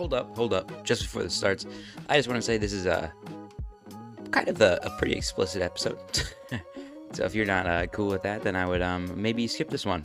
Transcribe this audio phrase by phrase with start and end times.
[0.00, 0.82] hold up, hold up.
[0.82, 1.66] Just before this starts,
[2.08, 3.12] I just want to say this is a
[4.30, 5.98] kind of a, a pretty explicit episode.
[7.12, 9.84] so if you're not uh, cool with that, then I would um maybe skip this
[9.84, 10.02] one.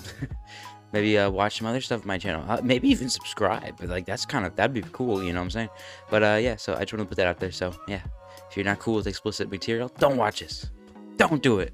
[0.92, 2.44] maybe uh, watch some other stuff on my channel.
[2.46, 3.78] Uh, maybe even subscribe.
[3.80, 5.70] But like that's kind of that'd be cool, you know what I'm saying?
[6.10, 7.54] But uh yeah, so I just want to put that out there.
[7.54, 8.02] So yeah,
[8.50, 10.70] if you're not cool with explicit material, don't watch this.
[11.16, 11.74] Don't do it.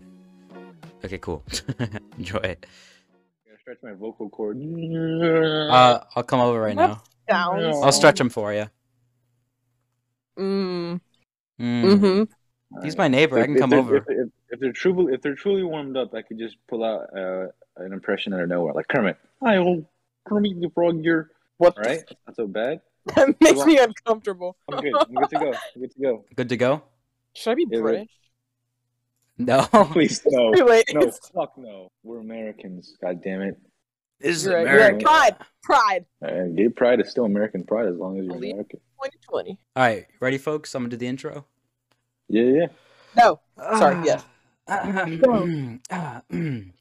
[1.03, 1.43] Okay, cool.
[2.19, 2.67] Enjoy it.
[2.69, 4.57] I'm gonna stretch my vocal cord.
[4.61, 7.01] Uh, I'll come over right now.
[7.32, 7.77] Sounds.
[7.84, 8.70] I'll stretch them for you.
[10.38, 10.99] Mm.
[11.59, 11.84] Mm.
[11.84, 12.84] Mm-hmm.
[12.84, 13.39] He's my neighbor.
[13.39, 13.98] I can come they're- over.
[13.98, 17.08] If, if, if they're truly if they're truly warmed up, I could just pull out
[17.16, 19.17] uh, an impression out of nowhere, like Kermit.
[19.41, 19.86] Hi, old
[20.27, 21.31] Kermit the Frog here.
[21.58, 21.77] What?
[21.77, 22.81] All right, not so bad.
[23.16, 24.55] That makes me uncomfortable.
[24.72, 24.94] I'm good.
[24.95, 25.53] I'm good to go.
[25.75, 26.25] I'm good to go.
[26.36, 26.84] Good to go?
[27.34, 28.09] Should I be Yeah, British?
[29.39, 29.63] No.
[29.91, 30.52] Please no.
[30.94, 31.91] No, fuck no.
[32.03, 32.95] We're Americans.
[33.02, 33.58] God damn it.
[34.21, 34.99] This is You're right, you're right.
[35.02, 35.35] Pride.
[35.63, 36.05] Pride.
[36.23, 38.80] Uh, gay pride is still American pride as long as you're Believe- American.
[39.03, 39.57] 2020.
[39.75, 40.75] All right, ready, folks?
[40.75, 41.45] I'm gonna do the intro.
[42.30, 42.66] Yeah, yeah.
[43.17, 43.39] No.
[43.77, 44.23] Sorry, yes.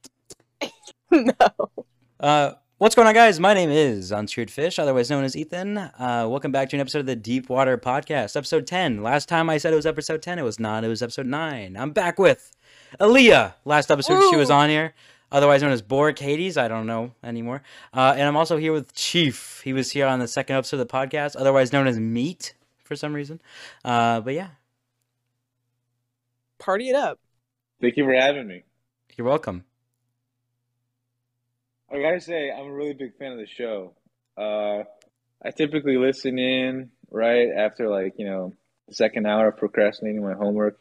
[1.11, 1.33] no.
[2.21, 3.41] Uh, what's going on, guys?
[3.41, 5.79] My name is Unscrewed Fish, otherwise known as Ethan.
[5.79, 9.03] Uh, welcome back to an episode of the Deep Water Podcast, episode 10.
[9.03, 10.85] Last time I said it was episode 10, it was not.
[10.85, 11.77] It was episode 9.
[11.77, 12.55] I'm back with
[13.01, 13.55] Eleah.
[13.65, 14.93] Last episode she was on here,
[15.33, 16.57] otherwise known as Boric Hades.
[16.57, 17.63] I don't know anymore.
[17.93, 19.61] Uh, and I'm also here with Chief.
[19.65, 22.97] He was here on the second episode of the podcast, otherwise known as Meat for
[22.97, 23.41] some reason.
[23.85, 24.49] Uh, but yeah,
[26.59, 27.19] Party it up.
[27.81, 28.65] Thank you for having me.
[29.17, 29.65] you're welcome.
[31.91, 33.95] I gotta say, I'm a really big fan of the show.
[34.37, 34.85] Uh,
[35.43, 38.53] I typically listen in right after like you know
[38.89, 40.79] the second hour of procrastinating my homework.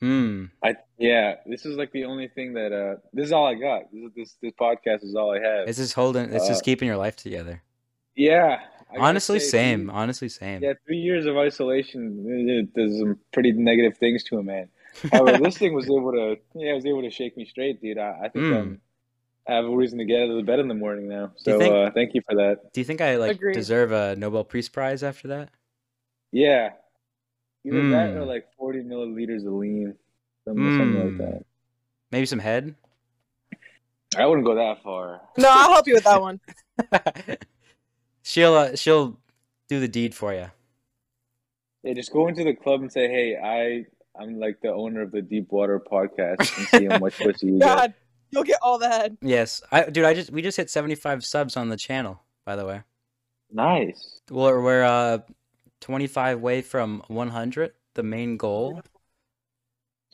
[0.00, 0.46] Hmm.
[0.62, 3.84] I yeah, this is like the only thing that uh, this is all I got.
[3.92, 5.68] This this this podcast is all I have.
[5.68, 7.62] It's just holding, it's just Uh, keeping your life together.
[8.14, 8.60] yeah,
[8.92, 9.86] I Honestly, say, same.
[9.86, 10.62] three- Honestly, same.
[10.62, 12.24] Yeah, three years of isolation.
[12.48, 14.68] it- There's some pretty negative things to a man.
[15.12, 17.96] However, this thing was able to yeah, it was able to shake me straight, dude.
[17.98, 18.60] I, I think Mm.
[18.60, 18.80] um,
[19.48, 21.32] I have a reason to get out of the bed in the morning now.
[21.36, 22.72] So think- uh, thank you for that.
[22.74, 23.54] Do you think I like Agreed.
[23.54, 25.48] deserve a Nobel Peace Prize after that?
[26.32, 26.72] Yeah.
[27.66, 28.16] Either that Mm.
[28.16, 29.94] or like 40 milliliters of lean.
[30.44, 31.18] Something, something like Mm.
[31.18, 31.46] that.
[32.12, 32.74] Maybe some head.
[34.16, 35.20] I wouldn't go that far.
[35.36, 36.40] No, I'll help you with that one.
[38.22, 39.18] she'll uh, she'll
[39.68, 40.46] do the deed for you.
[41.82, 43.86] Yeah, just go into the club and say, hey, I,
[44.20, 47.52] I'm like the owner of the Deep Water podcast and see how much pussy you
[47.58, 47.60] get.
[47.60, 47.94] God,
[48.30, 49.16] you'll get all the head.
[49.20, 52.20] Yes, I dude, I just we just hit seventy five subs on the channel.
[52.44, 52.82] By the way,
[53.52, 54.20] Nice.
[54.30, 55.18] we're we're uh
[55.80, 57.72] twenty five away from one hundred.
[57.94, 58.82] The main goal.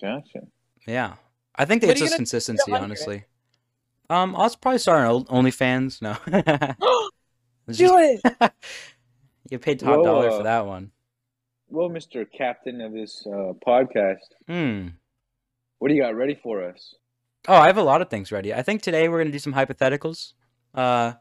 [0.01, 0.47] Gotcha.
[0.87, 1.15] Yeah,
[1.57, 3.25] I think it's just consistency, honestly.
[4.11, 6.03] Um, I'll probably start an OnlyFans.
[6.03, 6.17] No,
[7.73, 8.21] Do it.
[9.51, 10.91] you paid top Whoa, dollar uh, for that one.
[11.69, 12.27] Well, Mr.
[12.37, 14.89] Captain of this uh, podcast, Hmm.
[15.79, 16.95] what do you got ready for us?
[17.49, 18.53] Oh, I have a lot of things ready.
[18.53, 20.35] I think today we're gonna do some hypotheticals.
[20.75, 21.15] Uh,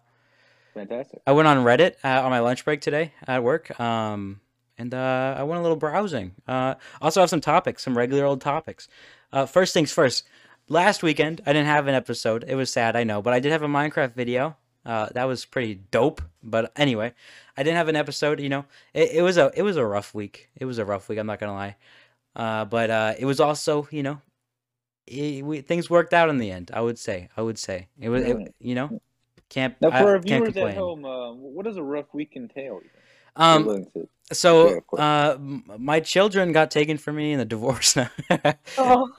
[0.73, 1.21] Fantastic.
[1.27, 4.39] I went on Reddit uh, on my lunch break today at work, um,
[4.77, 6.33] and uh, I went a little browsing.
[6.47, 8.87] Uh, also have some topics, some regular old topics.
[9.33, 10.25] Uh, first things first.
[10.67, 12.45] Last weekend I didn't have an episode.
[12.47, 14.55] It was sad, I know, but I did have a Minecraft video.
[14.85, 16.21] Uh, that was pretty dope.
[16.41, 17.13] But anyway,
[17.57, 18.39] I didn't have an episode.
[18.39, 20.49] You know, it, it was a it was a rough week.
[20.55, 21.19] It was a rough week.
[21.19, 21.75] I'm not gonna lie.
[22.35, 24.21] Uh, but uh, it was also you know,
[25.05, 26.71] it, we, things worked out in the end.
[26.73, 27.29] I would say.
[27.35, 28.23] I would say it was.
[28.23, 29.01] It, you know,
[29.51, 29.75] can't.
[29.81, 32.81] Now, I for our can't viewers at home, uh, what does a rough week entail?
[33.35, 33.85] Um,
[34.31, 37.95] so Yeah, uh, my children got taken from me in the divorce.
[37.95, 38.07] No,
[38.77, 39.09] Oh,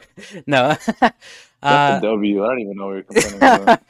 [0.47, 0.76] no.
[1.00, 1.15] That's
[1.62, 2.44] uh, a W.
[2.44, 3.82] I don't even know what you're complaining about.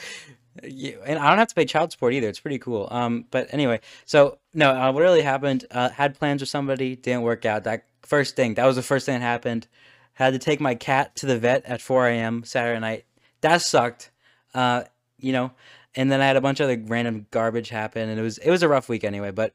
[0.63, 2.29] and I don't have to pay child support either.
[2.29, 2.89] It's pretty cool.
[2.91, 5.65] Um, but anyway, so no, uh, what really happened?
[5.71, 7.65] Uh, had plans with somebody, didn't work out.
[7.65, 9.69] That first thing, that was the first thing that happened.
[10.15, 12.45] Had to take my cat to the vet at 4 a.m.
[12.45, 13.05] Saturday night.
[13.41, 14.11] That sucked.
[14.55, 14.85] Uh,
[15.19, 15.53] you know,
[15.95, 18.51] and then I had a bunch of other random garbage happen, and it was it
[18.51, 19.31] was a rough week anyway.
[19.31, 19.55] But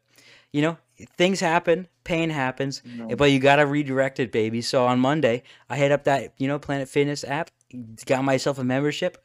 [0.53, 0.77] you know,
[1.17, 2.81] things happen, pain happens.
[2.85, 3.15] No.
[3.15, 4.61] But you gotta redirect it, baby.
[4.61, 7.49] So on Monday, I hit up that you know Planet Fitness app,
[8.05, 9.17] got myself a membership,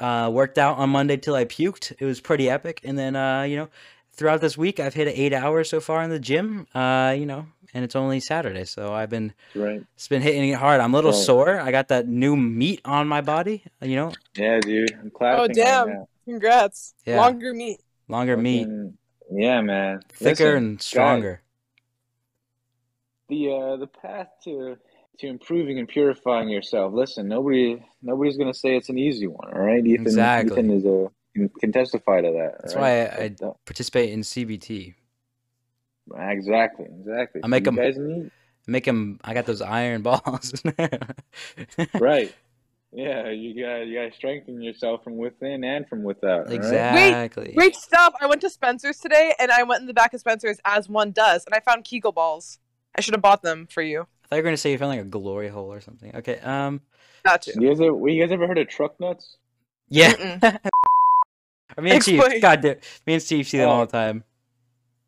[0.00, 1.92] uh, worked out on Monday till I puked.
[1.98, 2.80] It was pretty epic.
[2.84, 3.68] And then uh, you know,
[4.12, 6.66] throughout this week, I've hit eight hours so far in the gym.
[6.74, 9.82] Uh, you know, and it's only Saturday, so I've been Right.
[9.94, 10.80] it's been hitting it hard.
[10.80, 11.20] I'm a little Right.
[11.20, 11.60] sore.
[11.60, 13.62] I got that new meat on my body.
[13.80, 14.92] You know, Yeah, dude.
[15.00, 15.40] I'm clapping.
[15.40, 15.88] oh damn.
[15.88, 16.08] now.
[16.24, 16.94] Congrats.
[17.06, 17.16] Yeah.
[17.20, 17.80] Longer meat.
[18.08, 18.98] longer meat, Fucking-
[19.30, 20.00] Yeah, man.
[20.12, 21.42] thicker Listen, and guys, stronger.
[23.28, 24.76] the uh, the path to
[25.18, 26.92] to improving and purifying yourself.
[26.92, 29.52] Listen, nobody nobody's gonna say it's an easy one.
[29.52, 30.06] All right, Ethan.
[30.06, 30.52] Exactly.
[30.52, 32.56] Ethan is a can, can testify to that.
[32.60, 33.02] That's all why?
[33.06, 34.94] I- I- But, uh, Participate in CBT.
[36.18, 37.40] Exactly, exactly.
[37.44, 38.30] I make So 'em- you guys need
[38.68, 39.18] Make him.
[39.24, 40.52] I got those iron balls.
[41.98, 42.32] right.
[42.94, 46.40] Yeah, you got you got to strengthen yourself from within and from without.
[46.40, 46.52] all right?
[46.52, 47.52] Exactly.
[47.56, 48.12] Great stuff.
[48.20, 51.10] I went to Spencer's today, and I went in the back of Spencer's as one
[51.10, 52.58] does, and I found Kegel balls.
[52.94, 54.02] I should have bought them for you.
[54.02, 56.14] I thought you were gonna say you found like a glory hole or something.
[56.16, 56.38] Okay.
[56.40, 56.82] Um.
[57.24, 57.52] Not to.
[57.58, 59.36] You guys ever, you guys ever heard of truck nuts?
[59.88, 60.12] Yeah.
[60.12, 60.58] Mm-mm.
[61.82, 62.18] me and Chief.
[62.20, 62.40] Explain.
[62.40, 62.76] God damn.
[63.06, 63.72] Me and Steve see them Oh.
[63.72, 64.24] all the time.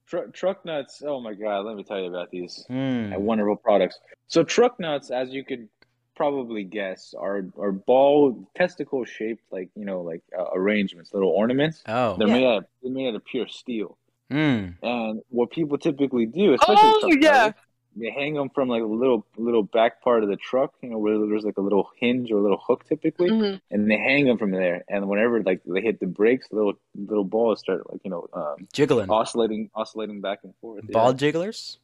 [0.06, 1.02] Tru truck nuts.
[1.06, 3.18] Oh my god, let me tell you about these Mm.
[3.18, 3.98] wonderful products.
[4.28, 5.68] So truck nuts, as you could
[6.14, 11.82] probably guess, are are ball testicle shaped like you know like uh, arrangements, little ornaments.
[11.86, 12.16] Oh.
[12.18, 12.34] They're Yeah.
[12.34, 13.96] made out of, they're made out of pure steel.
[14.30, 14.76] Mm.
[14.82, 17.30] And what people typically do, especially Oh, truck yeah.
[17.30, 17.54] drivers,
[17.96, 20.98] they hang them from like a little little back part of the truck, you know,
[20.98, 23.60] where there's like a little hinge or a little hook typically, Mhm.
[23.70, 24.84] and they hang them from there.
[24.88, 28.66] And whenever like they hit the brakes, little little balls start like you know um,
[28.72, 29.10] Jiggling.
[29.10, 30.84] oscillating oscillating back and forth.
[30.88, 30.92] yeah.
[30.92, 31.78] Ball jigglers.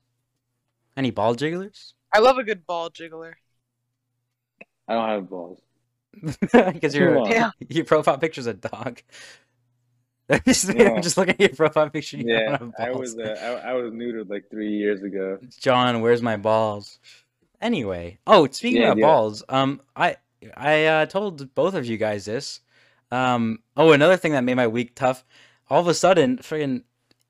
[0.97, 1.95] Any ball jigglers?
[2.13, 3.35] I love a good ball jiggler.
[4.91, 5.61] I don't have balls.
[6.53, 7.51] Because your Yeah.
[7.69, 9.01] your profile picture's a dog.
[10.45, 11.01] just, Yeah.
[11.01, 12.17] just looking at your profile picture.
[12.17, 15.39] You Yeah, don't have I was uh, I, I was neutered like three years ago.
[15.59, 16.99] John, where's my balls?
[17.61, 19.07] Anyway, oh, speaking Yeah, about yeah.
[19.07, 20.17] balls, um, I
[20.57, 22.61] I uh, told both of you guys this.
[23.13, 25.25] Um, oh, another thing that made my week tough.
[25.69, 26.83] All of a sudden, friggin',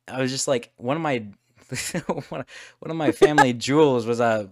[0.08, 1.26] I was just like one of my
[2.28, 2.46] one of-
[2.78, 4.46] one of my family jewels was uh,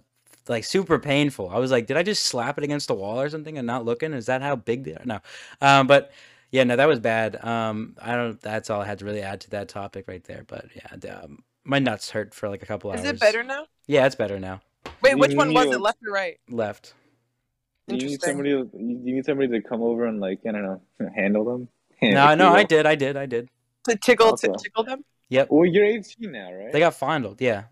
[0.49, 1.50] like super painful.
[1.50, 3.85] I was like, did I just slap it against the wall or something and not
[3.85, 4.12] looking?
[4.12, 5.03] Is that how big they are?
[5.05, 5.21] No,
[5.61, 6.12] um, but
[6.50, 7.43] yeah, no, that was bad.
[7.45, 8.41] Um, I don't.
[8.41, 10.45] That's all I had to really add to that topic right there.
[10.47, 13.06] But yeah, the, um, my nuts hurt for like a couple Is hours.
[13.06, 13.67] Is it better now?
[13.87, 14.61] Yeah, it's better now.
[15.03, 15.81] Wait, which one was it?
[15.81, 16.39] Left or right?
[16.49, 16.94] Left.
[17.89, 18.51] Do you need somebody?
[18.51, 20.81] to- You you need somebody to come over and like I don't know
[21.17, 21.69] handle them.
[22.03, 23.49] No, no, I did, I did, I did.
[23.89, 25.05] To tickle, to tickle them?
[25.31, 25.49] Yep.
[25.51, 26.73] Well, you're 18 now, right?
[26.73, 27.41] They got fondled.
[27.41, 27.65] Yeah,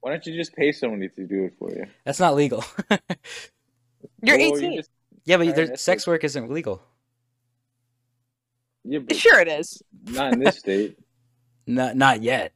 [0.00, 1.86] Why don't you just pay somebody to do it for you?
[2.04, 2.64] that's not legal.
[4.22, 4.72] You're Well, 18.
[4.72, 4.90] You just,
[5.24, 6.82] yeah, but Alright, there, that's sex work isn't legal.
[8.84, 9.82] yeah, Sure, it is.
[10.06, 10.98] not in this state.
[11.66, 12.52] Not, not yet.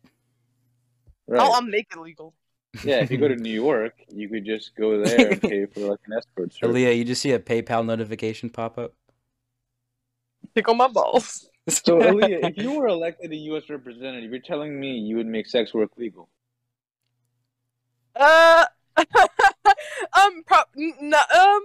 [1.29, 1.41] Right.
[1.41, 2.35] I'll, I'll make it legal.
[2.83, 5.81] Yeah, if you go to New York, you could just go there and pay for
[5.81, 6.75] like an escort service.
[6.75, 8.93] Eleah, you just see a PayPal notification pop up.
[10.57, 11.49] Tickle my balls.
[11.69, 13.71] So, Eleah, if you were elected a U.S.
[13.71, 16.29] representative, you're telling me you would make sex work legal?
[18.17, 18.65] Uh,
[18.97, 21.63] um, pro- n- no, um,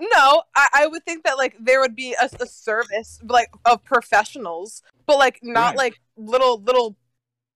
[0.00, 0.42] no.
[0.56, 4.82] I, I would think that like there would be a, a service like of professionals,
[5.06, 5.76] but like not Right.
[5.76, 6.96] like little little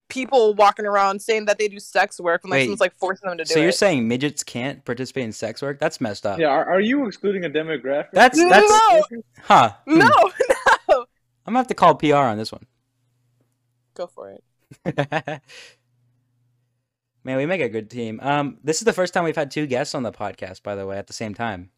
[0.07, 3.29] people walking around saying that they do sex work and like Wait, someone's like forcing
[3.29, 3.53] them to do it.
[3.53, 3.75] so you're it.
[3.75, 5.79] saying midgets can't participate in sex work?
[5.79, 6.39] That's messed up.
[6.39, 8.07] Yeah, are, are you excluding a demographic?
[8.13, 8.69] That's- from that's-
[9.11, 9.21] No.
[9.43, 9.71] Huh.
[9.85, 9.97] Hmm.
[9.99, 10.07] no,
[10.89, 11.05] no.
[11.45, 12.65] I'm gonna have to call PR on this one.
[13.95, 14.43] Go for it.
[17.23, 18.19] Man, we make a good team.
[18.23, 20.85] Um, this is the first time we've had two guests on the podcast, by the
[20.85, 21.69] way, at the same time.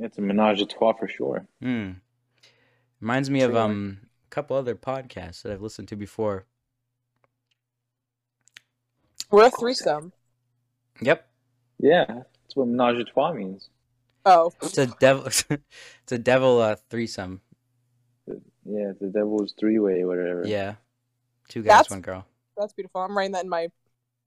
[0.00, 1.46] It's a menage a trois for sure.
[1.62, 1.92] Hmm.
[3.00, 6.46] Reminds me of um a couple other podcasts that I've listened to before.
[9.30, 10.12] We're a threesome.
[11.00, 11.28] Yep.
[11.78, 13.68] Yeah, that's what menage a trois means.
[14.26, 15.26] Oh, It's a devil.
[15.26, 17.40] it's a devil uh, threesome.
[18.26, 20.44] Yeah, the devil's three way, whatever.
[20.46, 20.74] Yeah,
[21.48, 22.26] two guys, That's- one girl.
[22.56, 23.02] that's beautiful.
[23.02, 23.68] I'm writing that in my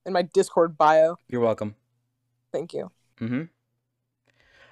[0.07, 1.18] in my Discord bio.
[1.27, 1.75] You're welcome.
[2.51, 2.89] Thank you.
[3.20, 3.43] Mm-hmm.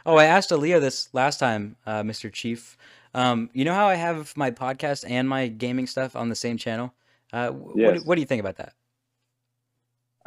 [0.08, 2.32] Oh, I asked Eleah this last time, uh, Mr.
[2.32, 2.78] Chief.
[3.14, 6.58] Um, you know how I have my podcast and my gaming stuff on the same
[6.58, 6.94] channel?
[7.34, 8.00] Uh, wh- what, Yes.
[8.02, 8.74] do- what do you think about that?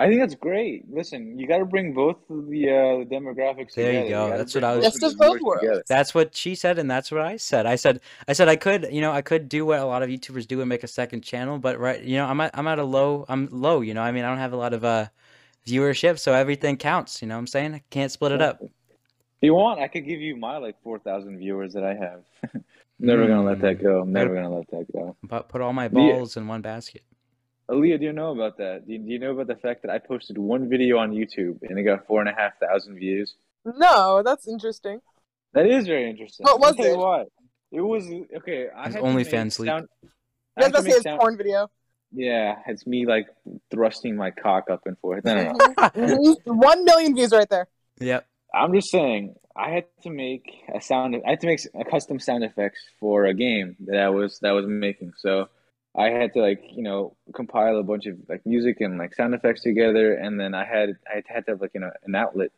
[0.01, 0.85] I think that's great.
[0.89, 4.29] Listen, you got to bring both of the uh, the demographics There you go.
[4.29, 5.83] gotta That's what I was- both Best the of both worlds.
[5.89, 7.67] That's what she said, and that's what I said.
[7.67, 10.09] I said, I said I could, you know, I could do what a lot of
[10.09, 12.79] YouTubers do and make a second channel, but right, you know, I'm at, I'm at
[12.79, 14.03] a low, I'm low, you know.
[14.03, 15.07] I mean, I don't have a lot of uh
[15.67, 17.21] viewership, so everything counts.
[17.21, 17.75] You know what I'm saying?
[17.75, 18.61] I can't split it up.
[18.63, 18.71] If
[19.41, 22.23] you want, I could give you my like four thousand viewers that I have.
[23.01, 24.01] Never gonna let that go.
[24.03, 25.17] I'm never gonna let that go.
[25.23, 27.03] But put all my The- balls in one basket.
[27.71, 28.87] Eleah, do you know about that?
[28.87, 31.59] Do you, do you know about the fact that I posted one video on YouTube
[31.63, 33.35] and it got four and a half thousand views?
[33.65, 35.01] No, that's interesting.
[35.53, 36.45] That is very interesting.
[36.45, 36.99] What was I'll tell you it?
[36.99, 37.29] what.
[37.71, 38.07] It was
[38.39, 38.69] okay.
[38.75, 39.69] I It's had to make OnlyFans leak.
[39.69, 39.89] sound-
[40.57, 41.71] I I had was to gonna say make it's sound- porn video.
[42.11, 43.27] Yeah, it's me like
[43.71, 45.25] thrusting my cock up and forth.
[45.27, 45.53] No, no,
[45.95, 46.37] no.
[46.47, 47.69] One million views right there.
[48.01, 48.27] Yep.
[48.55, 51.17] I'm just saying, I had to make a sound.
[51.27, 54.49] I had to make a custom sound effects for a game that I was that
[54.49, 55.13] I was making.
[55.19, 55.51] So
[55.99, 59.35] I had to like you know compile a bunch of like music and like sound
[59.35, 62.51] effects together, and then I had I had to have like you know an outlet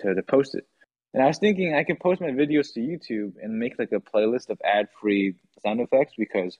[0.00, 0.66] to to post it.
[1.14, 4.00] And I was thinking I could post my videos to YouTube and make like a
[4.00, 6.58] playlist of ad free sound effects because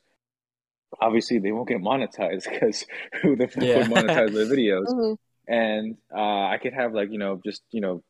[1.00, 2.84] obviously they won't get monetized because
[3.22, 3.78] who the fuck Yeah.
[3.78, 4.86] would monetize their videos?
[4.94, 5.16] Mhm.
[5.46, 8.02] And uh, I could have like you know just you know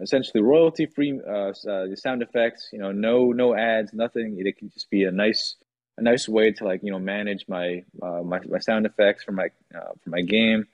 [0.00, 2.70] essentially royalty free uh, uh, sound effects.
[2.72, 4.36] You know, no no ads, nothing.
[4.38, 5.56] It could just be a nice
[5.98, 9.32] a nice way to like you know manage my uh, my my sound effects for
[9.32, 10.64] my uh, for my game.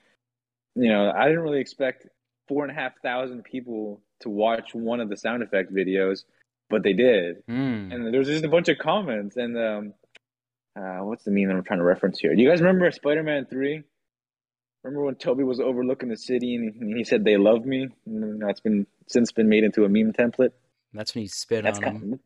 [0.75, 2.07] You know, I didn't really expect
[2.47, 6.23] four and a half thousand people to watch one of the sound effect videos,
[6.69, 7.45] but they did.
[7.47, 7.93] Mm.
[7.93, 9.35] And there was just a bunch of comments.
[9.37, 9.93] And um,
[10.77, 12.35] uh, what's the meme that I'm trying to reference here?
[12.35, 13.83] Do you guys remember Spider-Man Three?
[14.83, 17.87] Remember when Tobey was overlooking the city and he, he said they love me?
[18.05, 20.51] And that's been since been made into a meme template.
[20.93, 22.19] That's when you spit That's on kind of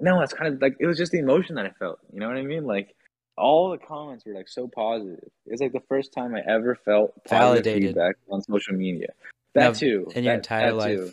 [0.00, 1.98] no, that's kind of like it was just the emotion that I felt.
[2.12, 2.64] You know what I mean?
[2.64, 2.94] Like
[3.36, 5.28] all the comments were like so positive.
[5.46, 7.82] It's like the first time I ever felt positive Validated.
[7.90, 9.08] feedback on social media.
[9.54, 10.08] That Now, too.
[10.14, 10.96] In your That- entire that life.
[10.98, 11.12] too.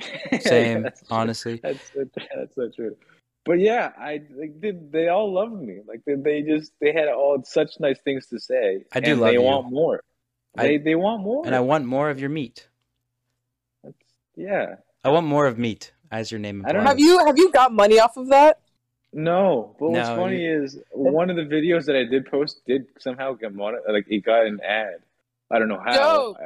[0.40, 1.08] Same, That's true.
[1.10, 1.60] honestly.
[1.62, 2.04] That's so,
[2.34, 2.96] that's so true.
[3.44, 5.80] But yeah, I like they, they all loved me.
[5.86, 8.84] Like they, they just they had all such nice things to say.
[8.92, 9.42] I do and love they you.
[9.42, 10.02] want more.
[10.56, 11.44] I- They they want more.
[11.44, 12.68] And I want more of your meat.
[13.82, 13.96] That's,
[14.36, 14.76] yeah.
[15.04, 16.92] I want more of meat, as your name I don't implies.
[16.92, 18.60] Have you have you got money off of that?
[19.12, 22.86] No, but what's No, funny is one of the videos that I did post did
[22.98, 25.00] somehow get mon like it got an ad.
[25.50, 26.36] I don't know how, Yo.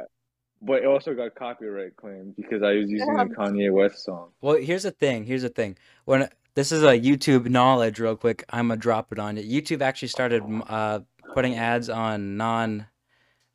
[0.61, 3.21] but it also got copyright claimed because I was using Yeah.
[3.21, 4.31] a Kanye West song.
[4.41, 5.23] Well, here's the thing.
[5.25, 5.77] Here's the thing.
[6.03, 9.61] When this is a YouTube knowledge, real quick, I'm gonna drop it on you.
[9.61, 11.01] YouTube actually started uh,
[11.33, 12.87] putting ads on non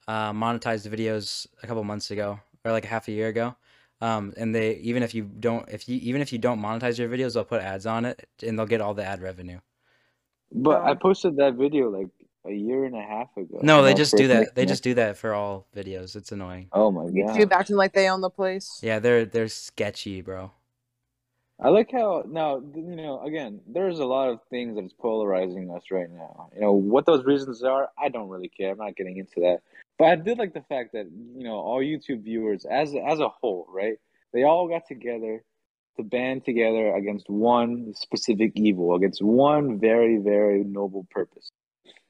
[0.08, 3.56] uh, monetized videos a couple months ago, or like half a year ago.
[4.02, 7.08] Um, and they even if you don't, if you even if you don't monetize your
[7.08, 9.60] videos, they'll put ads on it, and they'll get all the ad revenue.
[10.50, 10.82] But.
[10.82, 12.08] I posted that video like
[12.44, 13.60] a year and a half ago.
[13.62, 14.56] No, they just do that.
[14.56, 16.16] They just do that for all videos.
[16.16, 16.68] It's annoying.
[16.72, 17.12] Oh my god.
[17.14, 18.80] YouTube acting like they own the place.
[18.82, 20.50] Yeah, they're they're sketchy, bro.
[21.60, 23.60] I like how now you know again.
[23.68, 26.50] There's a lot of things that's polarizing us right now.
[26.56, 27.90] You know what those reasons are.
[27.96, 28.72] I don't really care.
[28.72, 29.60] I'm not getting into that.
[29.98, 33.28] But I did like the fact that you know all YouTube viewers, as as a
[33.28, 33.96] whole, right?
[34.32, 35.42] They all got together
[35.96, 41.50] to band together against one specific evil, against one very very noble purpose,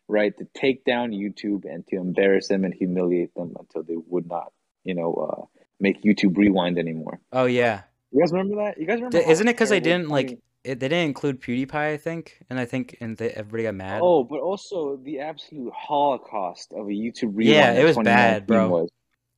[0.09, 0.37] right?
[0.39, 4.53] To take down YouTube and to embarrass them and humiliate them until they would not,
[4.85, 7.21] you know, uh, make YouTube rewind anymore.
[7.33, 8.79] Oh yeah, You guys remember that?
[8.79, 9.19] You guys remember?
[9.19, 11.75] D- isn't it because they terrible didn't like it, they didn't include PewDiePie?
[11.75, 14.01] I think, and I think and they, everybody got mad.
[14.03, 17.49] Oh, but also the absolute holocaust of a YouTube rewind.
[17.49, 18.87] Yeah, it was bad, bro.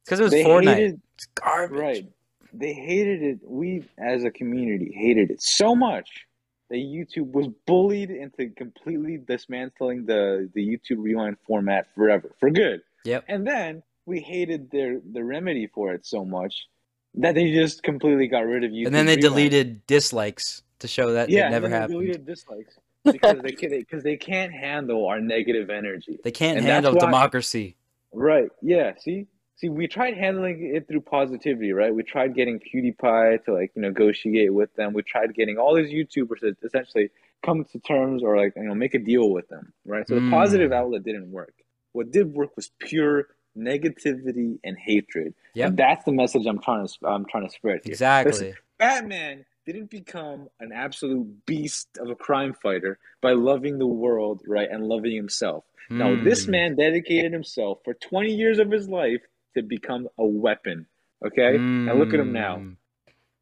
[0.05, 0.75] Because it was They Fortnite.
[0.75, 1.79] hated, It's garbage.
[1.79, 2.07] right?
[2.53, 3.39] They hated it.
[3.43, 6.27] We, as a community, hated it so much
[6.71, 12.83] that YouTube was bullied into completely dismantling the the YouTube rewind format forever, for good.
[13.05, 13.25] Yep.
[13.29, 16.67] And then we hated their the remedy for it so much
[17.15, 18.87] that they just completely got rid of YouTube.
[18.87, 19.23] And then they Rewind.
[19.35, 21.99] deleted dislikes to show that Yeah, it never happened.
[22.01, 26.19] deleted dislikes because they because they can't handle our negative energy.
[26.23, 27.77] They can't And handle democracy.
[28.13, 28.49] Right.
[28.63, 28.93] Yeah.
[28.99, 29.27] See,
[29.57, 31.93] see, we tried handling it through positivity, right?
[31.95, 34.93] We tried getting PewDiePie to like you know negotiate with them.
[34.93, 37.11] We tried getting all these YouTubers to essentially
[37.43, 40.07] come to terms or like you know make a deal with them, right?
[40.09, 40.31] So the Mm.
[40.31, 41.55] positive outlet didn't work.
[41.93, 45.33] What did work was pure negativity and hatred.
[45.55, 47.93] Yeah, And that's the message I'm trying to I'm trying to spread here.
[47.93, 48.33] Exactly.
[48.33, 54.43] Listen, Batman didn't become an absolute beast of a crime fighter by loving the world,
[54.47, 55.65] right, and loving himself.
[55.91, 56.51] Now this Mm.
[56.51, 59.23] man dedicated himself for 20 years of his life
[59.55, 60.87] to become a weapon.
[61.25, 61.57] Okay?
[61.57, 62.57] and look at him now.
[62.57, 62.77] Mm.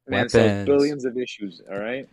[0.07, 0.65] Man Weapons.
[0.65, 2.07] billions of issues, all right?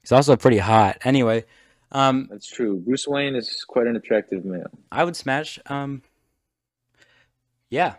[0.00, 0.98] He's also pretty hot.
[1.04, 1.44] Anyway,
[1.92, 2.78] um, That's true.
[2.78, 4.66] Bruce Wayne is quite an attractive man.
[4.92, 5.58] I would smash.
[5.66, 6.02] Um,
[7.70, 7.96] yeah,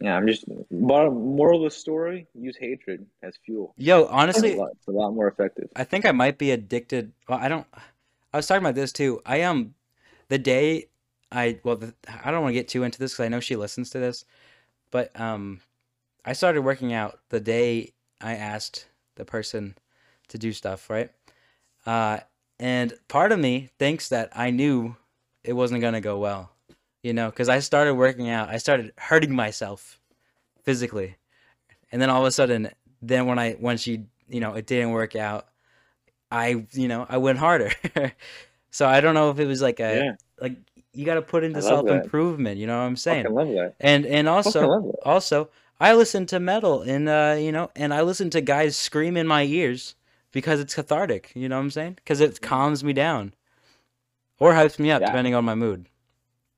[0.00, 3.74] Yeah, I'm just moral of the story, use hatred as fuel.
[3.78, 5.68] yo, It's a honestly, lot, it's a lot more effective.
[5.76, 7.12] I think I might be addicted.
[7.28, 7.66] Well, I don't.
[8.32, 9.22] I was talking about this too.
[9.24, 9.74] I um,
[10.28, 10.88] the day
[11.30, 13.56] I well, the, I don't want to get too into this because I know she
[13.56, 14.24] listens to this,
[14.90, 15.60] but um,
[16.24, 19.76] I started working out the day I asked the person
[20.28, 21.10] to do stuff, right?
[21.86, 22.20] Uh,
[22.58, 24.96] and part of me thinks that I knew
[25.44, 26.50] it wasn't gonna go well,
[27.04, 28.48] you know, because I started working out.
[28.48, 30.00] I started hurting myself
[30.62, 31.16] physically,
[31.92, 32.70] and then all of a sudden,
[33.02, 35.46] then when I when she, you know, it didn't work out.
[36.30, 37.70] I, you know, I went harder.
[38.70, 40.12] so I don't know if it was like a Yeah.
[40.40, 40.56] like
[40.94, 42.58] you got to put into self improvement.
[42.58, 43.24] You know what I'm saying?
[43.24, 43.74] Fucking love that.
[43.78, 48.30] And and also also I listen to metal and uh you know and I listen
[48.30, 49.94] to guys scream in my ears
[50.32, 51.32] because it's cathartic.
[51.34, 51.96] You know what I'm saying?
[51.96, 53.34] Because it calms me down
[54.40, 55.08] or hypes me up Yeah.
[55.08, 55.88] depending on my mood.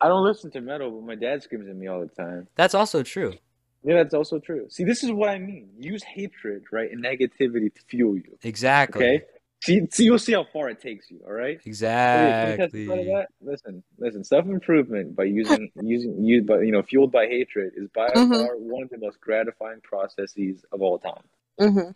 [0.01, 2.49] I don't listen to metal, but my dad screams at me all the time.
[2.55, 3.35] That's also true.
[3.83, 4.67] Yeah, that's also true.
[4.69, 5.71] See, this is what I mean.
[5.79, 8.37] Use hatred, right, and negativity to fuel you.
[8.43, 9.05] Exactly.
[9.07, 9.25] Okay.
[9.65, 11.21] See, see, you'll see how far it takes you.
[11.27, 11.59] All right.
[11.59, 12.87] Okay, can you Exactly.
[12.87, 13.27] that?
[13.41, 14.23] Listen, listen.
[14.23, 18.39] Self improvement by using using you, but you know, fueled by hatred is by Mhm.
[18.39, 21.23] far one of the most gratifying processes of all time.
[21.59, 21.91] hmm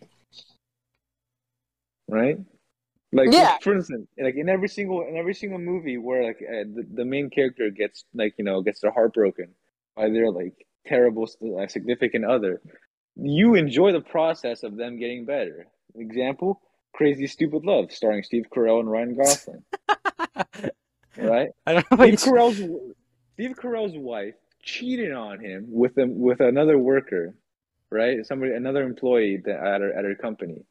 [2.08, 2.38] Right?
[3.12, 3.56] Like, Yeah.
[3.62, 7.04] for instance, like in every single in every single movie where like uh, the, the
[7.04, 9.48] main character gets like you know gets their heart broken
[9.96, 12.60] by their like terrible uh, significant other,
[13.16, 15.66] you enjoy the process of them getting better.
[15.96, 16.60] Example:
[16.94, 19.64] Crazy Stupid Love, starring Steve Carell and Ryan Gosling.
[21.16, 21.50] right?
[21.66, 22.90] I don't know Steve Carell's
[23.34, 27.34] Steve Carell's wife cheated on him with a, with another worker,
[27.90, 28.24] right?
[28.24, 30.62] Somebody, another employee that, at her at her company.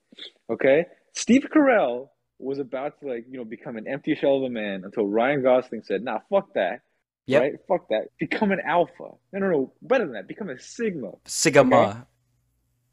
[0.49, 4.49] Okay, Steve Carell was about to like you know become an empty shell of a
[4.49, 6.81] man until Ryan Gosling said, "Nah, fuck that."
[7.27, 7.41] Yep.
[7.41, 7.53] Right?
[7.67, 8.07] Fuck that.
[8.19, 9.11] Become an alpha.
[9.33, 9.73] No, no, no.
[9.81, 10.27] Better than that.
[10.27, 12.07] Become a sigma, Sigma.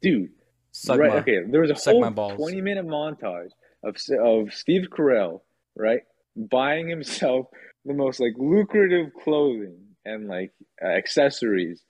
[0.01, 0.29] dude.
[0.71, 1.03] Sigma.
[1.03, 1.11] Right.
[1.21, 1.39] Okay.
[1.49, 3.49] There was a Suck whole twenty minute montage
[3.83, 5.41] of of Steve Carell,
[5.75, 6.01] right,
[6.35, 7.47] buying himself
[7.85, 10.51] the most like lucrative clothing and like
[10.83, 11.81] uh, accessories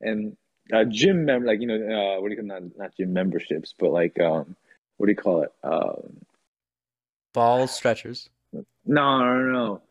[0.00, 0.36] and
[0.72, 3.74] uh, gym mem like you know uh, what do you call not not gym memberships
[3.78, 4.54] but like um
[4.96, 6.16] what do you call it um
[7.36, 8.30] Ball stretchers.
[8.52, 8.62] no
[9.18, 9.82] no no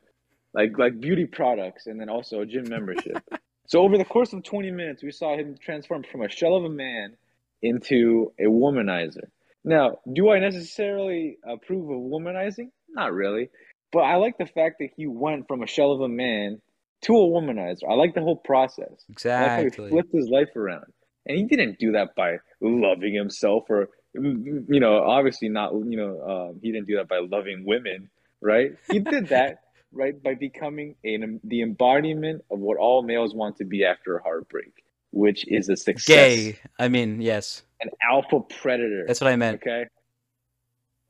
[0.54, 3.22] like like beauty products and then also a gym membership.
[3.68, 6.64] so over the course of twenty minutes, we saw him transform from a shell of
[6.66, 7.16] a man
[7.62, 9.28] into a womanizer.
[9.64, 12.70] Now, do I necessarily approve of womanizing?
[12.90, 13.50] Not really.
[13.92, 16.62] But I like the fact that he went from a shell of a man
[17.04, 17.84] to a womanizer.
[17.90, 19.06] I like the whole process.
[19.10, 19.90] I like how he Exactly.
[19.90, 20.86] flipped his life around.
[21.28, 23.90] And he didn't do that by loving himself or,
[24.22, 28.10] you know, obviously not, you know, um, he didn't do that by loving women,
[28.42, 28.72] right?
[28.90, 33.66] He did that, right, by becoming a, the embodiment of what all males want to
[33.66, 36.60] be after a heartbreak, which is a success, Gay.
[36.80, 37.64] I mean, yes.
[37.82, 39.06] an alpha predator.
[39.08, 39.62] That's what I meant.
[39.62, 39.86] Okay.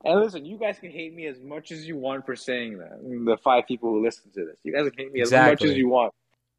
[0.04, 3.00] And listen, you guys can hate me as much as you want for saying that.
[3.02, 5.76] The five people who listen to this, you guys can hate me as much as
[5.76, 6.14] you want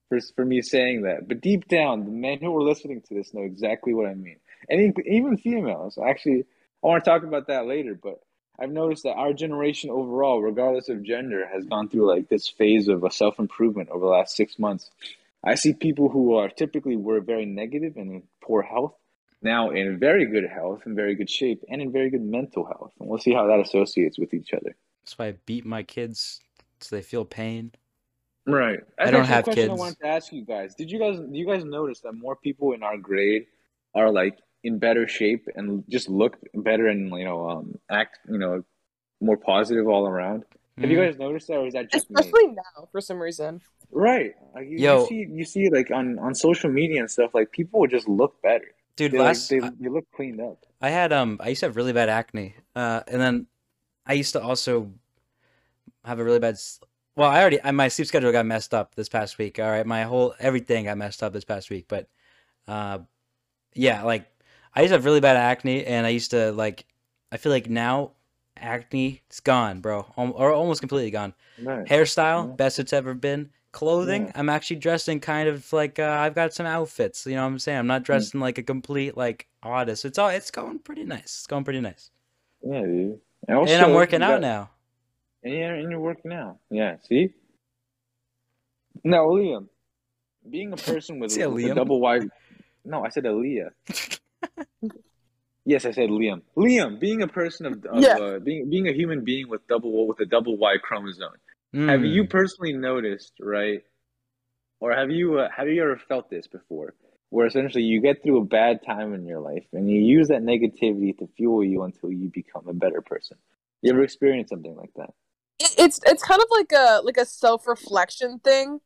[0.09, 1.29] for for me saying that.
[1.29, 4.39] But deep down, the men who are listening to this know exactly what I mean,
[4.69, 5.99] and even- females.
[5.99, 6.45] Actually,
[6.83, 7.95] I want to talk about that later.
[7.95, 8.21] But
[8.59, 12.89] I've noticed that our generation overall, regardless of gender, has gone through like this phase
[12.89, 14.91] of a self improvement over the last six months.
[15.45, 18.95] I see people who are typically were very negative and in poor health
[19.43, 22.93] now in very good health, in very good shape, and in very good mental health.
[22.99, 24.77] And we'll see how that associates with each other.
[25.05, 26.41] That's why I beat my kids
[26.81, 27.73] so they feel pain.
[28.47, 28.81] Right.
[28.99, 30.75] I don't have a question I wanted to ask you guys.
[30.75, 33.47] Did you guys do you guys notice that more people in our grade
[33.95, 38.39] are like in better shape and just look better and you know um act you
[38.43, 38.55] know
[39.21, 40.45] more positive all around?
[40.79, 41.07] Have you Mhm.
[41.07, 42.21] guys noticed that, or is that just me?
[42.21, 43.63] Especially now, for some reason.
[43.91, 44.35] Right.
[44.55, 45.01] Like you, Yo.
[45.01, 47.31] you see, you see, like on on social media and stuff.
[47.33, 48.69] Like people would just look better.
[48.97, 50.59] Dude, They, like, last they, I, they look cleaned up.
[50.83, 52.57] I had um I used to have really bad acne.
[52.75, 53.47] Uh and then
[54.05, 54.93] I used to also
[56.05, 56.57] have a really bad
[57.17, 59.59] well, I already I, my sleep schedule got messed up this past week.
[59.59, 62.09] All right, my whole everything got messed up this past week, but
[62.69, 62.99] uh
[63.75, 64.27] yeah, like
[64.77, 66.85] I used to have really bad acne and I used to like
[67.33, 68.13] I feel like now
[68.57, 70.07] acne is gone, bro.
[70.17, 71.35] Al- Or almost completely gone.
[71.63, 71.87] Right.
[71.87, 72.55] Hairstyle, Yeah.
[72.55, 73.51] best it's ever been.
[73.73, 74.33] Clothing, Yeah.
[74.37, 77.27] I'm actually dressed in kind of like uh, I've got some outfits.
[77.27, 77.79] You know what I'm saying?
[77.79, 80.05] I'm not dressed in like a complete like oddest.
[80.05, 81.25] It's all it's going pretty nice.
[81.25, 82.11] It's going pretty nice.
[82.63, 83.21] Yeah, dude.
[83.49, 84.71] And, and I'm working out got- now.
[85.43, 86.57] And you're, and you're working out.
[86.71, 87.33] Yeah, see?
[89.05, 89.69] Now, Liam,
[90.51, 92.29] being a person with, a with a double wide.
[92.85, 93.71] No, I said Eleah.
[95.65, 96.43] yes, I said Liam.
[96.57, 98.17] Liam, being a person of, of Yeah.
[98.19, 101.33] uh, being being a human being with double with a double Y chromosome.
[101.75, 102.13] Have Mm.
[102.15, 103.83] you personally noticed, right?
[104.81, 106.95] Or have you uh, have you ever felt this before?
[107.31, 110.43] Where essentially you get through a bad time in your life and you use that
[110.43, 113.37] negativity to fuel you until you become a better person.
[113.83, 115.11] You ever experienced something like that?
[115.59, 118.81] It's it's kind of like a like a self reflection thing.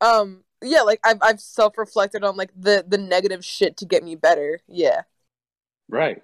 [0.00, 4.02] Um, yeah, like I've I've self reflected on like the the negative shit to get
[4.04, 4.60] me better.
[4.68, 5.02] Yeah.
[5.88, 6.22] Right.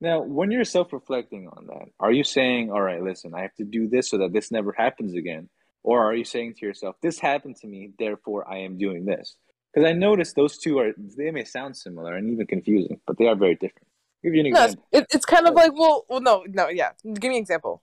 [0.00, 3.54] Now, when you're self reflecting on that, are you saying, all right, listen, I have
[3.56, 5.48] to do this so that this never happens again?
[5.82, 9.36] Or are you saying to yourself, this happened to me, therefore I am doing this?
[9.72, 13.26] Because I noticed those two are, they may sound similar and even confusing, but they
[13.26, 13.86] are very different.
[14.24, 15.06] I'll give you an No, it's, example.
[15.10, 16.90] it's kind of like well, well, no, no, yeah.
[17.04, 17.82] Give me an example.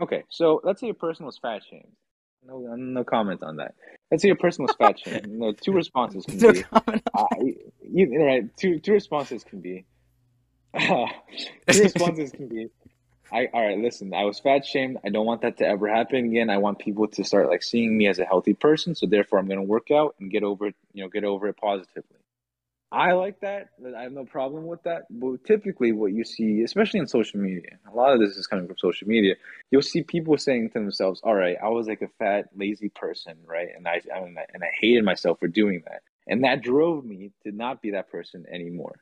[0.00, 1.92] Okay, so let's say a person was fat shamed.
[2.46, 3.74] No, no comment on that.
[4.14, 5.26] Let's say a person was fat shamed.
[5.26, 6.64] No, two responses can be.
[6.72, 8.56] Uh, you, you right.
[8.56, 9.84] Two two responses can be.
[10.78, 12.68] two responses can be.
[13.32, 13.76] I all right.
[13.76, 14.98] Listen, I was fat shamed.
[15.04, 16.48] I don't want that to ever happen again.
[16.48, 18.94] I want people to start like seeing me as a healthy person.
[18.94, 20.76] So therefore, I'm going to work out and get over it.
[20.92, 22.18] You know, get over it positively.
[22.92, 23.70] I like that.
[23.96, 25.06] I have no problem with that.
[25.10, 28.66] But typically, what you see, especially in social media, a lot of this is coming
[28.66, 29.34] from social media.
[29.70, 33.36] You'll see people saying to themselves, "All right, I was like a fat, lazy person,
[33.46, 33.68] right?
[33.76, 37.32] And I, I mean, and I hated myself for doing that, and that drove me
[37.44, 39.00] to not be that person anymore."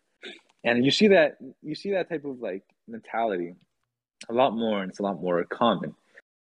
[0.64, 3.54] And you see that you see that type of like mentality
[4.28, 5.94] a lot more, and it's a lot more common.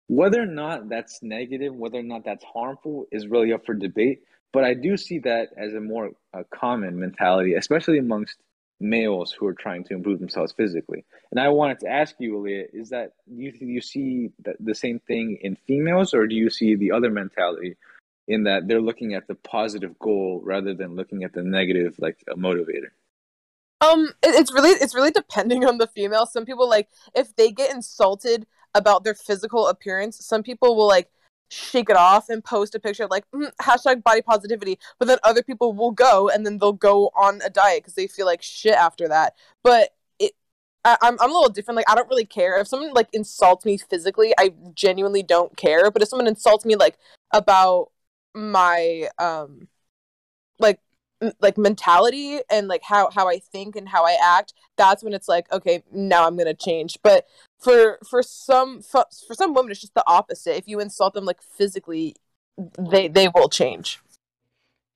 [0.08, 4.22] Whether or not that's negative, whether or not that's harmful, is really up for debate.
[4.54, 8.38] But I do see that as a more uh, common mentality, especially amongst
[8.82, 11.06] males who are trying to improve themselves physically.
[11.30, 15.00] And I wanted to ask you, Eleah, is that you you see the, the same
[15.00, 17.78] thing in females, or do you see the other mentality
[18.28, 22.18] in that they're looking at the positive goal rather than looking at the negative, like
[22.28, 22.92] a motivator?
[23.82, 26.26] Um, it, it's really it's really depending on the female.
[26.26, 31.10] Some people like if they get insulted about their physical appearance, some people will like
[31.52, 35.44] shake it off and post a picture like mm, hashtag body positivity but then other
[35.44, 38.74] people will go and then they'll go on a diet because they feel like shit
[38.74, 39.36] after that.
[39.64, 40.34] But it
[40.86, 41.76] I, I'm, I'm a little different.
[41.76, 42.58] Like i don't really care.
[42.60, 45.92] If someone like insults me physically i genuinely don't care.
[45.92, 46.98] But if someone insults me like
[47.34, 47.92] about
[48.34, 49.68] my um
[50.60, 50.80] like
[51.40, 55.28] like mentality and like how how I think and how I act, that's when it's
[55.28, 56.98] like okay, now I'm gonna change.
[57.04, 57.26] But
[57.60, 60.58] for for some for, for some women, it's just the opposite.
[60.58, 62.16] If you insult them like physically,
[62.78, 64.00] they they will change.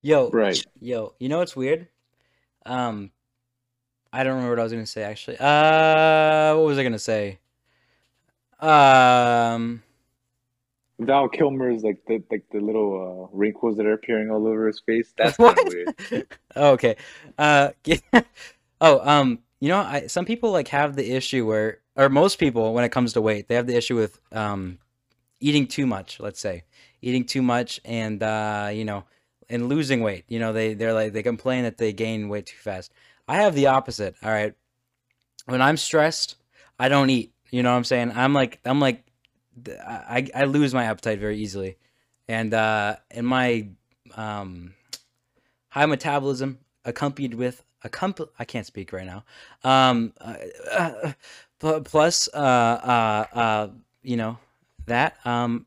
[0.01, 0.63] Yo, Right.
[0.79, 1.87] Yo, you know what's weird?
[2.65, 3.11] Um,
[4.13, 5.37] I don't remember what I was gonna say actually.
[5.39, 7.39] Uh, what was I gonna say?
[8.59, 9.83] Um,
[10.99, 14.79] Val Kilmer's like the like the little uh, wrinkles that are appearing all over his
[14.79, 15.13] face.
[15.17, 15.57] That's what?
[15.65, 16.27] weird.
[16.55, 16.95] Oh, okay.
[17.37, 17.97] Uh, yeah.
[18.81, 22.73] Oh, um, you know, I some people like have the issue where, or most people,
[22.73, 24.79] when it comes to weight, they have the issue with um
[25.39, 26.19] eating too much.
[26.19, 26.63] Let's say
[27.01, 29.05] eating too much and uh, you know,
[29.49, 30.25] and losing weight.
[30.27, 32.91] You know, they they're like they complain that they gain weight too fast.
[33.27, 34.15] I have the opposite.
[34.23, 34.53] All right.
[35.45, 36.35] When I'm stressed,
[36.77, 37.31] I don't eat.
[37.49, 38.11] You know what I'm saying?
[38.13, 39.04] I'm like I'm like
[39.67, 41.77] I I lose my appetite very easily,
[42.27, 43.67] and uh, and my
[44.15, 44.73] um
[45.69, 49.23] high metabolism accompanied with a comp- I can't speak right now.
[49.63, 51.13] Um, uh,
[51.61, 53.67] uh, plus, uh, uh, uh,
[54.01, 54.37] you know
[54.87, 55.17] that.
[55.25, 55.65] Um,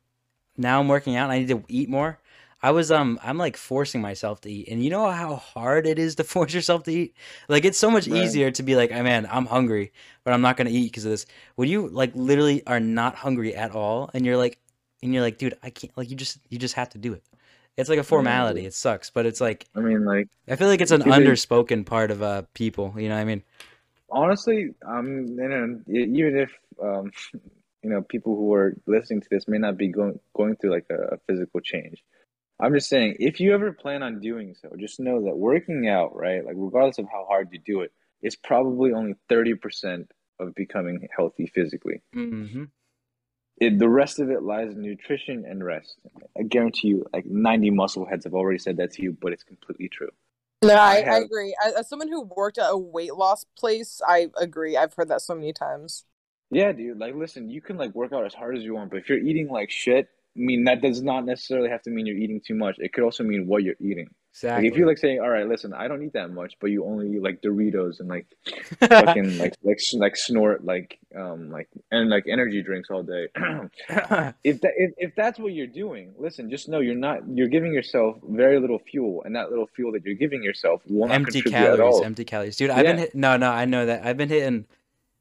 [0.56, 1.30] now I'm working out.
[1.30, 2.18] I need to eat more.
[2.62, 5.98] I was um I'm like forcing myself to eat, and you know how hard it
[5.98, 7.16] is to force yourself to eat.
[7.48, 8.08] Like it's so much Right.
[8.08, 9.92] easier to be like, "I man, I'm hungry,
[10.24, 13.54] but I'm not gonna eat because of this." When you like literally are not hungry
[13.54, 14.58] at all, and you're like,
[15.02, 15.96] and you're like, dude, I can't.
[15.96, 17.22] Like you just you just have to do it.
[17.76, 18.66] It's like a formality.
[18.66, 22.10] It sucks, but it's like I mean, like I feel like it's an underspoken part
[22.10, 22.94] of uh people.
[22.98, 23.42] You know what I mean?
[24.10, 27.10] honestly, um, you know, even if um,
[27.82, 30.86] you know, people who are listening to this may not be going going through like
[30.90, 32.02] a, a physical change.
[32.60, 36.16] I'm just saying, if you ever plan on doing so, just know that working out,
[36.16, 40.08] right, like regardless of how hard you do it, is probably only 30%
[40.40, 42.02] of becoming healthy physically.
[42.14, 42.64] Mm-hmm.
[43.60, 45.96] It, the rest of it lies in nutrition and rest.
[46.38, 49.44] I guarantee you, like 90 muscle heads have already said that to you, but it's
[49.44, 50.10] completely true.
[50.62, 51.56] No, I, I I agree.
[51.64, 54.76] As, as someone who worked at a weight loss place, I agree.
[54.76, 56.04] I've heard that so many times.
[56.50, 56.98] Yeah, dude.
[56.98, 59.18] Like, listen, you can like work out as hard as you want, but if you're
[59.18, 62.54] eating like shit, I mean, that does not necessarily have to mean you're eating too
[62.54, 62.76] much.
[62.78, 64.06] It could also mean what you're eating.
[64.06, 64.68] Like, Exactly.
[64.68, 67.16] if you're like saying, "All right, listen, I don't eat that much," but you only
[67.16, 68.26] eat like Doritos and like
[68.80, 73.26] fucking like like like snort like um like and like energy drinks all day.
[74.44, 77.72] if that if, if that's what you're doing, listen, just know you're not you're giving
[77.72, 82.00] yourself very little fuel, and that little fuel that you're giving yourself will empty calories,
[82.04, 82.70] empty calories, dude.
[82.70, 83.02] I've been Yeah.
[83.04, 83.50] hit- no, no.
[83.50, 84.04] I know that.
[84.06, 84.66] I've been hitting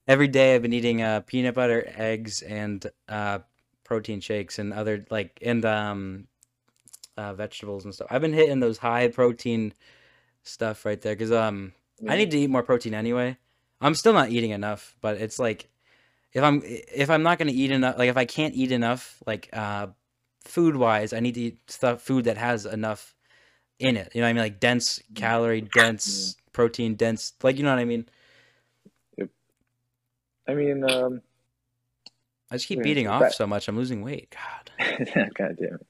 [0.08, 0.54] every day.
[0.54, 3.40] I've been eating uh, peanut butter, eggs, and uh,
[3.88, 6.28] protein shakes, and other like and um,
[7.18, 8.08] uh, vegetables and stuff.
[8.12, 9.74] I've been hitting those high protein
[10.44, 11.74] stuff right there because um,
[12.08, 13.38] I need to eat more protein anyway.
[13.82, 15.70] I'm still not eating enough, but it's like
[16.34, 19.50] if I'm if I'm not gonna eat enough, like if I can't eat enough, like
[19.54, 19.88] uh,
[20.44, 23.16] food wise, I need to eat stuff food that has enough
[23.80, 24.12] in it.
[24.14, 24.44] You know what I mean?
[24.44, 27.34] Like dense calorie, dense protein, dense.
[27.42, 28.08] Like you know what I mean?
[29.18, 29.30] Yep.
[30.48, 31.22] I mean, um,
[32.50, 33.68] I just keep beating off so much.
[33.68, 34.34] I'm losing weight.
[34.34, 34.98] God.
[35.38, 35.88] God damn it.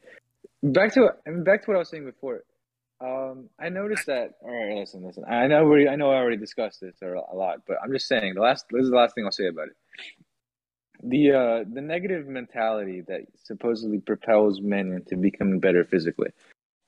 [0.74, 2.44] Back to I mean, back to what I was saying before.
[3.00, 4.34] Um, I noticed that.
[4.42, 5.24] All right, listen, listen.
[5.30, 8.08] I know we, I know I already discussed this a a lot, but I'm just
[8.08, 8.66] saying the last.
[8.72, 9.76] This is the last thing I'll say about it.
[11.04, 16.30] The uh, the negative mentality that supposedly propels men into becoming better physically.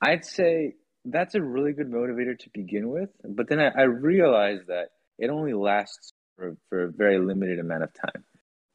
[0.01, 0.73] I'd say
[1.05, 5.29] that's a really good motivator to begin with, but then I, I realized that it
[5.29, 8.23] only lasts for, for a very limited amount of time.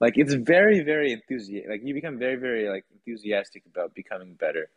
[0.00, 1.70] Like it's very, very enthusiastic.
[1.70, 4.68] Like you become very, very like enthusiastic about becoming better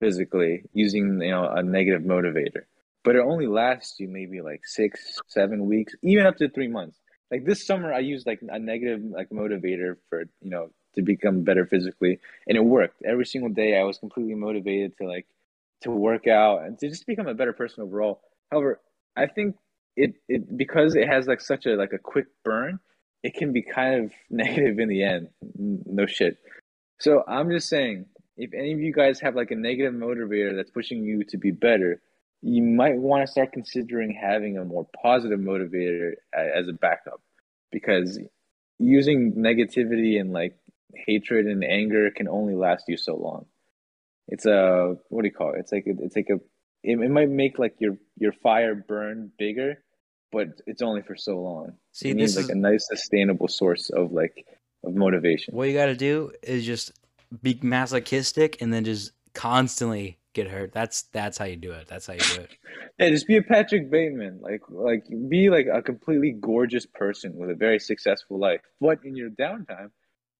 [0.00, 2.64] physically using you know a negative motivator.
[3.04, 6.98] but it only lasts you maybe like six, seven weeks, even up to three months.
[7.30, 11.42] Like this summer, I used like a negative like motivator for you know to become
[11.42, 13.02] better physically, and it worked.
[13.04, 15.26] Every single day, I was completely motivated to like
[15.82, 18.20] to work out and to just become a better person overall.
[18.50, 18.80] However,
[19.16, 19.56] I think
[19.96, 22.80] it it because it has like such a like a quick burn,
[23.24, 25.28] it can be kind of negative in the end.
[25.58, 26.36] No shit.
[27.00, 28.06] So I'm just saying,
[28.36, 31.50] if any of you guys have like a negative motivator that's pushing you to be
[31.50, 32.00] better,
[32.42, 37.20] you might want to start considering having a more positive motivator as a backup
[37.72, 38.18] because
[38.78, 40.56] using negativity and like
[40.94, 43.46] hatred and anger can only last you so long.
[44.28, 45.60] It's a what do you call it?
[45.60, 46.34] It's like it's like a
[46.82, 49.82] it, it might make like your your fire burn bigger,
[50.34, 51.72] but it's only for so long.
[51.92, 54.46] See, it this needs like is a nice sustainable source of like
[54.84, 55.54] of motivation.
[55.54, 56.92] what you got to do is just
[57.42, 60.72] be masochistic and then just constantly get hurt.
[60.72, 61.86] That's that's how you do it.
[61.86, 62.50] That's how you do it.
[62.98, 64.38] Yeah, just be a Patrick Bateman.
[64.40, 68.60] Like like be like a completely gorgeous person with a very successful life.
[68.80, 69.90] But in your downtime,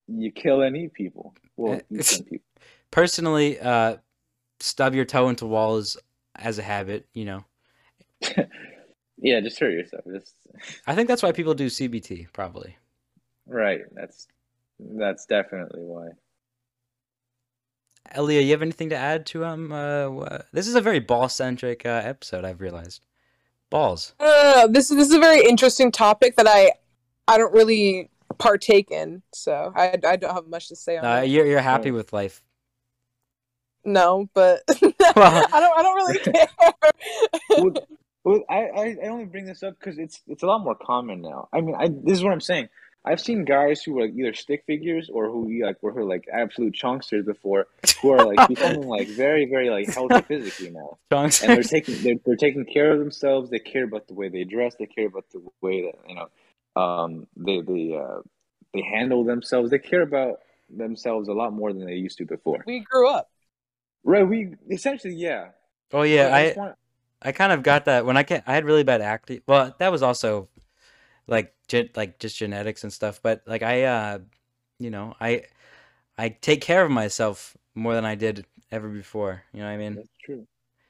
[0.07, 1.35] you kill and eat people.
[1.57, 2.47] Well, eat some people.
[2.93, 3.97] Personally, uh,
[4.61, 5.97] stub your toe into walls
[6.37, 7.09] as a habit.
[7.13, 7.45] You know,
[9.19, 10.05] Yeah, just hurt yourself.
[10.13, 10.35] Just
[10.87, 12.27] I think that's why people do CBT.
[12.33, 12.77] Probably.
[13.47, 13.81] right.
[13.93, 14.27] That's
[14.79, 16.09] that's definitely why.
[18.15, 19.73] Eleah, you have anything to add to um?
[19.73, 22.45] Uh, wha- this is a very ball centric uh, episode.
[22.45, 23.05] I've realized.
[23.71, 24.15] Balls.
[24.21, 26.73] Uh, this is this is a very interesting topic that I
[27.27, 31.17] I don't really partake in, so I I don't have much to say on Uh,
[31.23, 31.29] it.
[31.31, 32.43] you're you're happy with life.
[33.87, 36.49] No, but Well- I don't I don't really care.
[37.59, 37.75] well,
[38.25, 41.21] well, I, I, I only bring this up because it's it's a lot more common
[41.23, 41.49] now.
[41.53, 42.69] I mean, I this is what I'm saying.
[43.07, 46.75] I've seen guys who were either stick figures or who like were who like absolute
[46.75, 47.67] chunksters before,
[48.01, 51.43] who are like becoming like very very like healthy physically now, Chunks.
[51.43, 53.51] and they're taking they're, they're taking care of themselves.
[53.51, 54.75] They care about the way they dress.
[54.77, 58.21] They care about the way that you know, um, they they uh,
[58.73, 59.71] they handle themselves.
[59.71, 60.41] They care about
[60.75, 62.65] themselves a lot more than they used to before.
[62.67, 63.29] we grew up.
[64.03, 64.27] Right?
[64.27, 65.49] We essentially yeah.
[65.93, 66.75] oh yeah, But I just want-
[67.25, 69.41] I kind of got that when I can I had really bad acne.
[69.47, 70.49] Well, that was also
[71.27, 73.21] like gen- like just genetics and stuff.
[73.23, 74.19] But like I, uh,
[74.79, 75.45] you know, I
[76.19, 79.43] I take care of myself more than I did ever before.
[79.53, 79.97] You know what I mean?
[79.97, 80.47] That's true.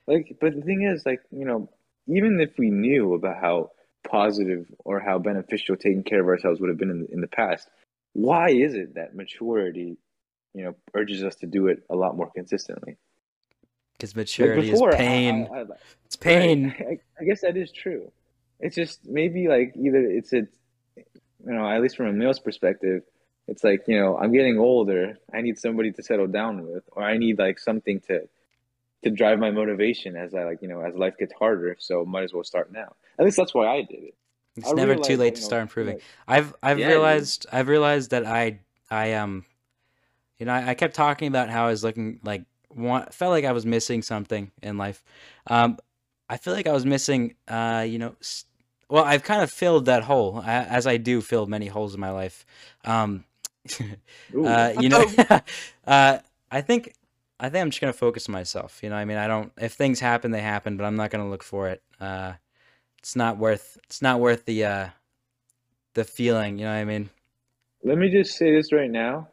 [0.07, 1.71] Like, but the thing is, like, you know,
[2.07, 3.71] even if we knew about how
[4.07, 7.69] positive or how beneficial taking care of ourselves would have been in, in the past,
[8.13, 9.97] why is it that maturity,
[10.53, 12.99] you know, urges us to do it a lot more consistently?
[14.11, 15.49] Like maturity before, is pain.
[15.53, 15.65] I, I,
[16.05, 16.75] it's pain.
[16.79, 18.11] I, I guess that is true.
[18.61, 20.47] It's just maybe like either it's a,
[20.97, 21.05] you
[21.45, 23.03] know, at least from a male's perspective,
[23.49, 25.19] it's like, you know, I'm getting older.
[25.33, 28.29] I need somebody to settle down with, or I need like something to
[29.03, 31.77] to drive my motivation as I like, you know, as life gets harder.
[31.79, 32.95] So might as well start now.
[33.19, 34.15] At least that's why I did it.
[34.57, 35.95] It's I never realized too late you to know, start improving.
[35.97, 39.45] like- I've I've Yeah, realized I've realized that I I um
[40.39, 43.45] you know I, I kept talking about how I was looking like want, felt like
[43.45, 45.05] I was missing something in life.
[45.47, 45.79] Um,
[46.29, 48.15] I feel like I was missing uh you know
[48.89, 52.11] well I've kind of filled that hole as I do fill many holes in my
[52.11, 52.47] life.
[52.85, 53.25] Um,
[54.45, 55.05] uh, you know
[55.87, 56.19] uh,
[56.51, 56.95] I think
[57.41, 58.81] I think I'm just gonna focus on myself.
[58.83, 61.29] You know I mean I don't if things happen they happen but I'm not gonna
[61.29, 61.83] look for it.
[62.01, 62.35] Uh,
[62.99, 64.89] it's not worth it's not worth the uh
[65.95, 67.11] the feeling, you know what I mean?
[67.85, 69.29] Let me just say this right now.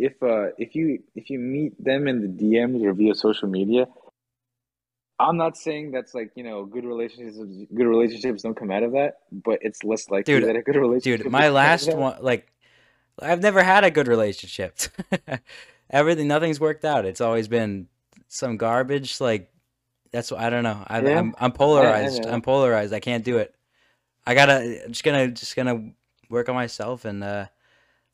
[0.00, 3.86] If uh if you if you meet them in the DMs or via social media,
[5.18, 7.36] I'm not saying that's like, you know, good relationships
[7.76, 10.76] good relationships don't come out of that, but it's less likely Dude, that a good
[10.76, 12.50] relationship Dude, my come out of last one like
[13.20, 14.78] I've never had a good relationship.
[15.90, 17.04] Everything nothing's worked out.
[17.04, 17.88] It's always been
[18.28, 19.52] some garbage like
[20.12, 20.82] that's what I don't know.
[20.86, 21.18] I Yeah.
[21.18, 22.24] I'm I'm polarized.
[22.24, 22.30] know.
[22.30, 22.94] I'm polarized.
[22.94, 23.54] I can't do it.
[24.26, 25.90] I got to I'm just to just to
[26.30, 27.46] work on myself and uh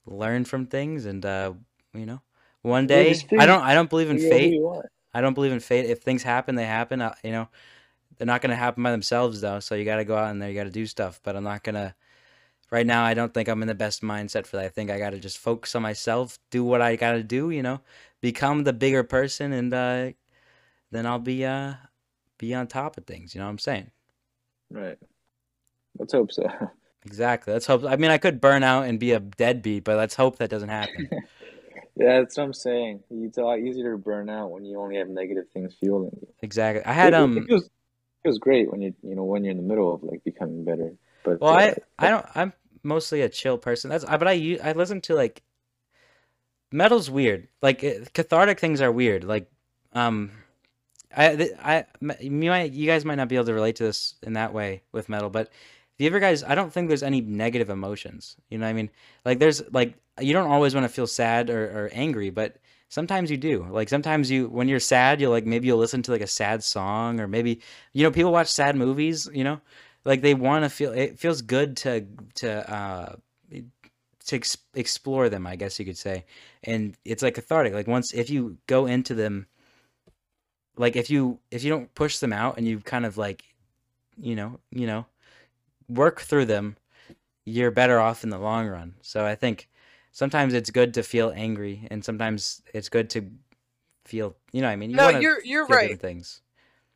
[0.06, 1.52] learn from things and uh
[1.96, 2.20] you know,
[2.62, 4.90] one day I don't I don't believe in Figure out who fate.
[5.14, 5.86] I don't believe in fate.
[5.86, 7.00] If things happen, they happen.
[7.00, 7.48] Uh, you know,
[8.16, 9.60] they're not going to happen by themselves though.
[9.60, 10.50] So you got to go out and there.
[10.50, 11.20] You got to do stuff.
[11.22, 11.94] But I'm not gonna.
[12.70, 14.64] Right now, I don't think I'm in the best mindset for that.
[14.64, 17.50] I think I got to just focus on myself, do what I got to do.
[17.50, 17.80] You know,
[18.20, 20.10] become the bigger person, and uh,
[20.90, 21.74] then I'll be uh,
[22.38, 23.34] be on top of things.
[23.34, 23.90] You know what I'm saying?
[24.70, 24.98] Right.
[25.98, 26.48] Let's hope so.
[27.04, 27.52] Exactly.
[27.52, 27.84] Let's hope.
[27.84, 30.70] I mean, I could burn out and be a deadbeat, but let's hope that doesn't
[30.70, 31.08] happen.
[31.96, 33.00] Yeah, that's what I'm saying.
[33.10, 36.28] It's a lot easier to burn out when you only have negative things fueling you.
[36.42, 36.84] exactly.
[36.84, 37.38] I had it- um.
[37.38, 37.70] it feels it
[38.24, 40.92] feels great when you you know when you're in the middle of like becoming better.
[41.24, 42.26] But Well, uh, I I don't.
[42.34, 43.90] I'm mostly a chill person.
[43.90, 45.42] That's I- but I I listen to like
[46.70, 47.48] metal's weird.
[47.62, 49.24] Like it, cathartic things are weird.
[49.24, 49.50] Like
[49.92, 50.30] um,
[51.16, 51.84] I, I,
[52.20, 54.82] you might, you guys might not be able to relate to this in that way
[54.92, 55.50] with metal, but
[55.96, 58.36] if you ever guys, I don't think there's any negative emotions.
[58.50, 58.90] You know what I mean?
[59.24, 62.58] Like there's like you don't always want to feel sad or, or angry, but
[62.90, 63.66] sometimes you do.
[63.70, 66.62] Like sometimes you, when you're sad, you'll like maybe you'll listen to like a sad
[66.62, 67.60] song, or maybe
[67.94, 69.26] you know people watch sad movies.
[69.32, 69.60] You know,
[70.04, 70.92] like they want to feel.
[70.92, 72.06] It feels good to
[72.36, 73.16] to uh
[74.26, 76.26] to ex- explore them, I guess you could say,
[76.64, 77.72] and it's like cathartic.
[77.72, 79.46] Like once if you go into them
[80.76, 83.44] like if you if you don't push them out and you kind of like
[84.18, 85.06] you know you know
[85.88, 86.76] work through them
[87.46, 88.94] you're better off in the long run.
[89.00, 89.68] So i think
[90.12, 93.30] sometimes it's good to feel angry and sometimes it's good to
[94.04, 94.90] feel you know what i mean?
[94.90, 95.98] You no, you're you're right.
[95.98, 96.42] things.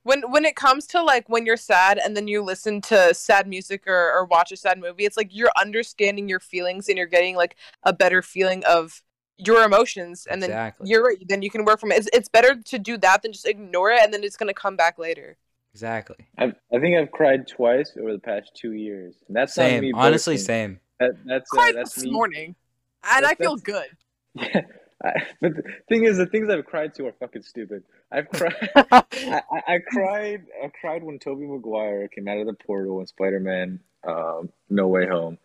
[0.03, 3.47] When when it comes to like when you're sad and then you listen to sad
[3.47, 7.07] music or, or watch a sad movie it's like you're understanding your feelings and you're
[7.07, 9.03] getting like a better feeling of
[9.37, 10.91] your emotions and then Exactly.
[10.91, 11.99] you're right then you can work from it.
[11.99, 14.55] It's, it's better to do that than just ignore it and then it's going to
[14.55, 15.37] come back later
[15.73, 19.15] exactly I've, I think I've cried twice over the past two years.
[19.29, 19.93] And that's not same me.
[19.95, 20.47] honestly boasting.
[20.47, 22.11] same That, that's uh, cried that's this me.
[22.11, 22.55] morning
[23.13, 23.87] and That- i feel good
[24.35, 24.63] Yeah,
[25.03, 27.83] I, but the thing is, the things I've cried to are fucking stupid.
[28.13, 28.55] I've cried.
[28.77, 30.43] I, I, I cried.
[30.63, 35.07] I cried when Tobey Maguire came out of the portal in Spider-Man: um, No Way
[35.07, 35.39] Home.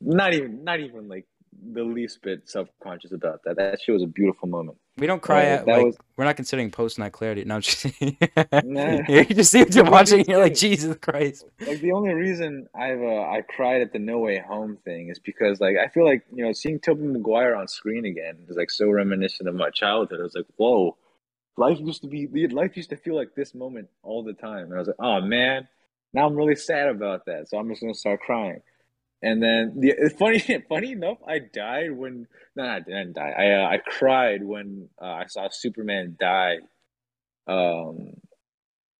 [0.00, 1.26] Not even, not even like
[1.74, 3.56] the least bit self-conscious about that.
[3.56, 4.78] That shit was a beautiful moment.
[4.96, 7.84] We don't cry at like was- we're not considering post nut clarity no I'm just
[8.64, 9.00] Nah.
[9.08, 13.02] you just see what you're watching you're like jesus christ Like the only reason I've
[13.02, 16.22] uh, I cried at the No Way Home thing is because like I feel like
[16.32, 20.20] you know seeing Tobey Maguire on screen again is like so reminiscent of my childhood.
[20.20, 20.96] I was like, whoa,
[21.56, 24.66] life used to be life used to feel like this moment all the time.
[24.66, 25.66] And I was like, oh man,
[26.12, 27.48] now I'm really sad about that.
[27.48, 28.60] So I'm just gonna start crying.
[29.24, 33.30] And then the funny funny enough, I died when no, I didn't die.
[33.30, 36.58] I uh, I cried when uh, I saw Superman die.
[37.46, 38.14] Um,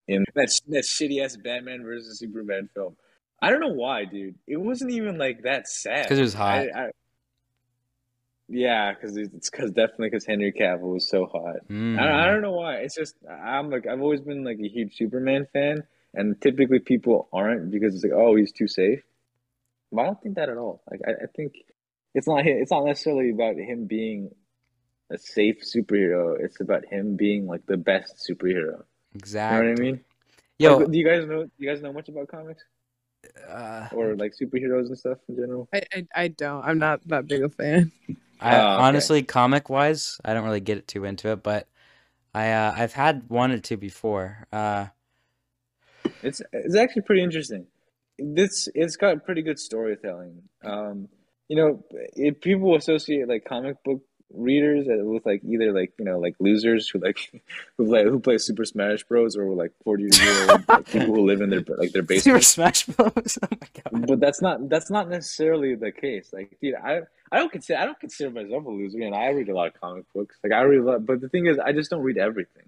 [0.08, 2.96] in that that shitty ass Batman versus Superman film.
[3.42, 4.36] I don't know why, dude.
[4.46, 6.08] It wasn't even like that sad.
[6.08, 6.68] 'Cause it was hot.
[6.74, 6.90] I, I,
[8.48, 11.56] yeah, because it's because definitely because Henry Cavill was so hot.
[11.70, 11.98] Mm.
[11.98, 12.76] I, I don't know why.
[12.76, 15.84] It's just I'm like I've always been like a huge Superman fan,
[16.14, 19.02] and typically people aren't because it's like oh he's too safe.
[19.94, 20.82] But I don't think that at all.
[20.90, 21.54] Like I, I think
[22.14, 24.30] it's not it's not necessarily about him being
[25.10, 26.36] a safe superhero.
[26.40, 28.84] It's about him being like the best superhero.
[29.14, 29.16] Exactly.
[29.48, 30.04] You exactly know what I mean?
[30.58, 31.44] yo Like, do you guys know?
[31.44, 32.64] Do you guys know much about comics
[33.48, 35.68] uh, or like superheroes and stuff in general?
[35.72, 37.92] I, I, I don't i'm not that big a fan
[38.40, 39.08] I Oh, okay.
[39.08, 41.68] honestly, comic wise, I don't really get too into it, but
[42.34, 44.46] I uh, I've had one or two before.
[44.52, 44.88] Uh,
[46.22, 47.66] It's it's actually pretty interesting.
[48.18, 50.42] This it's got pretty good storytelling.
[50.64, 51.08] Um,
[51.48, 54.02] you know, if people associate like comic book
[54.36, 57.42] readers with like either like you know like losers who like
[57.78, 61.26] who play who play Super Smash Bros or like forty year old like, people who
[61.26, 62.44] live in their like their Super basement.
[62.44, 63.38] Smash Bros.
[63.42, 64.06] Oh my god.
[64.06, 66.32] But that's not that's not necessarily the case.
[66.32, 69.48] Like, dude, I I don't consider I don't consider myself a loser, and I read
[69.48, 70.36] a lot of comic books.
[70.42, 72.64] Like, I read a lot, but the thing is, I just don't read everything.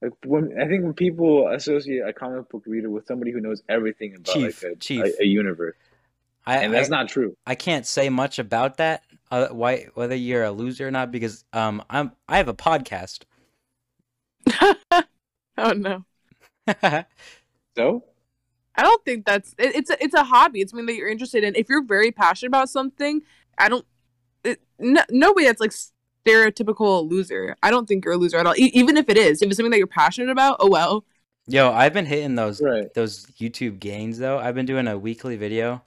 [0.00, 3.62] Like, when I think when people associate a comic book reader with somebody who knows
[3.68, 5.04] everything about Chief, like a, Chief.
[5.04, 5.74] a, a universe,
[6.46, 7.36] I, and that's I, not true.
[7.46, 9.02] I can't say much about that.
[9.30, 13.24] Uh, why whether you're a loser or not because um I'm I have a podcast.
[15.58, 16.04] oh no
[17.76, 18.02] So,
[18.74, 20.60] I don't think that's it, it's a, it's a hobby.
[20.60, 21.54] It's something that you're interested in.
[21.54, 23.22] If you're very passionate about something,
[23.56, 23.86] I don't.
[24.42, 25.72] It, no, nobody that's like
[26.28, 27.56] stereotypical loser.
[27.62, 28.54] I don't think you're a loser at all.
[28.56, 31.04] E- even if it is, if it's something that you're passionate about, oh well.
[31.46, 34.38] Yo, I've been hitting those right, those YouTube gains though.
[34.38, 35.82] I've been doing a weekly video,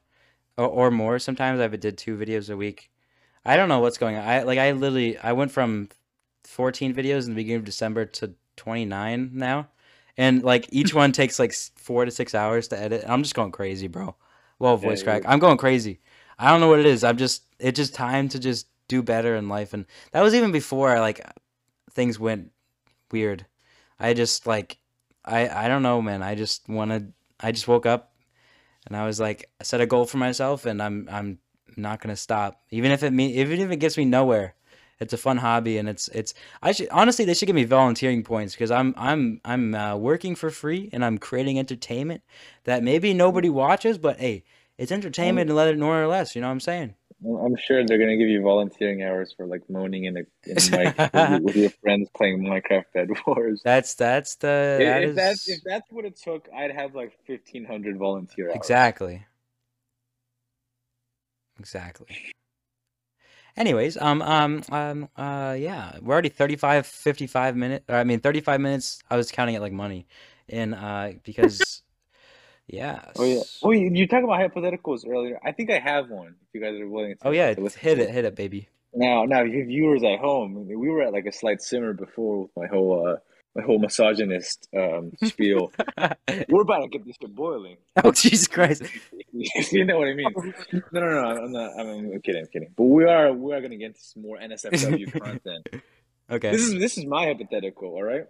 [0.58, 1.20] or, or more.
[1.20, 2.90] Sometimes I've did two videos a week.
[3.46, 4.24] I don't know what's going on.
[4.28, 5.90] I like I literally I went from
[6.46, 9.68] 14 videos in the beginning of December to 29 now,
[10.18, 13.04] and like each one takes like four to six hours to edit.
[13.08, 14.16] I'm just going crazy, bro.
[14.58, 15.24] Well, voice Yeah, crack.
[15.24, 16.00] you- I'm going crazy.
[16.40, 17.04] I don't know what it is.
[17.04, 20.52] I'm just it's just time to just do better in life, and that was even
[20.52, 21.22] before like
[21.92, 22.52] things went
[23.10, 23.46] weird.
[23.98, 24.78] I just like
[25.24, 26.22] I I don't know, man.
[26.22, 27.14] I just wanted.
[27.40, 28.14] I just woke up,
[28.86, 31.40] and I was like, I set a goal for myself, and I'm I'm
[31.78, 34.56] not gonna stop, even if it me even if it gets me nowhere.
[35.00, 36.36] It's a fun hobby, and it's it's.
[36.62, 40.36] I should honestly they should give me volunteering points because I'm I'm I'm uh, working
[40.36, 42.22] for free and I'm creating entertainment
[42.66, 44.44] that maybe nobody watches, but hey,
[44.78, 46.36] it's entertainment and let it more or less.
[46.36, 46.94] You know what I'm saying?
[47.24, 50.98] I'm sure they're gonna give you volunteering hours for like moaning in a, in mic
[51.44, 53.62] with, your- friends playing Minecraft Bed Wars.
[53.66, 56.96] That's that's the If, that if is that's if that's what it took, I'd have
[56.96, 58.56] like 1,500 volunteer hours.
[58.58, 59.26] Exactly.
[61.60, 62.08] Exactly.
[63.58, 67.86] Anyways, um, um, um, uh, yeah, we're already 35, 55 minutes.
[67.90, 69.04] I mean, 35 minutes.
[69.10, 70.08] I was counting it like money,
[70.48, 71.81] and uh, because,
[72.72, 73.02] yeah.
[73.18, 73.42] Oh yeah.
[73.62, 75.40] Oh, you, you talked about hypotheticals earlier.
[75.44, 76.36] I think I have one.
[76.42, 77.28] If you guys are willing to.
[77.28, 78.70] Oh yeah, to hit to it, hit it, baby.
[78.94, 82.52] Now, now, you viewers at home, we were at like a slight simmer before with
[82.58, 83.16] my whole, uh,
[83.56, 85.72] my whole misogynist um spiel.
[86.50, 87.76] we're about to get this shit boiling.
[88.04, 88.84] oh Jesus Christ!
[89.72, 90.34] you know what I mean?
[90.94, 91.44] No, no, no.
[91.44, 91.72] I'm not.
[91.78, 92.42] I'm, I'm kidding.
[92.42, 92.74] I'm kidding.
[92.78, 93.34] But we are.
[93.34, 95.68] We are gonna get into some more NSFW content.
[96.30, 96.52] Okay.
[96.52, 97.90] This is this is my hypothetical.
[97.90, 98.28] All right.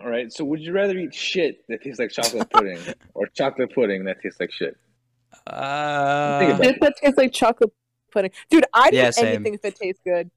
[0.00, 0.32] All right.
[0.32, 2.78] So, would you rather eat shit that tastes like chocolate pudding
[3.14, 4.76] or chocolate pudding that tastes like shit?
[5.34, 7.72] Think Uh, about Shit that tastes like chocolate
[8.12, 8.30] pudding.
[8.50, 9.34] Dude, I'd Yeah, eat same.
[9.34, 10.30] anything if it tastes good.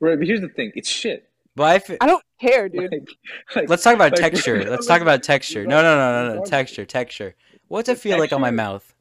[0.00, 0.18] Right.
[0.18, 0.72] But here's the thing.
[0.74, 1.28] It's shit.
[1.56, 2.92] but I f- I don't care, dude.
[2.92, 3.08] Like,
[3.54, 4.64] like, let's talk about like, texture.
[4.70, 5.66] Let's talk about texture.
[5.66, 6.44] No, no, no, no, no.
[6.44, 7.34] Texture, texture.
[7.68, 8.94] What's it The feel like on my mouth?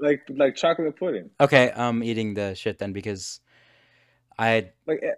[0.00, 1.30] like like chocolate pudding.
[1.40, 3.40] Okay, I'm eating the shit then because
[4.38, 5.14] I Like eh,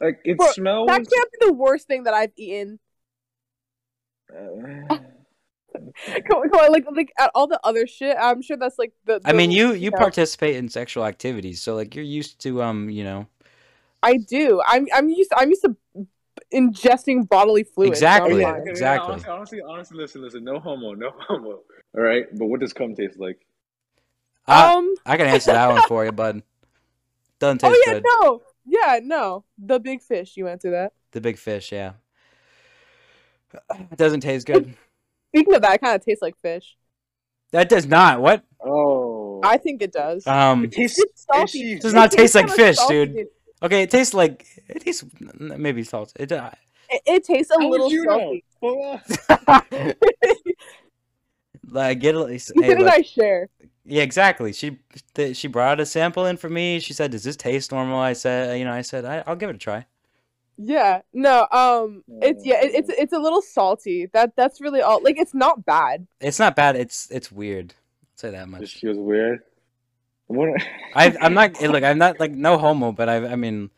[0.00, 0.86] like it Bro, smells.
[0.88, 2.78] That can't be the worst thing that I've eaten.
[4.36, 4.98] Uh,
[6.26, 8.92] Come on, come on, like like at all the other shit, I'm sure that's like
[9.04, 9.20] the.
[9.24, 12.62] I mean the- you you know, participate in sexual activities, so like you're used to
[12.62, 13.26] um, you know.
[14.02, 14.60] I do.
[14.66, 15.30] I'm I'm used.
[15.36, 15.76] I'm used to
[16.52, 18.00] ingesting bodily fluids.
[18.00, 18.42] so I'm Exactly.
[18.42, 18.60] fine.
[18.62, 19.12] okay, exactly.
[19.12, 20.42] Honestly, honestly, honestly, listen, listen.
[20.44, 21.60] No homo, no homo.
[21.96, 23.38] All right, but what does cum taste like?
[24.48, 24.94] I, Um.
[25.06, 26.42] I can answer that one for you, bud.
[27.38, 28.04] Doesn't taste Oh yeah, good.
[28.20, 28.42] no.
[28.66, 29.44] Yeah, no.
[29.58, 30.36] The big fish.
[30.36, 30.92] You answer that.
[31.12, 31.92] The big fish, yeah.
[33.90, 34.74] It doesn't taste good.
[35.34, 36.76] Speaking of that, it kind of tastes like fish.
[37.52, 38.20] That does not.
[38.20, 38.44] What?
[38.64, 40.26] Oh, I think it does.
[40.26, 40.64] Um.
[40.64, 41.02] it tastes.
[41.16, 41.46] Salty.
[41.46, 41.78] fishy.
[41.78, 43.26] Does not It taste like fish, salty, dude.
[43.62, 45.04] Okay, it tastes like it tastes
[45.38, 46.12] maybe salt.
[46.16, 46.30] It.
[46.32, 46.50] Uh,
[46.88, 48.44] It, it tastes a How would little you salty.
[48.60, 49.00] Well,
[51.70, 52.18] like get it.
[52.18, 53.48] You Hey, said and look, I share.
[53.84, 54.52] yeah, exactly.
[54.52, 54.78] She
[55.14, 56.80] th- she brought a sample in for me.
[56.80, 59.50] She said, "Does this taste normal?" I said, "You know," I said, I, "I'll give
[59.50, 59.86] it a try."
[60.62, 61.00] Yeah.
[61.14, 61.46] No.
[61.50, 62.04] Um.
[62.20, 62.62] It's yeah.
[62.62, 64.06] It, it's it's a little salty.
[64.12, 65.02] That that's really all.
[65.02, 66.06] Like it's not bad.
[66.20, 66.76] It's not bad.
[66.76, 67.72] It's it's weird.
[68.02, 68.74] I'll say that This much.
[68.80, 69.40] feels weird.
[70.26, 70.50] What?
[70.94, 71.82] I I'm not look.
[71.82, 73.70] I'm not like no homo, but I I mean,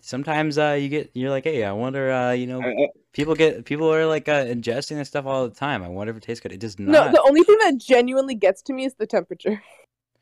[0.00, 3.34] sometimes uh you get you're like, hey, I wonder uh you know I- I- people
[3.34, 5.82] get people are like uh, ingesting this stuff all the time.
[5.82, 6.52] I wonder if it tastes good.
[6.52, 7.06] It does not.
[7.06, 7.12] No.
[7.12, 9.62] The only thing that genuinely gets to me is the temperature.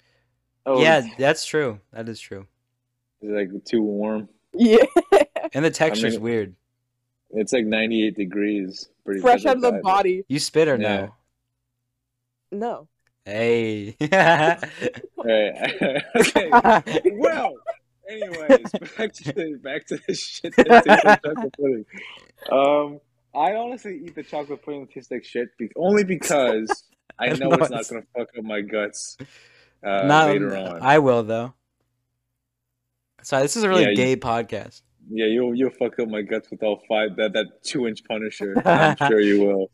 [0.66, 1.80] oh, yeah, that's true.
[1.92, 2.46] That is true.
[3.20, 4.28] It's like too warm.
[4.54, 4.84] Yeah.
[5.54, 6.54] And the texture's mean- weird.
[7.34, 8.88] It's like 98 degrees.
[9.06, 10.24] Pretty Fresh much out of the like body.
[10.28, 11.08] You spit or Yeah.
[12.52, 12.58] no?
[12.58, 12.88] No.
[13.24, 13.96] Hey.
[15.24, 16.04] Right.
[16.16, 16.50] okay.
[17.14, 17.54] Well,
[18.08, 21.84] anyways, back to the, back to the shit that tastes like chocolate pudding.
[22.50, 23.00] Um,
[23.34, 26.84] I honestly eat the chocolate pudding that tastes like shit be- only because
[27.18, 29.16] I know No, it's not gonna fuck up my guts
[29.86, 30.82] uh, Not later on.
[30.82, 31.54] I will though.
[33.22, 34.82] Sorry, this is a really Yeah, you- gay podcast.
[35.10, 38.54] Yeah, you'll you'll fuck up my guts with all five that that two inch Punisher.
[38.66, 39.70] I'm sure you will.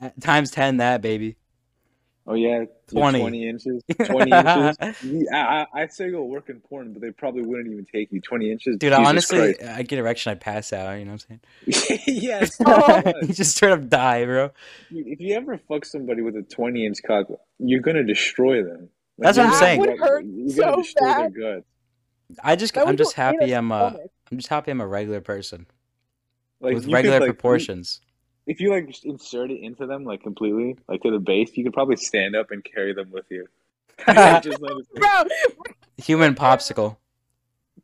[0.00, 1.36] Uh, Times ten that baby.
[2.26, 3.18] Oh yeah, 20.
[3.18, 3.82] 20 inches.
[4.04, 4.76] Twenty inches.
[5.02, 8.12] Yeah, I, I- I'd say go work in porn, but they probably wouldn't even take
[8.12, 8.20] you.
[8.20, 8.76] Twenty inches.
[8.76, 9.62] Dude, Jesus honestly, Christ.
[9.78, 10.92] I get erection, I'd pass out.
[10.98, 12.00] You know what I'm saying?
[12.06, 12.56] yes.
[13.26, 14.50] you just straight up die, bro.
[14.90, 17.26] Dude, if you ever fuck somebody with a 20 inch cock,
[17.58, 18.90] you're gonna destroy them.
[19.18, 19.80] That's what I'm saying.
[19.82, 21.32] That would hurt You're so gonna destroy bad.
[21.34, 21.66] their guts.
[22.42, 24.10] I just, That I'm just happy I'm uh, stomach.
[24.30, 25.66] I'm just happy I'm a regular person
[26.60, 28.00] Like with you could, regular like, proportions.
[28.46, 31.64] If you like just insert it into them like completely, like to the base, you
[31.64, 33.46] could probably stand up and carry them with you.
[34.06, 35.24] Just let it- Bro,
[35.98, 36.96] Human popsicle.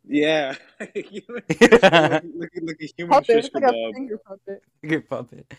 [0.08, 0.54] yeah,
[0.94, 3.26] You- like, like, like a human puppet.
[3.26, 3.94] fish It's like a kebab.
[3.94, 4.62] finger puppet.
[4.86, 5.52] Good puppet.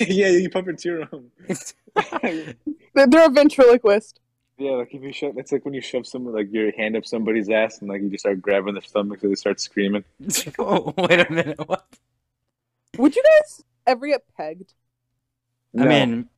[0.00, 1.30] yeah, you puppeteer them.
[2.94, 4.20] They're, they're a ventriloquist.
[4.58, 7.06] Yeah, like if you shove, it's like when you shove someone like your hand up
[7.06, 10.04] somebody's ass and like you just start grabbing their stomach so they start screaming.
[10.58, 11.58] oh, wait a minute.
[11.66, 11.86] What?
[12.98, 14.74] Would you guys ever get pegged?
[15.78, 16.28] I mean,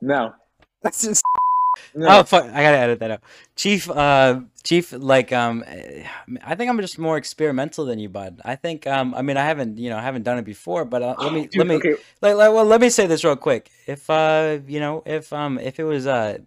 [0.00, 0.34] no,
[0.80, 1.22] that's just.
[1.94, 2.06] no.
[2.08, 2.44] Oh fuck!
[2.44, 3.20] I gotta edit that out.
[3.56, 6.06] Chief, uh, Chief, like, um, eh,
[6.44, 8.40] I think I'm just more experimental than you, bud.
[8.44, 11.02] I think, um, I mean, I haven't, you know, I haven't done it before, but
[11.02, 13.34] uh, let me, Dude, let me, okay, like, like, well, let me say this real
[13.34, 13.70] quick.
[13.86, 16.38] If, uh, you know, if, um, if it was, uh,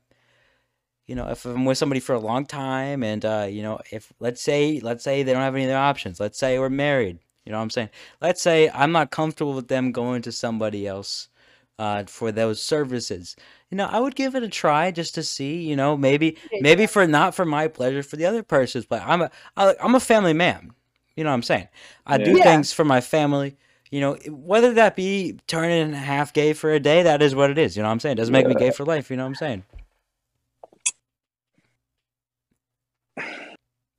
[1.07, 4.11] you know, if I'm with somebody for a long time, and, uh, you know, if
[4.19, 6.19] let's say, let's say they don't have any other options.
[6.19, 7.19] Let's say we're married.
[7.45, 7.89] You know what I'm saying?
[8.21, 11.29] Let's say I'm not comfortable with them going to somebody else,
[11.77, 13.35] uh, for those services.
[13.69, 15.61] You know, I would give it a try just to see.
[15.61, 19.05] You know, maybe maybe for not for my pleasure, for the other person's pleasure.
[19.05, 20.71] I'm a I, I'm a family man.
[21.15, 21.67] You know what I'm saying?
[22.05, 22.37] I do Yeah.
[22.37, 22.43] Yeah.
[22.43, 23.57] things for my family.
[23.91, 27.57] You know, whether that be turning half gay for a day, that is what it
[27.57, 27.77] is.
[27.77, 28.13] You know what I'm saying?
[28.13, 29.09] It doesn't make me gay for life.
[29.09, 29.63] You know what I'm saying?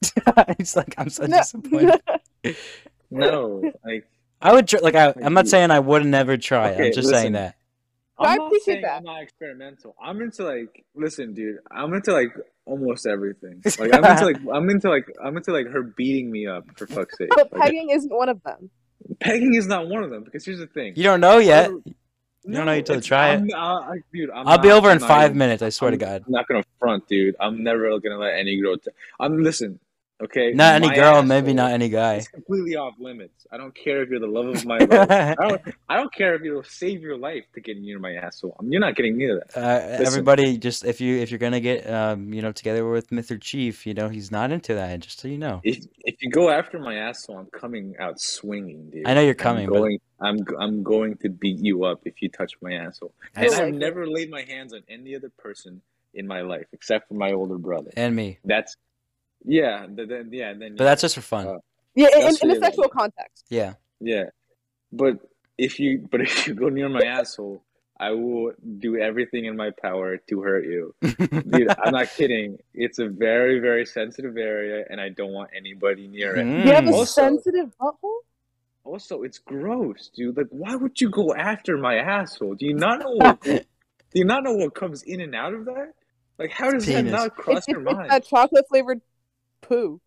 [0.59, 1.39] He's like, I'm so No.
[1.39, 2.01] disappointed.
[3.11, 4.05] No, like
[4.43, 6.75] I would try, like I, I'm not saying I would never try it.
[6.75, 7.15] Okay, I'm just listen.
[7.21, 7.55] saying that.
[8.19, 8.97] I I'm not appreciate saying that.
[8.97, 9.95] I'm not experimental.
[10.03, 11.59] I'm into like listen, dude.
[11.71, 12.33] I'm into like
[12.65, 13.63] almost everything.
[13.79, 16.87] Like I'm into like I'm into like I'm into like her beating me up for
[16.89, 17.29] fuck's sake.
[17.35, 18.71] But Like, pegging isn't one of them.
[19.21, 20.95] pegging is not one of them because here's the thing.
[20.97, 21.71] You don't know yet.
[22.49, 23.37] No, don't know until you try it.
[23.37, 25.63] I'm, I, I, dude, I'm I'll be over in I'm not five even- minutes.
[25.63, 26.23] I swear to I'm, God.
[26.27, 27.37] I'm not gonna front, dude.
[27.41, 28.77] I'm never gonna let any girl.
[28.79, 28.91] T-
[29.21, 29.79] I'm listen.
[30.19, 32.15] Okay, Not any girl, maybe not any guy.
[32.17, 33.47] is completely off limits.
[33.53, 34.91] I don't care if you're the love of my life.
[35.11, 35.63] I don't.
[35.91, 38.57] I don't care if you'll save your life to get near my asshole.
[38.63, 39.55] You're not getting near that.
[39.55, 43.39] Uh, everybody, just if you if you're gonna get um you know together with Mr.
[43.39, 45.01] Chief, you know he's not into that.
[45.01, 45.61] Just so you know.
[45.65, 49.07] If if you go after my asshole, I'm coming out swinging, dude.
[49.07, 49.83] I know you're I'm coming, but.
[50.19, 53.13] I'm I'm going to beat you up if you touch my asshole.
[53.37, 53.55] I And.
[53.55, 55.83] I've never laid my hands on any other person
[56.15, 57.91] in my life except for my older brother.
[57.99, 58.77] and me, That's
[59.45, 59.87] yeah.
[59.87, 60.53] th- Then yeah.
[60.55, 61.47] Then but that's just for fun.
[61.47, 61.59] Uh,
[61.95, 63.45] Yeah, in, That's in a sexual context.
[63.49, 63.75] yeah.
[64.01, 64.25] yeah.
[64.93, 65.19] But
[65.59, 67.63] if you but if you go near my asshole,
[67.99, 70.95] I will do everything in my power to hurt you.
[71.03, 72.59] Dude, I'm not kidding.
[72.75, 76.45] It's a very, very sensitive area, and I don't want anybody near it.
[76.47, 76.93] You have a Mm.
[76.93, 78.21] Also- sensitive butthole?
[78.85, 80.37] Also, it's gross, dude.
[80.37, 82.55] Like, why would you go after my asshole?
[82.55, 83.41] Do you not know what?
[83.43, 83.61] do
[84.15, 85.95] you not know what comes in and out of that?
[86.39, 89.01] Like, how does that not cross It's, your it's, it's mind, that chocolate flavored
[89.61, 90.01] poo.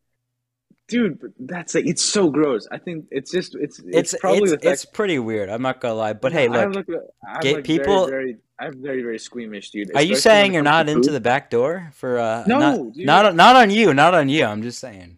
[0.88, 1.34] dude?
[1.40, 2.68] That's like, it's so gross.
[2.72, 4.66] I think it's just, it's, it's, It's probably it's, the fact.
[4.74, 5.50] it's pretty weird.
[5.50, 8.38] I'm not gonna lie, but hey, I look, look, I'm gay like people- Very, very,
[8.60, 9.96] I'm very, very squeamish, dude.
[9.96, 13.06] are you saying you're not into the back door for uh No, not dude.
[13.06, 14.44] not not on you, not on you.
[14.46, 15.18] I'm just saying.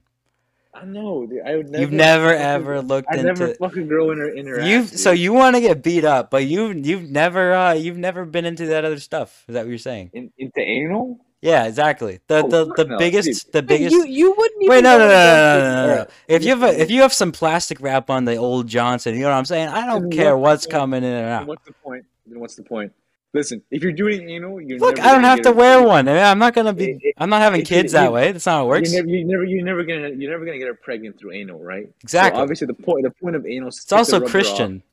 [0.73, 1.41] I know, dude.
[1.45, 1.81] I would never.
[1.81, 4.61] You've never fucking- ever looked I never into fucking grow in her in her.
[4.61, 8.25] You've so you want to get beat up, but you you've never uh you've never
[8.25, 9.43] been into that other stuff.
[9.47, 10.11] Is that what you're saying?
[10.13, 11.17] in, into anal.
[11.41, 12.19] Yeah, exactly.
[12.27, 14.97] The Oh, the the no, biggest the Wait, biggest You you wouldn't even Wait, no,
[14.99, 16.07] no, no, no, no, no, no, no.
[16.27, 19.21] If you have a, if you have some plastic wrap on the old Johnson, you
[19.21, 19.69] know what I'm saying?
[19.69, 21.47] I don't care what- what's coming in and out.
[21.47, 22.05] what's the point?
[22.27, 22.93] Then what's the point?
[23.33, 26.07] Listen, if you're doing anal, you're Look, never I don't have to a- wear one.
[26.09, 26.99] I mean, I'm not gonna be.
[27.01, 28.31] it- I'm not having it- kids it- that you- way.
[28.33, 28.93] That's not how it works.
[28.93, 31.59] You're never, you're never, you're never gonna, you're never gonna get her pregnant through anal,
[31.59, 31.85] right?
[31.87, 32.41] So Exactly.
[32.41, 33.69] obviously, the point, the point of anal.
[33.69, 34.31] Is It's take also rubber off.
[34.31, 34.83] Christian.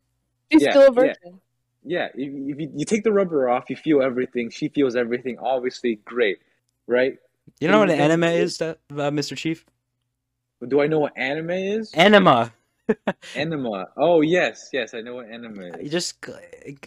[0.53, 0.90] She's Yeah, still a yeah.
[0.92, 1.14] virgin.
[1.24, 1.30] Yeah,
[2.14, 4.51] if, if you, you take the rubber off, you feel everything.
[4.51, 5.39] She feels everything.
[5.39, 6.39] Obviously, great,
[6.86, 7.16] right?
[7.61, 9.36] You know what an enema is, uh, Mr.
[9.36, 9.64] Chief?
[10.66, 11.93] Do I know what anime is?
[11.95, 12.53] Enema.
[13.34, 13.89] Enema.
[13.97, 15.91] Oh yes, yes, I know what You is.
[15.91, 16.24] just,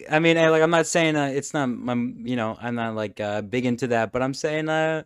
[0.09, 1.63] I mean, I, like I'm not saying uh, it's not.
[1.63, 5.03] I'm, you know, I'm not like uh, big into that, but I'm saying uh,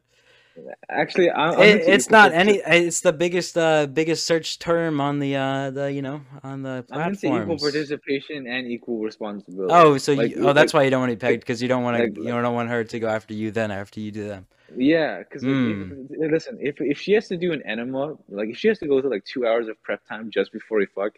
[0.90, 2.62] Actually, I, I'm it, into it's not any.
[2.66, 6.86] It's the biggest, uh, biggest search term on the, uh, the you know, on the
[6.92, 9.74] I'm equal participation and equal responsibility.
[9.74, 11.62] Oh, so Like- you, oh, that's like- why you don't want to be pegged because
[11.62, 12.04] you don't want to.
[12.04, 14.48] like- you don't want her to go after you then after you do them.
[14.76, 16.08] Yeah, because Mm.
[16.32, 19.00] listen, if if she has to do an enema, like if she has to go
[19.02, 21.14] through like two hours of prep time just before we fuck,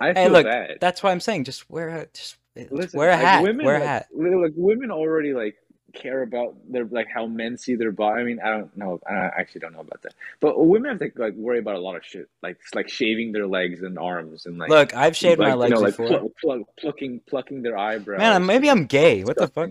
[0.00, 0.78] I Hey, feel look, bad.
[0.80, 2.36] that's why I'm saying just wear a just,
[2.70, 3.42] Listen, wear a like, hat.
[3.42, 4.08] Women, wear a hat.
[4.12, 5.56] li- Like women already like
[5.94, 8.20] care about their like how men see their body.
[8.20, 9.00] I mean, I don't know.
[9.08, 10.14] I actually don't know about that.
[10.40, 13.46] But women have to like worry about a lot of shit, like like shaving their
[13.46, 16.18] legs and arms and like Look, I've shaved like, my legs you know, like before.
[16.18, 18.18] pl- pl- plucking plucking their eyebrows.
[18.18, 19.24] Man, maybe I'm gay.
[19.24, 19.70] What the fuck?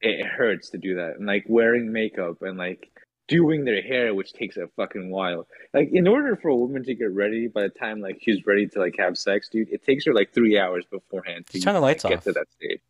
[0.00, 2.90] It, hurts to do that, and like wearing makeup and like
[3.26, 5.46] doing their hair, which takes a fucking while.
[5.72, 8.66] Like in order for a woman to get ready, by the time like she's ready
[8.68, 11.80] to like have sex, dude, it takes her like three hours beforehand to turn the
[11.80, 12.24] lights get off.
[12.24, 12.80] to that stage.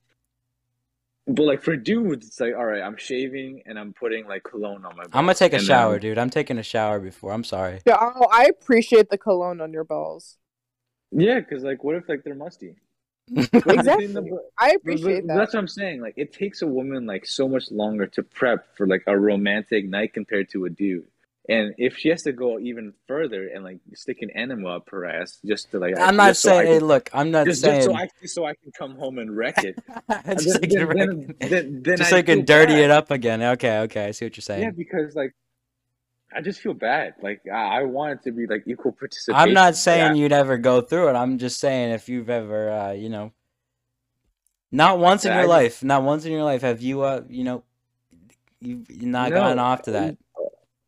[1.27, 4.85] But like for dudes, it's like all right, I'm shaving and I'm putting like cologne
[4.85, 5.05] on my.
[5.05, 6.19] Balls, I'm gonna take a and shower, then- dude.
[6.19, 7.33] I'm taking a shower before.
[7.33, 7.81] I'm sorry.
[7.87, 10.37] Yeah, oh, I appreciate the cologne on your balls.
[11.13, 12.77] Yeah, because like, what if like they're musty?
[13.35, 14.09] Exactly.
[14.09, 15.37] But- I but- appreciate but that.
[15.39, 16.03] That's what I'm saying.
[16.03, 19.87] Like, it takes a woman like so much longer to prep for like a romantic
[19.89, 21.07] night compared to a dude.
[21.47, 25.05] And if she has to go even further and like stick an enema up her
[25.05, 26.67] ass just to like, I'm not just so I saying.
[26.73, 27.77] Hey, can- look, I'm not just, saying.
[27.83, 29.77] just so I just so I can come home and wreck it.
[30.09, 32.85] just then- so you can, then- then- then- just I so you can dirty bad.
[32.85, 33.43] it up again.
[33.43, 34.07] Okay, okay.
[34.07, 34.63] I see what you're saying.
[34.63, 35.35] Yeah, because like
[36.35, 37.15] I just feel bad.
[37.23, 39.39] Like I, I want it to be like equal participation.
[39.39, 41.13] I'm not saying I- you'd ever go through it.
[41.13, 43.33] I'm just saying if you've ever, uh, you know,
[44.73, 47.45] not once in Yeah, your life, not once in your life have you, uh, you
[47.45, 47.63] know,
[48.63, 50.17] you've not No, gotten off to that.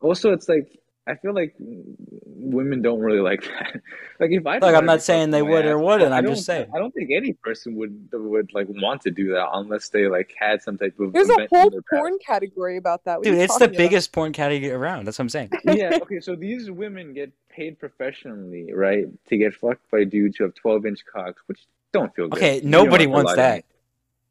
[0.07, 0.79] Also, it's like
[1.09, 3.81] I feel like women don't really like that.
[4.21, 6.45] like if I like, I'm not saying they my would or wouldn't, I I'm just
[6.45, 6.69] saying.
[6.75, 10.35] I don't think any person would would like want to do that unless they like
[10.37, 11.13] had some type of.
[11.13, 13.19] There's a whole porn category about that.
[13.19, 13.79] What Dude, it's the talking about?
[13.79, 15.05] biggest porn category around.
[15.05, 15.51] That's what I'm saying.
[15.65, 15.99] yeah.
[16.03, 16.19] Okay.
[16.19, 20.87] So these women get paid professionally, right, to get fucked by dudes who have 12
[20.87, 21.61] inch cocks, which
[21.93, 22.39] don't feel good.
[22.39, 23.65] Okay, nobody have to wants that.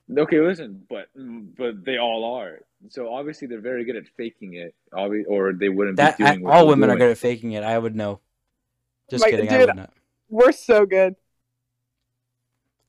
[0.07, 0.21] Me.
[0.21, 2.59] Okay, listen, but but they all are.
[2.89, 6.31] so obviously they're very good at faking it, obvi- or they wouldn't That be I,
[6.33, 6.43] doing.
[6.43, 7.63] what all they're women are good at faking it.
[7.63, 8.19] I would know.
[9.09, 9.49] Just Like, kidding.
[9.49, 9.93] I would not.
[10.29, 11.15] We're so good.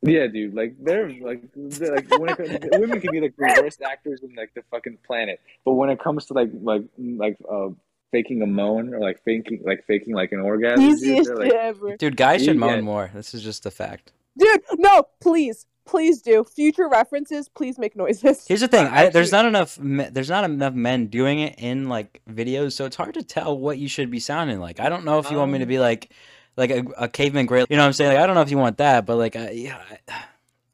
[0.02, 0.54] Yeah, dude.
[0.54, 4.34] Like they're like they're, like when it, women can be like the worst actors in
[4.34, 7.68] like the fucking planet, but when it comes to like like like uh
[8.12, 11.52] faking a moan or like faking like faking like an orgasm, dude, Easiest they're like,
[11.52, 11.96] ever.
[11.96, 13.10] Dude, guys should moan get- more.
[13.14, 14.12] This is just a fact.
[14.38, 16.44] Dude, no, please, please do.
[16.44, 18.46] Future references, please make noises.
[18.46, 18.86] Here's the thing.
[18.86, 19.78] I I, there's not enough.
[19.78, 23.56] Me, there's not enough men doing it in like videos, so it's hard to tell
[23.58, 24.80] what you should be sounding like.
[24.80, 26.10] I don't know if you want me to Um, be like,
[26.56, 27.66] like a, a caveman grill.
[27.70, 28.12] You know what I'm saying?
[28.14, 29.80] Like, I don't know if you want that, but like, uh, yeah.
[30.08, 30.24] I-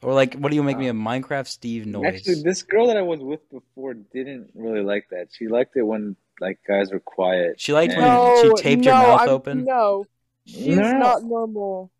[0.03, 2.07] Or like, what do you make me a Minecraft Steve noise?
[2.07, 5.29] Actually, this girl that I was with before didn't really like that.
[5.31, 7.61] She liked it when like guys were quiet.
[7.61, 9.65] She liked when and- she taped no, your mouth I'm- open.
[9.65, 10.05] No,
[10.45, 10.91] she's No.
[10.99, 11.93] not normal.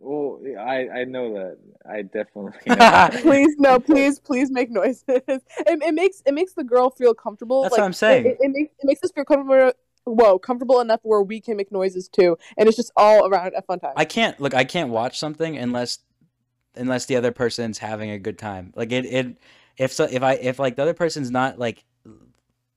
[0.00, 1.58] Well, I I know that.
[1.88, 2.52] I definitely.
[2.66, 3.12] Know that.
[3.20, 5.04] Please, no, please, please make noises.
[5.08, 7.62] It, it makes it makes the girl feel comfortable.
[7.62, 8.26] That's like, what I'm saying.
[8.26, 9.72] It, it, it makes it makes us feel comfortable.
[10.04, 13.62] Whoa, comfortable enough where we can make noises too, and it's just all around a
[13.62, 13.92] fun time.
[13.96, 14.54] I can't look.
[14.54, 15.98] I can't watch something unless
[16.74, 18.72] unless the other person's having a good time.
[18.74, 19.04] Like it.
[19.04, 19.36] It.
[19.76, 21.84] If so, if I if like the other person's not like,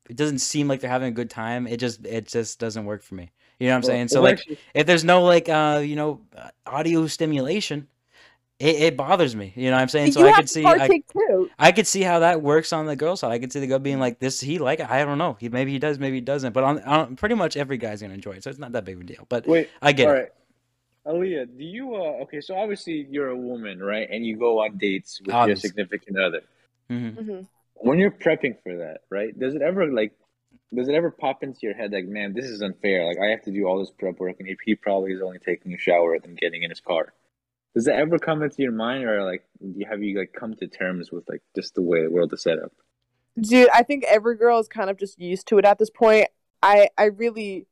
[0.09, 1.67] it doesn't seem like they're having a good time.
[1.67, 3.31] It just it just doesn't work for me.
[3.63, 4.07] You know what I'm saying?
[4.09, 7.87] So like, actually- if there's no like uh you know uh, audio stimulation,
[8.59, 9.53] it, it bothers me.
[9.55, 10.11] You know what I'm saying?
[10.11, 11.49] So you I have could see I, too.
[11.57, 13.31] I could see how that works on the girl side.
[13.31, 14.41] I could see the girl being like this.
[14.41, 14.89] He like it.
[14.89, 15.37] I don't know.
[15.39, 16.51] He maybe he does, maybe he doesn't.
[16.51, 18.95] But on, on pretty much every guy's gonna enjoy it, so it's not that big
[18.95, 19.25] of a deal.
[19.29, 19.69] But wait.
[19.81, 20.17] I get all it.
[20.17, 20.29] right.
[21.07, 24.09] Eleah, do you uh okay, so obviously you're a woman, right?
[24.11, 26.41] And you go on dates with your significant other.
[26.89, 27.39] hmm hmm
[27.75, 29.37] When you're prepping for that, right?
[29.39, 30.11] Does it ever like
[30.75, 33.05] does it ever pop into your head like, man, this is unfair.
[33.05, 35.73] Like I have to do all this prep work and he probably is only taking
[35.73, 37.13] a shower and getting in his car.
[37.75, 39.43] Does that ever come into your mind or like
[39.89, 42.59] have you like come to terms with like just the way the world is set
[42.59, 42.71] up?
[43.39, 46.27] Dude, I think every girl is kind of just used to it at this point.
[46.61, 47.67] I I really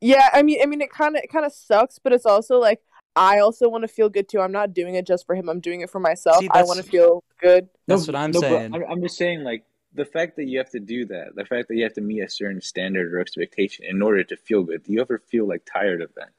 [0.00, 2.58] Yeah, I mean I mean it kind of it kind of sucks, but it's also
[2.58, 2.80] like
[3.16, 4.40] I also want to feel good too.
[4.40, 5.48] I'm not doing it just for him.
[5.48, 6.38] I'm doing it for myself.
[6.38, 7.68] See, I want to feel good.
[7.86, 8.74] That's what I'm but saying.
[8.74, 9.64] I'm, I'm just saying like
[9.94, 12.20] the fact that you have to do that, the fact that you have to meet
[12.20, 14.84] a certain standard or expectation in order to feel good.
[14.84, 16.30] Do you ever feel like tired of that?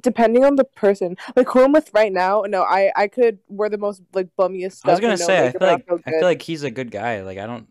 [0.00, 3.68] Depending on the person, like who I'm with right now, no, I I could wear
[3.68, 4.88] the most like bummiest stuff.
[4.88, 6.18] I was gonna and no say, I feel like I'll I good.
[6.18, 7.22] feel like he's a good guy.
[7.22, 7.68] Like I don't.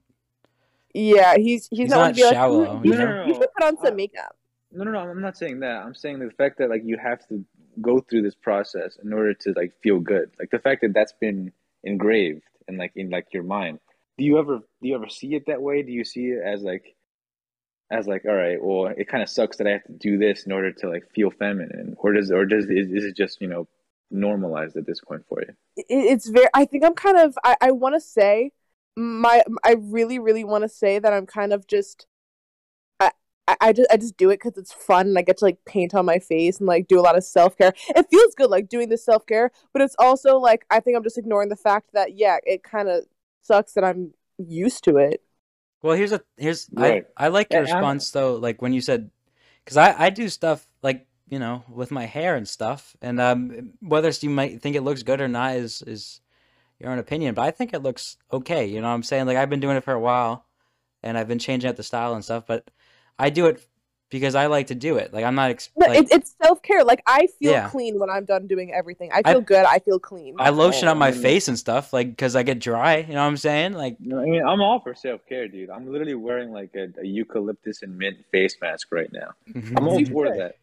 [0.93, 3.09] yeah, he's he's, He's not, one not to be like, shallow, "Mm, you you, should,
[3.09, 3.25] know?
[3.25, 4.37] you should put on Uh, some makeup.
[4.71, 4.99] No, no, no.
[4.99, 5.83] I'm not saying that.
[5.83, 7.43] I'm saying the fact that like you have to
[7.81, 10.31] go through this process in order to like feel good.
[10.39, 11.51] Like the fact that that's been
[11.83, 13.79] engraved and like in like your mind.
[14.17, 15.81] Do you ever do you ever see it that way?
[15.83, 16.95] Do you see it as like
[17.91, 20.45] as like all right, well, it kind of sucks that I have to do this
[20.45, 23.47] in order to like feel feminine, or does or does is, is it just you
[23.47, 23.67] know
[24.11, 25.53] normalized at this point for you?
[25.77, 28.51] it, it's very i think i'm kind of i, I want to say
[28.95, 32.05] my i really really want to say that i'm kind of just
[33.47, 35.45] i i, I just i just do it because it's fun and i get to
[35.45, 38.49] like paint on my face and like do a lot of self-care it feels good
[38.49, 41.89] like doing this self-care but it's also like i think i'm just ignoring the fact
[41.93, 43.05] that yeah it kind of
[43.41, 45.21] sucks that i'm used to it
[45.81, 47.05] Well, here's a here's Right.
[47.17, 48.35] I I like your And I'm- response though.
[48.35, 49.11] Like when you said,
[49.63, 53.73] because I I do stuff like you know with my hair and stuff, and um
[53.81, 56.21] whether you might think it looks good or not is is
[56.79, 57.35] your own opinion.
[57.35, 58.65] But I think it looks okay.
[58.65, 59.25] You know what I'm saying?
[59.27, 60.45] Like I've been doing it for a while,
[61.03, 62.45] and I've been changing up the style and stuff.
[62.47, 62.71] But
[63.19, 63.65] I do it
[64.09, 65.13] because I like to do it.
[65.13, 65.49] Like I'm not.
[65.51, 67.69] Ex- no, like, it, it's self-care like i feel Yeah.
[67.69, 70.87] clean when i'm done doing everything i I- feel good i feel clean I lotion
[70.87, 72.97] Oh, up my I mean- face and stuff, like because I get dry.
[72.97, 73.73] You know what I'm saying?
[73.73, 75.69] Like I mean, I'm all for self care, dude.
[75.69, 79.29] I'm literally wearing like a, a eucalyptus and mint face mask right now.
[79.51, 79.77] Mm-hmm.
[79.77, 80.39] I'm all for should.
[80.39, 80.55] that.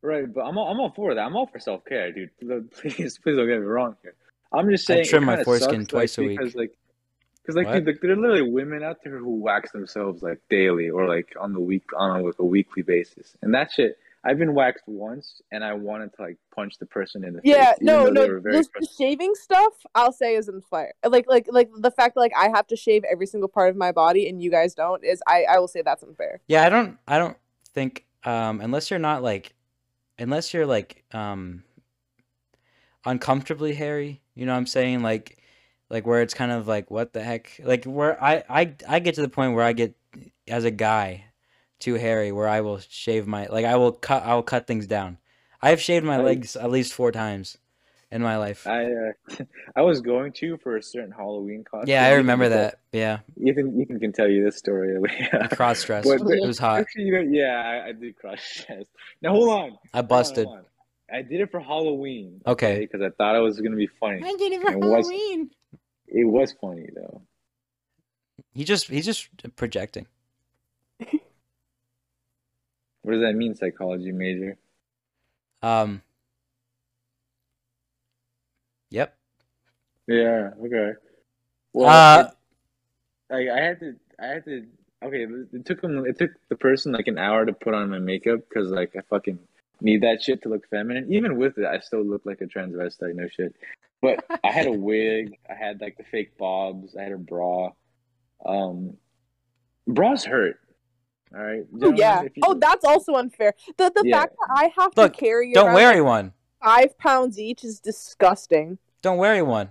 [0.00, 1.20] Right, but I'm all, I'm all for that.
[1.20, 2.30] I'm all for self care, dude.
[2.72, 4.14] Please, please don't get me wrong here.
[4.52, 5.00] I'm just saying.
[5.00, 6.38] I trim my foreskin sucks, twice a week.
[6.38, 6.72] because, like,
[7.48, 10.90] because like, dude, like, there are literally women out there who wax themselves like daily
[10.90, 13.98] or like on the week on like a weekly basis, and that shit.
[14.24, 17.70] I've been waxed once, and I wanted to like punch the person in the yeah
[17.70, 17.78] face.
[17.80, 21.46] Yeah, no no were very the, the shaving stuff i'll say isn't fire like like
[21.48, 24.28] like the fact that like i have to shave every single part of my body
[24.28, 27.18] and you guys don't is i i will say that's unfair Yeah, I don't I
[27.18, 27.36] don't
[27.72, 29.54] think um unless you're not like
[30.18, 31.62] unless you're like um
[33.08, 35.02] uncomfortably hairy, you know what I'm saying?
[35.02, 35.37] Like
[35.90, 37.60] like where it's kind of like what the heck?
[37.62, 39.94] Like where I I I get to the point where I get
[40.46, 41.24] as a guy
[41.78, 44.86] too hairy where I will shave my like I will cut I will cut things
[44.86, 45.18] down.
[45.62, 47.58] I've shaved my I- legs at least 4 times
[48.10, 48.66] in my life.
[48.66, 49.44] I uh,
[49.76, 51.88] I was going to for a certain Halloween costume.
[51.90, 52.78] yeah, I remember can that.
[52.92, 54.96] Yeah, Ethan, Ethan can tell you this story.
[55.52, 56.06] cross dress.
[56.06, 56.80] But- It was hot.
[56.80, 58.88] Actually, you know, yeah, I, I did cross chest.
[59.20, 60.46] Now hold on, I busted.
[60.46, 60.64] hold on.
[61.12, 62.40] I did it for Halloween.
[62.46, 62.80] Okay.
[62.80, 64.20] because I thought it was gonna be funny.
[64.24, 65.10] I did it for It was-
[66.10, 67.22] It was funny though.
[68.54, 70.06] He just he's just projecting.
[73.02, 74.58] What does that mean, psychology major?
[75.62, 76.02] Um.
[78.90, 79.16] Yep.
[80.08, 80.50] Yeah.
[80.62, 80.92] Okay.
[81.72, 82.34] Well, Uh, it-
[83.30, 84.66] like I had to, I had to.
[85.02, 86.04] Okay, it took them.
[86.06, 89.00] It took the person like an hour to put on my makeup because like I
[89.08, 89.38] fucking
[89.80, 91.10] need that shit to look feminine.
[91.12, 93.14] Even with it, I still look like a transvestite.
[93.14, 93.54] No shit.
[94.00, 95.36] But I had a wig.
[95.50, 96.94] I had like the fake bobs.
[96.96, 97.70] I had a bra.
[98.46, 98.96] Um,
[99.86, 100.60] bras hurt.
[101.34, 101.64] All right.
[101.82, 102.22] Oh yeah.
[102.22, 103.54] you- Oh, that's also unfair.
[103.76, 104.20] The the Yeah.
[104.20, 106.32] fact that I have Look, to carry Don't around wear one.
[106.62, 108.78] five pounds each is disgusting.
[109.02, 109.70] Don't wear one.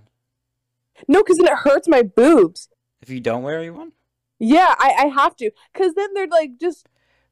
[1.06, 2.68] No, because then it hurts my boobs.
[3.00, 3.92] If you don't wear one,
[4.40, 5.50] Yeah, I, I have to.
[5.72, 6.86] Because then they're like just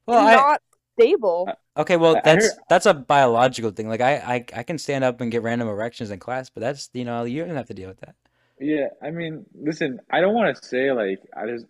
[0.07, 0.63] well, I not
[0.99, 1.49] stable.
[1.77, 1.97] Okay.
[1.97, 3.89] Well, I- that's heard- that's a biological thing.
[3.89, 6.91] Like I, I I can stand up and get random erections in class, but that's
[6.93, 8.15] you know you don't have to deal with that.
[8.59, 11.65] Yeah, I mean, listen, I don't want to say like I there's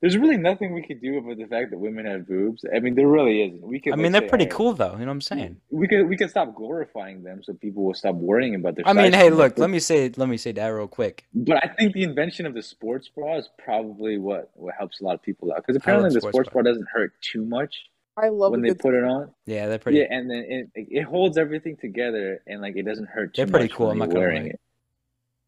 [0.00, 2.62] there's really nothing we could do about the fact that women have boobs.
[2.74, 3.62] I mean, there really isn't.
[3.62, 4.92] We could I mean, they're say, pretty "Alright, cool though.
[4.92, 5.56] You know what I'm saying?
[5.70, 8.86] We could we could stop glorifying them so people will stop worrying about their.
[8.86, 9.58] I mean, hey, look.
[9.58, 11.24] Let me say let me say that real quick.
[11.34, 15.04] but I think the invention of the sports bra is probably what what helps a
[15.04, 16.62] lot of people out because apparently the sports sports bra.
[16.62, 17.86] bra doesn't hurt too much
[18.16, 19.30] I love when they good put it on.
[19.46, 19.98] Yeah, they're pretty.
[19.98, 23.50] Yeah, and then it it holds everything together and like it doesn't hurt too They're
[23.50, 24.60] pretty much cool, when I'm not wearing it.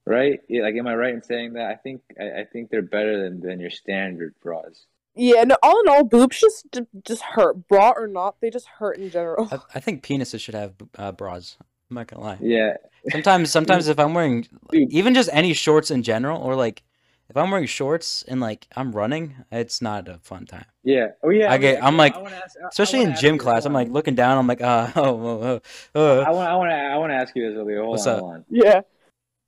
[0.05, 0.41] Right?
[0.49, 1.71] Yeah, like, am I right in saying that?
[1.71, 4.87] I think I, I think they're better than, than your standard bras.
[5.15, 5.57] Yeah, no.
[5.63, 6.67] All in all, boobs just
[7.05, 8.37] just hurt, bra or not.
[8.41, 9.49] They just hurt in general.
[9.51, 11.57] I, I think penises should have uh, bras.
[11.91, 12.39] I'm not gonna lie.
[12.41, 12.75] Yeah,
[13.11, 14.93] Sometimes, sometimes if I'm wearing Dude.
[14.93, 16.83] even just any shorts in general, or like
[17.29, 20.67] if I'm wearing shorts and like I'm running, it's not a fun time.
[20.85, 21.09] yeah.
[21.23, 21.53] Oh yeah.
[21.53, 24.39] I get- I'm like- ask- I- I Especially in gym class, I'm like looking down.
[24.39, 25.61] I'm like, uh, oh,
[25.95, 27.79] oh, uh, I want I want to I want to ask you this, Eleah.
[27.81, 28.21] Hold What's on, up?
[28.21, 28.45] hold on.
[28.49, 28.81] Yeah.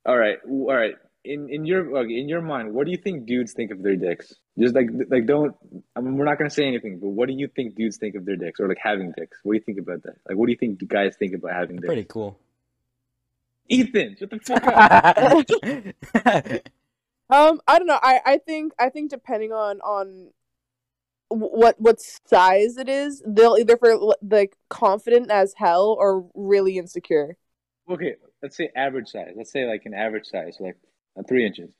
[0.05, 0.95] All right, all right.
[1.25, 3.97] In in your okay, in your mind, what do you think dudes think of their
[3.97, 4.33] dicks?
[4.57, 5.53] Just like like don't.
[5.95, 8.25] I mean, we're not gonna say anything, but what do you think dudes think of
[8.25, 9.37] their dicks or like having dicks?
[9.43, 10.15] What do you think about that?
[10.27, 11.85] Like, what do you think guys think about having dicks?
[11.87, 12.39] pretty cool.
[13.67, 14.63] Ethan, shut the fuck
[16.55, 16.61] up.
[17.29, 17.99] Um, I don't know.
[18.01, 20.31] I, I think I think depending on on
[21.29, 27.37] what what size it is, they'll either feel like confident as hell or really insecure.
[27.89, 29.33] okay, let's say average size.
[29.35, 30.77] Let's say like an average size, like
[31.17, 31.71] uh, three inches.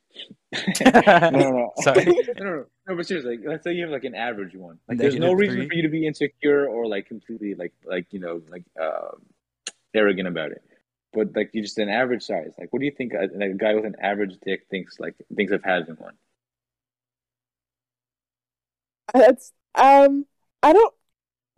[0.86, 1.72] no, no, no.
[1.82, 2.06] Sorry.
[2.06, 2.96] no, no, no, no.
[2.96, 4.80] But seriously, like, let's say you have like an average one.
[4.88, 5.68] Like, there's no Negative reason three?
[5.68, 9.12] for you to be insecure or like completely like like you know like uh,
[9.94, 10.62] arrogant about it.
[11.14, 12.52] But like you just an average size.
[12.58, 15.16] Like, what do you think a, like, a guy with an average dick thinks like
[15.36, 16.14] thinks of having one?
[19.14, 20.26] That's um,
[20.62, 20.94] I don't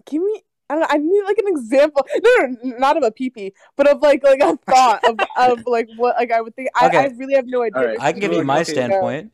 [0.05, 0.41] give me.
[0.69, 0.87] I don't know.
[0.89, 2.07] I need like an example.
[2.23, 5.89] No, no, not of a pee but of like like a thought of, of like
[5.97, 6.69] what like I would think.
[6.75, 6.97] I, Okay.
[6.97, 7.81] I really have no idea.
[7.81, 7.97] Alright.
[7.99, 9.33] I can give you my okay, standpoint.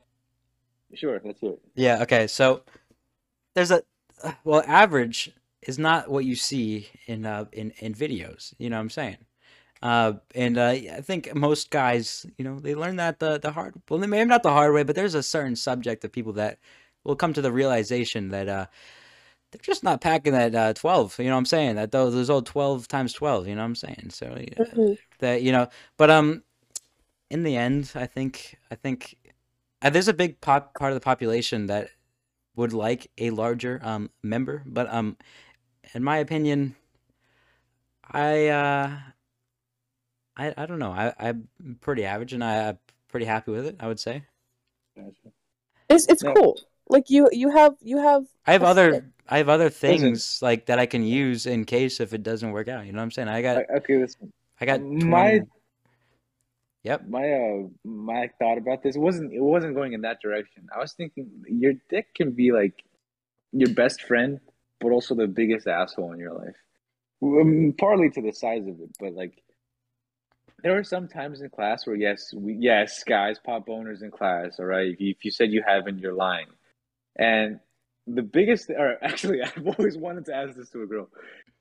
[0.93, 1.61] Sure, let's hear it.
[1.75, 2.25] Yeah, okay.
[2.25, 2.63] So
[3.53, 3.83] there's a
[4.43, 8.81] well, average is not what you see in uh in in videos, you know what
[8.81, 9.17] I'm saying?
[9.81, 13.75] Uh and uh I think most guys, you know, they learn that the the hard
[13.89, 16.59] well, maybe not the hard way, but there's a certain subject of people that
[17.03, 18.65] will come to the realization that uh
[19.51, 21.75] they're just not packing that uh 12, you know what I'm saying?
[21.75, 24.09] That those those old 12 times 12, you know what I'm saying?
[24.11, 24.97] So yeah, Mhm.
[25.19, 25.67] that you know
[25.97, 26.43] but um
[27.29, 29.15] in the end i think i think
[29.81, 31.89] uh, there's a big pop part of the population that
[32.55, 35.17] would like a larger um member but um
[35.93, 36.75] in my opinion
[38.11, 38.97] i uh
[40.37, 41.47] i i don't know i i'm
[41.81, 42.77] pretty average and i i'm
[43.09, 44.23] pretty happy with it i would say
[45.89, 46.33] It's it's No.
[46.33, 46.59] cool.
[46.89, 48.23] Like you you have you have.
[48.45, 49.11] i have other good.
[49.27, 52.67] i have other things like that i can use in case if it doesn't work
[52.67, 54.31] out you know what i'm saying i got Uh, Okay, listen.
[54.61, 55.41] i got my
[56.83, 60.67] yep my uh my thought about this wasn't it wasn't going in that direction.
[60.75, 62.83] I was thinking your dick can be like
[63.51, 64.39] your best friend,
[64.79, 66.55] but also the biggest asshole in your life.
[67.21, 69.33] Um, partly to the size of it, but like
[70.63, 74.59] there are some times in class where yes, we yes, guys pop boners in class.
[74.59, 76.47] All right, if you, if you said you haven't, you're lying.
[77.17, 77.59] And
[78.07, 81.09] the biggest, or actually, I've always wanted to ask this to a girl.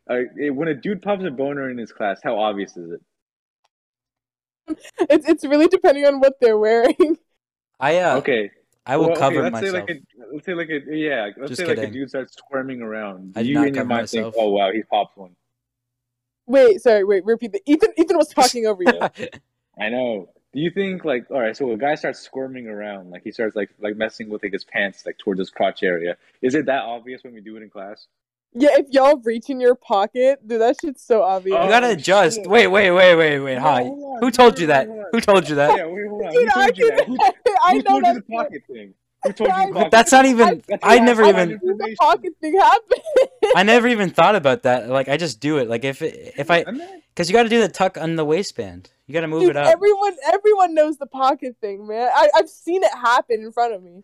[0.08, 0.20] Uh,
[0.52, 3.00] when a dude pops a boner in his class, how obvious is it?
[5.10, 7.16] It's it's really depending on what they're wearing.
[7.80, 8.50] i uh Okay,
[8.86, 10.00] i will Well, okay, cover let's myself Say like a,
[10.32, 11.30] let's say like a yeah.
[11.36, 11.90] Let's Just say like kidding.
[11.90, 13.32] a dude starts squirming around.
[13.36, 14.34] I Do did you not in your mind myself.
[14.34, 15.36] think, oh wow, he popped one.
[16.46, 17.62] Wait, sorry, wait, repeat that.
[17.66, 19.00] Ethan Ethan was talking over you.
[19.80, 20.28] I know.
[20.52, 21.56] Do you think like all right?
[21.56, 24.64] So a guy starts squirming around, like he starts like like messing with like his
[24.64, 26.16] pants, like towards his crotch area.
[26.40, 28.06] Is it that obvious when we do it in class?
[28.58, 31.62] Yeah, if y'all reach in your pocket, dude, that shit's so obvious.
[31.62, 32.36] You gotta Oh, adjust.
[32.38, 32.46] shit.
[32.46, 33.58] Wait, wait, wait, wait, wait.
[33.58, 33.82] Hi.
[34.20, 34.88] Who told you that?
[35.12, 35.76] Who told you that?
[35.76, 36.32] Yeah, wait, hold on.
[36.32, 37.04] Dude, Who I told you that?
[37.04, 37.18] can- Who,
[37.62, 38.94] I who know told you the pocket thing?
[39.26, 40.62] Who told you But But that's not even.
[40.66, 41.48] That's I never I even.
[41.50, 43.02] the pocket thing happened.
[43.54, 44.88] I never even thought about that.
[44.88, 45.68] Like I just do it.
[45.68, 46.64] Like if it, if I,
[47.08, 48.90] because you got to do the tuck on the waistband.
[49.06, 49.68] You got to move Dude, it up.
[49.68, 52.08] everyone, everyone knows the pocket thing, man.
[52.12, 54.02] I, I've seen it happen in front of me.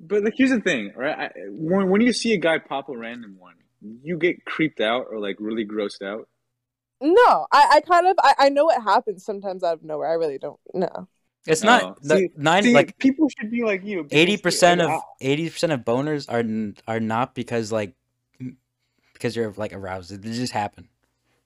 [0.00, 1.18] But like, here's the thing, right?
[1.18, 3.54] I, when when you see a guy pop a random one,
[4.02, 6.28] you get creeped out or like really grossed out.
[7.00, 10.08] No, I, I kind of, I, I know it happens sometimes out of nowhere.
[10.08, 11.08] I really don't know.
[11.46, 11.70] It's No.
[11.70, 11.96] not oh.
[12.02, 14.06] the See- nine See, like people should be like you.
[14.10, 15.00] eighty percent of ah.
[15.20, 16.42] eighty percent of boners are
[16.92, 17.94] are not because like
[19.12, 20.12] because you're like aroused.
[20.12, 20.88] It just happened.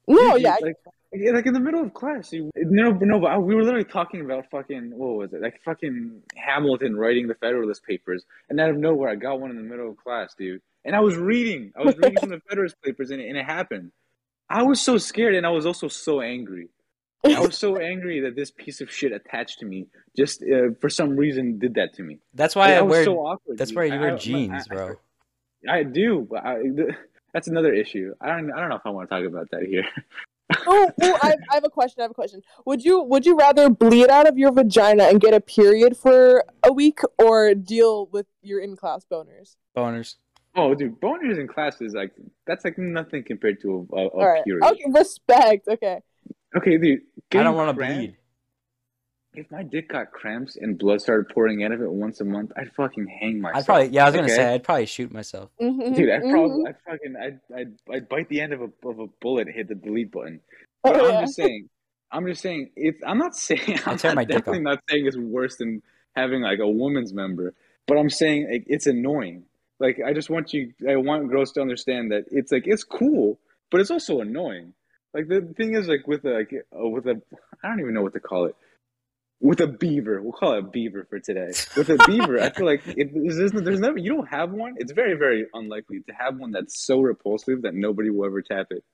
[0.08, 0.76] No, Dude, yeah, like,
[1.12, 3.84] yeah, like in the middle of class, you, no, no, but I- we were literally
[3.84, 5.40] talking about fucking what was it?
[5.40, 9.56] Like fucking Hamilton writing the Federalist Papers, and out of nowhere, I got one in
[9.56, 10.62] the middle of class, dude.
[10.84, 13.44] And I was reading, I was reading from the Federalist Papers, and it, and it
[13.44, 13.92] happened.
[14.48, 16.68] I was so scared, and I was also so angry.
[17.24, 20.88] I was so angry that this piece of shit attached to me just uh, for
[20.88, 22.18] some reason did that to me.
[22.34, 23.04] That's why I, I wear.
[23.04, 23.58] so awkward.
[23.58, 23.76] that's dude.
[23.76, 24.94] why you I- wear I- jeans, I- bro.
[25.68, 26.56] I do, but I,
[27.34, 28.14] that's another issue.
[28.20, 29.84] I don't, I don't know if I want to talk about that here.
[30.66, 32.00] oh, oh I, I have a question.
[32.00, 32.40] I have a question.
[32.64, 36.44] Would you would you rather bleed out of your vagina and get a period for
[36.64, 39.56] a week, or deal with your in class boners?
[39.76, 40.16] Boners.
[40.56, 42.12] Oh, dude, boners in class is like
[42.46, 44.44] that's like nothing compared to a, a, a All right.
[44.44, 44.64] period.
[44.64, 44.84] Okay.
[44.88, 45.68] Respect.
[45.68, 46.00] Okay.
[46.56, 47.00] Okay, dude.
[47.32, 48.16] I don't want to cramp- bleed.
[49.32, 52.50] If my dick got cramps and blood started pouring out of it once a month,
[52.56, 53.58] I'd fucking hang myself.
[53.58, 54.02] I'd probably yeah.
[54.02, 54.34] I was gonna okay?
[54.34, 55.50] say I'd probably shoot myself.
[55.60, 56.30] Mhm, Dude, I'd mhm.
[56.32, 59.54] probably, I'd fucking, I'd, I'd, I'd bite the end of a of a bullet, and
[59.54, 60.40] hit the delete button.
[60.82, 61.20] Oh, I'm yeah.
[61.20, 61.68] just saying,
[62.10, 62.98] I'm just saying, it's.
[63.06, 65.82] I'm not saying, I'm not, my dick definitely not saying it's worse than
[66.16, 67.54] having like a woman's member,
[67.86, 69.44] but I'm saying like, it's annoying.
[69.78, 73.38] Like I just want you, I want girls to understand that it's like it's cool,
[73.70, 74.72] but it's also annoying.
[75.14, 77.20] Like the thing is, like with a, like uh, with a,
[77.62, 78.56] I don't even know what to call it.
[79.42, 81.52] With a beaver, we'll call it a beaver for today.
[81.76, 84.74] With a beaver, I feel like if there's, there's there's never you don't have one.
[84.76, 88.66] It's very very unlikely to have one that's so repulsive that nobody will ever tap
[88.70, 88.84] it.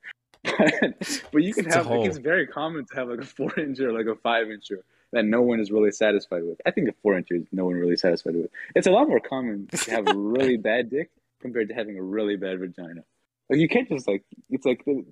[0.45, 3.59] But, but you can It's have like it's very common to have like a four
[3.59, 4.71] inch or like a five inch
[5.13, 6.61] that no one is really satisfied with.
[6.67, 8.51] I think a four inch is no one really satisfied with.
[8.75, 11.11] It's a lot more common to have a really bad dick
[11.41, 13.03] compared to having a really bad vagina.
[13.49, 15.05] Like you can't just like it's like the,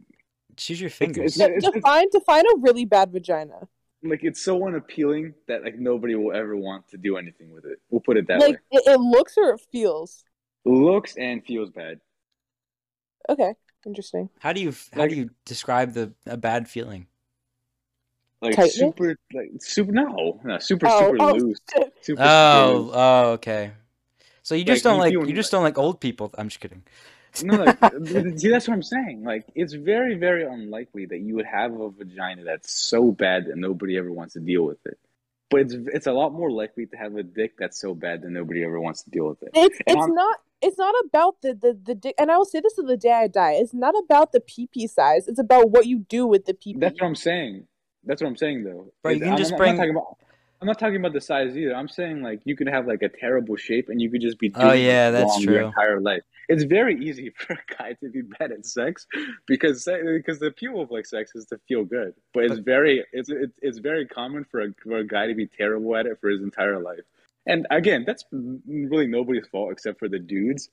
[0.57, 1.33] Choose your fingers.
[1.33, 3.69] it's, not- it's, it's define define a really bad vagina.
[4.03, 7.79] like it's so unappealing that like nobody will ever want to do anything with it.
[7.91, 8.47] We'll put it that way.
[8.49, 10.25] Like it, it looks or it feels.
[10.65, 12.01] Looks and feels bad.
[13.29, 13.55] Okay,
[13.87, 14.29] interesting.
[14.41, 17.07] How do you how Like- do you describe the a bad feeling?
[18.43, 18.71] Like Tightly?
[18.73, 21.59] super like super no, no super Oh, super oh, loose.
[21.75, 22.93] Super, super Oh, loose.
[22.95, 23.73] oh, okay.
[24.43, 26.31] So you just Like, don't you like feel- you just don't like old people.
[26.37, 26.83] I'm just kidding.
[27.43, 27.78] No, like,
[28.39, 29.24] see, that's what I'm saying.
[29.24, 33.57] Like, it's very, very unlikely that you would have a vagina that's so bad that
[33.57, 34.99] nobody ever wants to deal with it.
[35.51, 38.30] But it's it's a lot more likely to have a dick that's so bad that
[38.30, 39.51] nobody ever wants to deal with it.
[39.55, 42.14] It's And it's I'm- not it's not about the the the dick.
[42.18, 43.53] And I will say this to the day I die.
[43.53, 45.28] It's not about the pee pee size.
[45.28, 46.80] It's about what you do with the pee pee.
[46.80, 47.66] That's what I'm saying.
[48.05, 48.93] That's what I'm saying, though.
[49.03, 50.16] Bro, you can I'm, just I'm bring- Not talking about,
[50.61, 51.74] I'm not talking about the size either.
[51.74, 54.51] I'm saying like you could have like a terrible shape and you could just be
[54.55, 55.66] oh, doing Oh, yeah, that's wrong your true.
[55.66, 56.22] entire life.
[56.49, 59.07] It's very easy for a guy to be bad at sex
[59.47, 63.05] because se- because the appeal of like sex is to feel good, but it's very
[63.12, 66.18] it's it's, it's very common for a, for a guy to be terrible at it
[66.20, 67.01] for his entire life.
[67.47, 70.70] And again, that's really nobody's fault except for the dudes.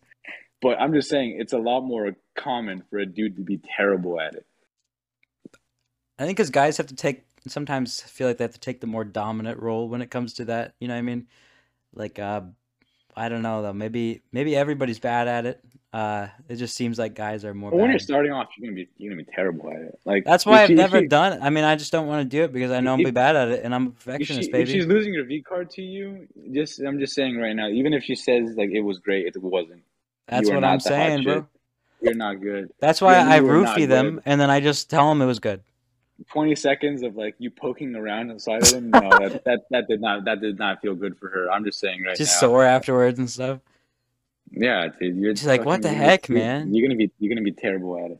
[0.61, 4.19] But I'm just saying it's a lot more common for a dude to be terrible
[4.19, 4.45] at it.
[6.19, 8.88] I think because guys have to take sometimes feel like they have to take the
[8.88, 10.76] more dominant role when it comes to that.
[10.80, 11.28] You know what I mean?
[11.93, 12.41] Like, uh,
[13.16, 13.74] I don't know though.
[13.74, 15.64] Maybe maybe everybody's bad at it.
[15.93, 17.70] Uh, it just seems like guys are more.
[17.72, 19.99] But when you're starting off, you're gonna be you're gonna be terrible at it.
[20.05, 21.39] Like That's why I've she- never she- done it.
[21.41, 23.12] I mean, I just don't want to do it because I know I'm If- be
[23.12, 24.72] bad at it, and I'm a she, perfectionist, if baby.
[24.72, 27.68] she's losing her V card to you, just I'm just saying right now.
[27.68, 29.82] Even if she says like it was great, it wasn't.
[30.28, 31.47] That's what I'm saying, bro.
[32.01, 32.72] You're not good.
[32.80, 34.24] That's why I you are not roofie them, good.
[34.26, 35.62] and then I just tell them it was good.
[36.30, 38.89] Twenty seconds of like you poking around inside of them.
[38.91, 41.51] No, that, that that did not that did not feel good for her.
[41.51, 42.47] I'm just saying right Just now.
[42.47, 43.59] sore afterwards and stuff.
[44.51, 45.15] Yeah, dude.
[45.17, 47.97] You're just like, "What the heck, you're- man?" You're gonna be you're gonna be terrible
[48.03, 48.19] at it.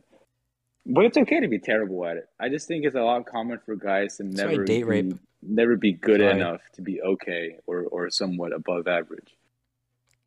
[0.86, 2.28] But it's okay to be terrible at it.
[2.40, 5.14] I just think it's a lot common for guys to never date be, rape.
[5.42, 9.36] never be good enough to be okay or, or somewhat above average.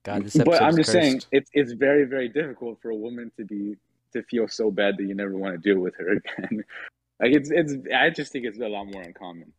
[0.03, 3.43] God, this but I'm just saying it's it's very very difficult for a woman to
[3.43, 3.76] be
[4.13, 6.63] to feel so bad that you never want to deal with her again.
[7.20, 9.53] Like it's it's I just think it's a lot more uncommon.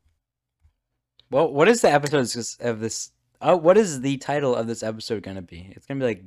[1.30, 2.28] Well, what is the episode
[2.60, 3.10] of this?
[3.40, 5.72] Oh, what is the title of this episode gonna be?
[5.74, 6.24] It's gonna be like,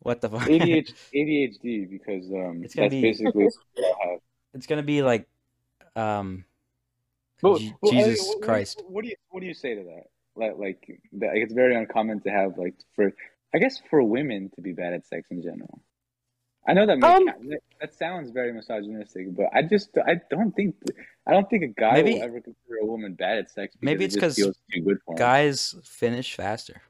[0.00, 0.42] what the fuck?
[0.48, 3.52] ADHD, ADHD because um It's gonna that's be- basically what
[4.04, 4.20] I have.
[4.54, 5.28] it's gonna be like,
[5.96, 6.44] um,
[7.42, 8.82] But- Je- but, Jesus what- what- Christ.
[8.88, 10.04] What, do you what do you say to that?
[10.38, 13.12] like like that, like, it's very uncommon to have like for
[13.54, 15.80] I guess for women to be bad at sex in general.
[16.68, 20.74] I know that Um, that, that sounds very misogynistic, but I just I don't think
[21.26, 23.76] I don't think a guy Maybe- will ever consider a woman bad at sex.
[23.80, 25.18] Maybe it's because feels too good for 'em.
[25.18, 26.82] Guys finish faster.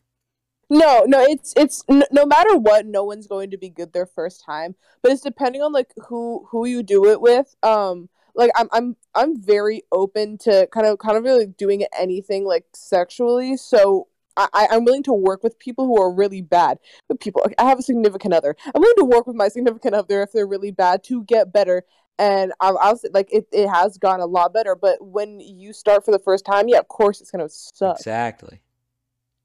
[0.69, 4.07] No, no, it's it's n- no matter what, no one's going to be good their
[4.07, 4.75] first time.
[5.03, 7.55] But it's depending on like who who you do it with.
[7.63, 12.45] Um, like I'm I'm I'm very open to kind of kind of really doing anything
[12.45, 13.57] like sexually.
[13.57, 16.79] So I I- I'm willing to work with people who are really bad.
[17.09, 18.57] With people, I have a significant other.
[18.75, 21.85] I'm willing to work with my significant other if they're really bad to get better.
[22.19, 24.75] And I'll, I'll say, like it, it has gone a lot better.
[24.75, 27.99] But when you start for the first time, yeah, of course it's gonna suck.
[27.99, 28.61] Exactly.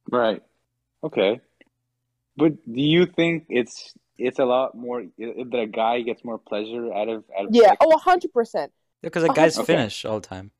[0.09, 0.41] Right.
[1.03, 1.41] Okay.
[2.37, 6.93] But do you think it's it's a lot more that a guy gets more pleasure
[6.93, 7.77] out of out of Yeah, sex?
[7.81, 8.71] oh, hundred percent.
[9.01, 9.41] Because like Uh-huh.
[9.41, 9.65] guys Okay.
[9.65, 10.51] finish all the time.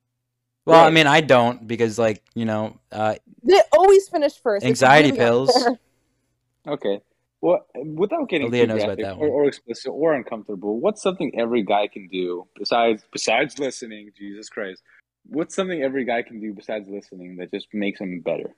[0.66, 4.66] Well, I mean, I don't because like you know, uh, They always finish first.
[4.66, 5.52] Anxiety pills.
[6.68, 7.02] Okay.
[7.42, 9.30] Well, without getting Eleah too knows about graphic that or, one.
[9.30, 14.12] or explicit or uncomfortable, what's something every guy can do besides besides listening?
[14.16, 14.84] Jesus Christ,
[15.26, 18.56] what's something every guy can do besides listening that just makes him better?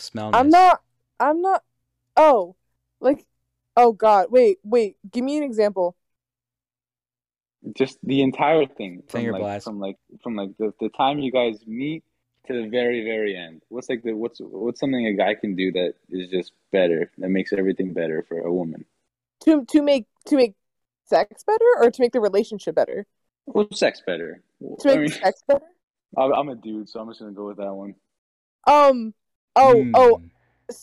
[0.00, 0.30] smell.
[0.32, 0.82] I'm not.
[1.18, 1.62] I'm not.
[2.16, 2.56] Oh,
[3.00, 3.26] like,
[3.76, 4.26] oh God!
[4.30, 4.96] Wait, wait.
[5.10, 5.96] Give me an example.
[7.76, 9.64] Just the entire thing from Finger like blast.
[9.64, 12.04] from like from like the, the time you guys meet
[12.46, 13.62] to the very very end.
[13.68, 17.28] What's like the what's what's something a guy can do that is just better that
[17.28, 18.86] makes everything better for a woman?
[19.44, 20.54] To to make to make
[21.04, 23.06] sex better or to make the relationship better.
[23.46, 24.42] Well, sex better.
[24.80, 25.64] To I make mean, sex better.
[26.16, 27.94] I'm I'm a dude, so I'm just gonna go with that one.
[28.66, 29.14] Um.
[29.56, 29.84] Oh.
[29.94, 30.16] Oh.
[30.16, 30.26] Hmm.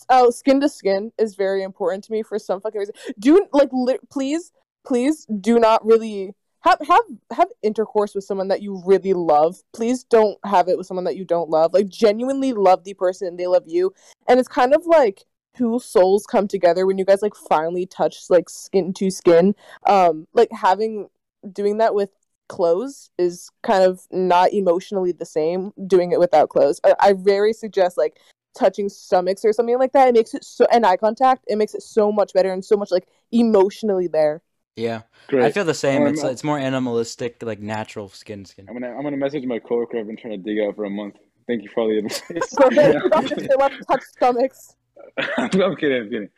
[0.10, 0.30] Oh.
[0.32, 2.96] Skin to skin is very important to me for some fucking reason.
[3.20, 4.52] Do like li- please,
[4.86, 9.62] please do not really have have have intercourse with someone that you really love.
[9.74, 11.74] Please don't have it with someone that you don't love.
[11.74, 13.94] Like genuinely love the person and they love you.
[14.28, 18.30] And it's kind of like two souls come together when you guys like finally touch
[18.30, 19.56] like skin to skin.
[19.86, 21.10] Um like having
[21.52, 22.10] doing that with
[22.48, 26.80] clothes is kind of not emotionally the same doing it without clothes.
[26.84, 28.20] I, I very suggest like
[28.58, 30.08] touching stomachs or something like that.
[30.08, 32.76] It makes it so and eye contact, it makes it so much better and so
[32.76, 34.42] much like emotionally there.
[34.78, 35.44] Yeah, Great.
[35.44, 36.04] I feel the same.
[36.04, 38.68] Um, It's it's more animalistic, like natural skin skin.
[38.70, 40.00] I'm gonna I'm gonna message my coworker.
[40.00, 41.16] I've been trying to dig out for a month.
[41.48, 42.22] Thank you for all the advice.
[43.36, 44.76] They, they love to touch stomachs.
[45.38, 46.02] I'm kidding.
[46.02, 46.30] I'm kidding.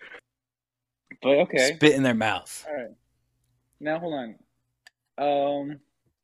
[1.21, 1.73] But okay.
[1.75, 2.65] Spit in their mouth.
[2.69, 2.91] All right.
[3.81, 4.35] Now hold on.
[5.17, 5.79] Um.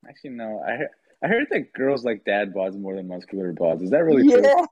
[0.08, 0.64] Actually, no.
[0.66, 0.90] I heard,
[1.22, 3.84] I heard that girls like dad bods more than muscular bods.
[3.84, 4.66] Is that really true?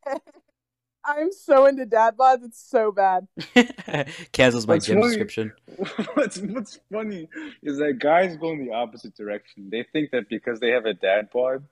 [1.07, 1.13] Yeah.
[1.13, 3.27] I'm so into dad bods, it's so bad.
[4.31, 5.53] Cancels my What's gym funny- subscription.
[6.13, 7.29] what's What's funny
[7.61, 9.69] is that guys go in the opposite direction.
[9.71, 11.63] They think that because they have a dad bod,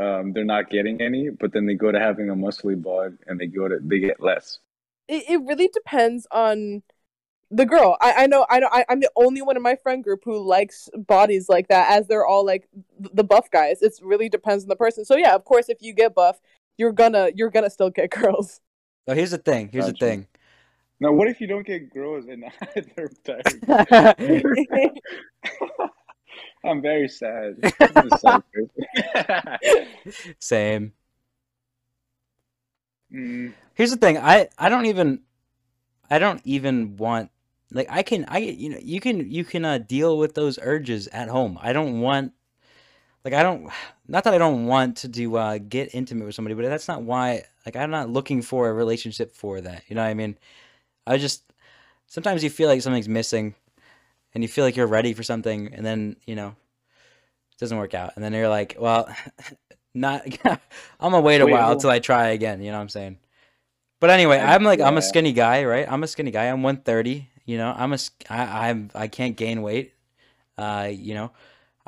[0.00, 1.30] um, they're not getting any.
[1.30, 4.20] But then they go to having a muscly bod, and they go to they get
[4.20, 4.58] less.
[5.08, 6.82] It, it really depends on
[7.50, 7.96] the girl.
[8.00, 10.38] I, I know I know I, I'm the only one in my friend group who
[10.46, 12.68] likes bodies like that as they're all like
[12.98, 13.82] the buff guys.
[13.82, 15.04] It really depends on the person.
[15.04, 16.40] So yeah, of course if you get buff,
[16.76, 18.60] you're gonna you're gonna still get girls.
[19.08, 19.68] So here's the thing.
[19.72, 20.28] Here's the thing.
[21.00, 22.44] Now, what if you don't get girls and
[22.96, 23.10] they're?
[26.64, 27.56] I'm very sad.
[27.80, 28.84] I'm a sad person.
[30.38, 30.92] Same.
[33.12, 34.18] Mm, Here's the thing.
[34.18, 35.20] I I don't even
[36.10, 37.30] I don't even want
[37.72, 41.08] like I can I you know you can you can uh, deal with those urges
[41.08, 41.58] at home.
[41.62, 42.32] I don't want
[43.26, 43.68] like I don't
[44.06, 47.02] not that I don't want to do uh get intimate with somebody, but that's not
[47.02, 49.82] why like I'm not looking for a relationship for that.
[49.88, 50.38] You know what I mean?
[51.08, 51.42] I just
[52.06, 53.56] sometimes you feel like something's missing
[54.32, 56.54] and you feel like you're ready for something and then, you know,
[57.50, 58.12] it doesn't work out.
[58.14, 59.08] And then you're like, well,
[59.94, 60.60] not I'm
[61.00, 63.18] gonna wait a while until I try again, you know what I'm saying?
[63.98, 65.90] But anyway, I'm like I'm a skinny guy, right?
[65.90, 66.44] I'm a skinny guy.
[66.44, 67.28] I'm 130.
[67.44, 67.98] You know, I'm a
[68.30, 69.94] I, I'm I can't gain weight.
[70.56, 71.32] Uh, you know,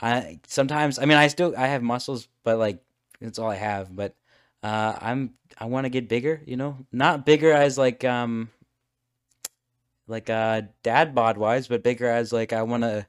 [0.00, 2.82] I sometimes I mean I still I have muscles, but like
[3.20, 3.94] that's all I have.
[3.94, 4.14] But
[4.62, 6.42] uh, I'm I want to get bigger.
[6.46, 8.50] You know, not bigger as like um
[10.06, 13.06] like uh dad bod wise, but bigger as like I want to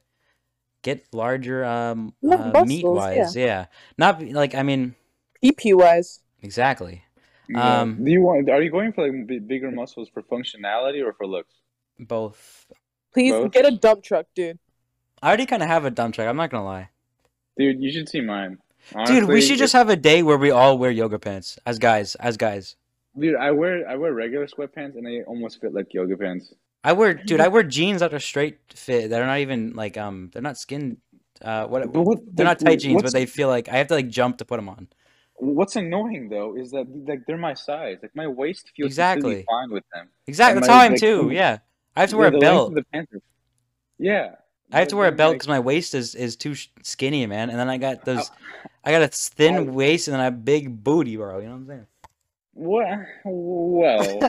[0.82, 3.36] get larger um uh, muscles, meat wise.
[3.36, 3.66] Yeah.
[3.96, 4.94] not like I mean
[5.42, 6.20] EP wise.
[6.42, 7.04] exactly.
[7.48, 7.80] yeah.
[7.80, 8.48] Um, Do you want?
[8.50, 11.54] Are you going for like bigger muscles for functionality or for looks?
[11.98, 12.66] Both.
[13.12, 13.52] Please Both?
[13.52, 14.58] get a dump truck, dude.
[15.22, 16.26] I already kind of have a dump truck.
[16.28, 16.88] I'm not gonna lie.
[17.58, 18.58] Dude, you should see mine.
[19.06, 22.14] Dude, we should just have a day where we all wear yoga pants as guys,
[22.16, 22.76] as guys.
[23.18, 26.54] Dude, I wear I wear regular sweatpants and they almost fit like yoga pants.
[26.82, 29.10] I wear, dude, I wear jeans that are straight fit.
[29.10, 30.96] They're not even like um, they're not skin.
[31.42, 31.86] Uh, what?
[31.92, 34.44] What- They're not tight jeans, but they feel like I have to like jump to
[34.46, 34.88] put them on.
[35.36, 37.98] what's annoying though is that like they're my size.
[38.02, 39.44] Like my waist feels Exactly.
[39.50, 40.08] fine with them.
[40.26, 40.56] Exactly.
[40.56, 41.30] And That's my, how I am like, too.
[41.30, 41.58] Yeah.
[41.96, 42.68] I have to wear a belt.
[42.70, 43.20] of the pants are-
[43.98, 44.36] Yeah.
[44.72, 47.50] I have to wear a belt because my waist is is too skinny, man.
[47.50, 48.30] And then I got those.
[48.84, 51.38] I got a thin I- waist and then a big booty, bro.
[51.38, 51.86] You know what I'm saying?
[52.52, 52.98] What?
[53.24, 54.20] Well.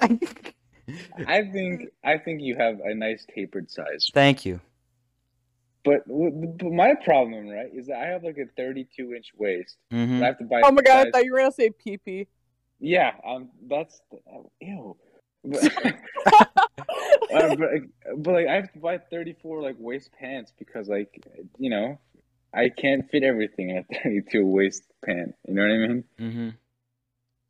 [1.28, 4.10] I think I think you have a nice tapered size.
[4.14, 4.60] Thank you.
[5.84, 9.78] But, but my problem, right, is that I have like a 32 inch waist.
[9.90, 10.62] hmm I have to buy.
[10.64, 12.28] Oh my god, I thought you were gonna say pee pee.
[12.80, 14.02] Yeah, um, that's
[14.60, 14.96] ew.
[17.32, 20.88] But, uh, but, like- but like I have to buy 34 like waist pants because
[20.90, 21.26] like
[21.58, 22.00] you know
[22.54, 25.36] I can't fit everything in a 32 waist pant.
[25.48, 26.04] You know what I mean?
[26.18, 26.50] hmm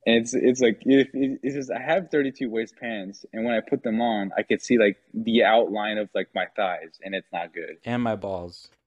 [0.06, 3.62] And it's it's like it, it's just I have 32 waist pants, and when I
[3.62, 7.32] put them on, I could see like the outline of like my thighs, and it's
[7.32, 7.78] not good.
[7.86, 8.70] And my balls.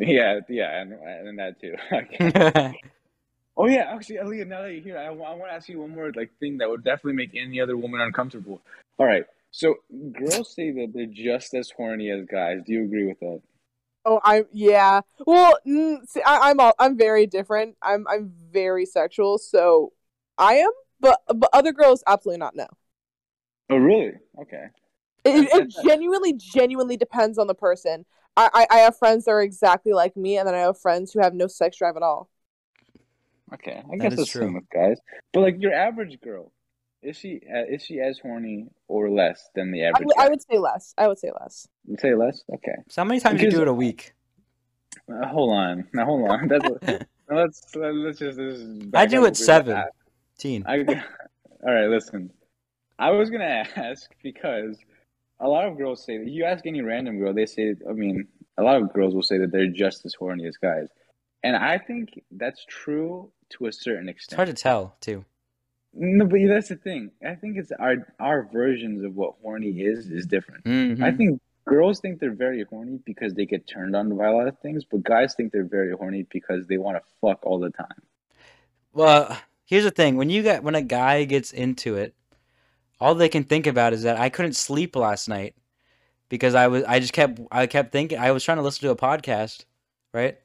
[0.00, 1.74] Yeah, yeah, and, and that too.
[3.56, 6.12] Oh yeah, actually, Eleah, now that you're here, I, want to ask you one more
[6.14, 8.62] like thing that would definitely make any other woman uncomfortable.
[8.98, 9.24] All right,
[9.58, 9.74] so
[10.12, 12.58] girls say that they're just as horny as guys.
[12.64, 13.40] Do you agree with that?
[14.04, 15.00] Oh, I'm yeah.
[15.26, 17.76] Well, mm, see, I, I'm all, I'm very different.
[17.82, 19.92] I'm I'm very sexual, so
[20.38, 20.70] I am.
[21.00, 22.54] But but other girls absolutely not.
[22.54, 22.68] No.
[23.70, 24.12] Oh really?
[24.40, 24.66] Okay.
[25.24, 28.06] It, it genuinely genuinely depends on the person.
[28.36, 31.12] I, I I have friends that are exactly like me, and then I have friends
[31.12, 32.30] who have no sex drive at all.
[33.54, 34.42] Okay, I That guess is that's true.
[34.42, 34.98] same with guys.
[35.32, 36.52] But like your average girl,
[37.02, 40.06] is she uh, is she as horny or less than the average?
[40.06, 40.94] would- I would say less.
[40.98, 41.68] I would say less.
[41.86, 42.42] You'd say less.
[42.54, 42.76] Okay.
[42.88, 44.12] So how many times do you do it a week?
[45.10, 45.88] Uh, hold on.
[45.92, 46.48] Now hold on.
[46.48, 46.68] That's
[47.30, 48.36] let's let's just.
[48.36, 49.82] This is I do it with seven.
[50.38, 50.64] Teen.
[50.66, 50.78] I,
[51.66, 52.30] all right, listen.
[52.98, 53.44] I was gonna
[53.76, 54.76] ask because
[55.40, 57.74] a lot of girls say that you ask any random girl, they say.
[57.88, 58.26] I mean,
[58.56, 60.88] a lot of girls will say that they're just as horny as guys,
[61.44, 64.08] and I think that's true to a certain extent.
[64.08, 64.36] It's extent.
[64.36, 65.24] hard to tell too.
[65.94, 67.10] No, but that's the thing.
[67.26, 70.64] I think it's our our versions of what horny is is different.
[70.64, 71.02] Mhm.
[71.02, 74.48] I think girls think they're very horny because they get turned on by a lot
[74.48, 77.70] of things, but guys think they're very horny because they want to fuck all the
[77.70, 78.02] time.
[78.92, 82.14] Well, here's the thing: when you get when a guy gets into it,
[83.00, 85.54] all they can think about is that I couldn't sleep last night
[86.28, 88.90] because I was I just kept I kept thinking I was trying to listen to
[88.90, 89.64] a podcast,
[90.12, 90.38] right?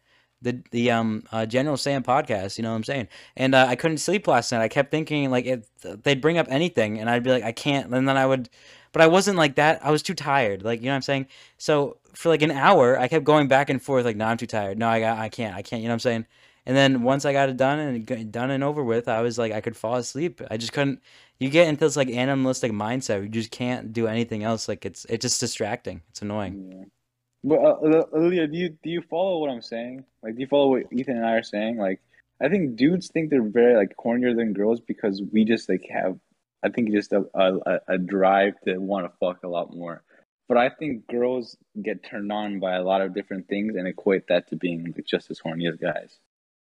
[0.43, 3.07] The the um uh, General Sam podcast, you know what I'm saying?
[3.35, 4.61] And uh, I couldn't sleep last night.
[4.61, 7.91] I kept thinking like it, they'd bring up anything, and I'd be like I can't,
[7.93, 8.49] and then I would,
[8.91, 9.83] but I wasn't like that.
[9.83, 11.27] I was too tired, like you know what I'm saying.
[11.57, 14.45] So for like an hour, I kept going back and forth like, no, I'm too
[14.45, 14.77] tired.
[14.77, 15.81] No, I got I can't, I can't.
[15.81, 16.25] You know what I'm saying?
[16.65, 19.51] And then once I got it done and done and over with, I was like,
[19.51, 20.41] I could fall asleep.
[20.49, 21.01] I just couldn't.
[21.39, 23.21] You get into this like animalistic mindset.
[23.23, 24.67] You just can't do anything else.
[24.67, 26.01] Like it's it's just distracting.
[26.09, 26.71] It's annoying.
[26.71, 26.85] Yeah.
[27.43, 30.05] But uh, uh, do you do you follow what I'm saying?
[30.21, 31.77] Like, do you follow what Ethan and I are saying?
[31.77, 31.99] Like,
[32.41, 36.17] I think dudes think they're very like hornier than girls because we just like have,
[36.63, 40.03] I think just a a, a drive to want to fuck a lot more.
[40.47, 44.27] But I think girls get turned on by a lot of different things and equate
[44.27, 46.17] that to being like, just as horny as guys.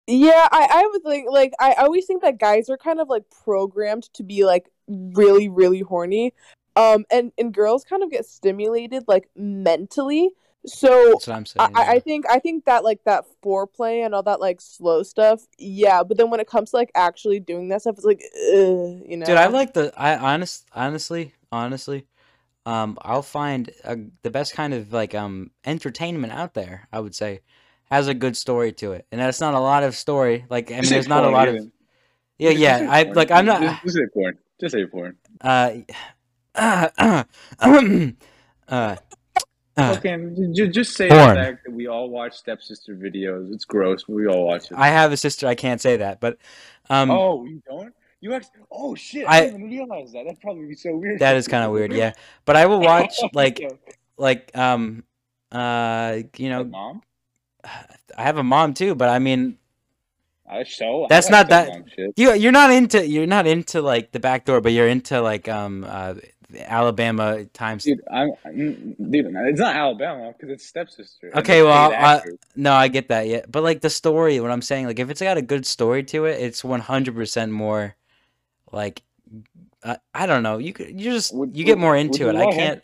[0.08, 3.24] Yeah, I, I would think like I always think that guys are kind of like
[3.44, 6.34] programmed to be like really, really horny.
[6.74, 10.30] Um and, and girls kind of get stimulated like mentally.
[10.64, 11.70] So That's what I'm saying.
[11.74, 15.02] I, I- I think I think that like that foreplay and all that like slow
[15.02, 16.02] stuff, yeah.
[16.02, 19.16] But then when it comes to like actually doing that stuff, it's like, ugh, you
[19.16, 19.26] know.
[19.26, 22.06] Dude, I like the I honest honestly honestly,
[22.64, 26.86] um, I'll find a, the best kind of like um entertainment out there.
[26.92, 27.40] I would say
[27.90, 30.46] has a good story to it, and that's not a lot of story.
[30.48, 31.72] Like I mean, there's not a porn, lot of Ethan.
[32.38, 32.86] yeah Just yeah.
[32.88, 33.16] I porn.
[33.16, 33.60] like I'm not.
[33.60, 34.38] Just, just say porn.
[34.60, 35.16] Just say porn.
[35.40, 35.70] Uh,
[36.54, 37.24] uh, uh,
[38.68, 38.96] uh,
[39.78, 40.18] Okay,
[40.52, 41.34] ju- just say Porn.
[41.34, 43.52] the fact that we all watch stepsister videos.
[43.52, 44.76] It's gross, but we all watch it.
[44.76, 45.46] I have a sister.
[45.46, 46.36] I can't say that, but
[46.90, 47.94] um, oh, you don't?
[48.20, 48.60] You actually?
[48.70, 49.26] Oh shit!
[49.26, 50.24] I- I, didn't even realize that.
[50.24, 51.20] That'd probably be so weird.
[51.20, 51.92] that is kind of weird.
[51.92, 52.12] Yeah,
[52.44, 53.60] but I will watch like
[54.18, 55.04] like um,
[55.50, 57.02] uh, you know, mom.
[57.64, 59.56] I have a mom too, but I mean,
[60.46, 61.06] I show.
[61.08, 64.60] That's like not that- you you're not into you're not into like the back door,
[64.60, 66.14] but you're into like um uh
[66.60, 67.84] Alabama times.
[67.84, 69.26] Dude, I'm, I'm- dude.
[69.26, 71.30] It's not Alabama because it's stepsister.
[71.36, 72.22] Okay, they're well, I-
[72.56, 73.26] No, I get that.
[73.26, 76.02] Yeah, but like the story, what I'm saying, like if it's got a good story
[76.04, 77.96] to it, it's 100 percent more.
[78.70, 79.02] Like,
[79.82, 80.58] uh, I don't know.
[80.58, 82.36] You could you just Would- you get more into you it.
[82.36, 82.82] I can't.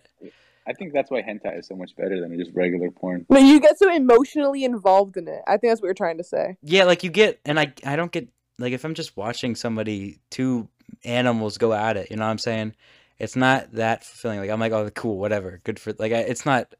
[0.66, 3.24] I think that's why hentai is so much better than just regular porn.
[3.27, 5.40] But you get so emotionally involved in it.
[5.47, 6.59] I think that's what you're trying to say.
[6.62, 8.28] Yeah, like you get, and I I don't get
[8.59, 10.69] like if I'm just watching somebody two
[11.05, 12.11] animals go at it.
[12.11, 12.74] You know what I'm saying?
[13.19, 14.39] It's not that fulfilling.
[14.40, 15.93] Like I'm like, oh, cool, whatever, good for.
[15.99, 16.73] Like I, it's not.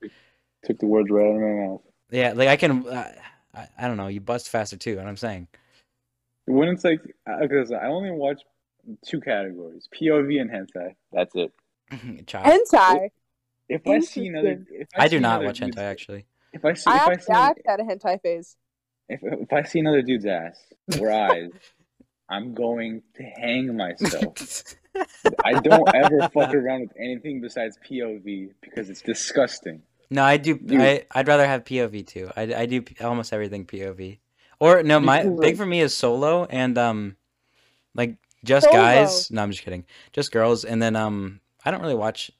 [0.65, 1.81] Took the words right out of my mouth.
[2.11, 2.87] Yeah, like I can.
[2.87, 3.13] Uh,
[3.55, 4.09] I, I don't know.
[4.09, 4.97] You bust faster too.
[4.97, 5.49] What I'm saying.
[6.47, 7.01] when it's like
[7.41, 8.43] because I only watch
[9.05, 10.95] two categories: POV and hentai.
[11.13, 11.53] That's it.
[11.91, 13.11] Hentai.
[13.69, 16.27] If I see another, if I do not another watch dude's- hentai actually.
[16.53, 18.57] If I see, I if I actually, see, I actually had a hentai phase.
[19.09, 20.59] if, if I see another dude's ass
[20.99, 21.51] or eyes,
[22.31, 24.35] I'm going to hang myself.
[25.45, 29.83] I don't ever fuck around with anything besides POV because it's disgusting.
[30.11, 30.59] No, I do.
[30.59, 30.81] Dude.
[30.81, 32.31] I I'd rather have POV too.
[32.37, 34.19] I, I do almost everything POV.
[34.61, 37.17] Or no, my big for me is solo and um,
[37.95, 38.77] like just Solo.
[38.77, 39.31] guys.
[39.31, 39.85] No, I'm just kidding.
[40.13, 42.31] Just girls, and then um, I don't really watch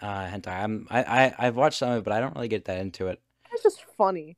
[0.00, 0.48] uh hentai.
[0.48, 3.08] I'm I I I've watched some of it, but I don't really get that into
[3.08, 3.20] it.
[3.52, 4.36] It's just funny.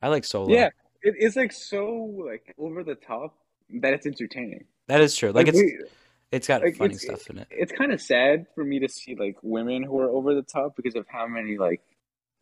[0.00, 0.48] I like solo.
[0.48, 0.70] Yeah,
[1.02, 3.34] it's like so like over the top
[3.80, 4.64] that it's entertaining.
[4.86, 5.32] that is true.
[5.32, 5.78] Like, it's we-
[6.32, 7.48] it's got like, funny it's- stuff in it.
[7.50, 10.76] it's kind of sad for me to see like women who are over the top
[10.76, 11.80] because of how many like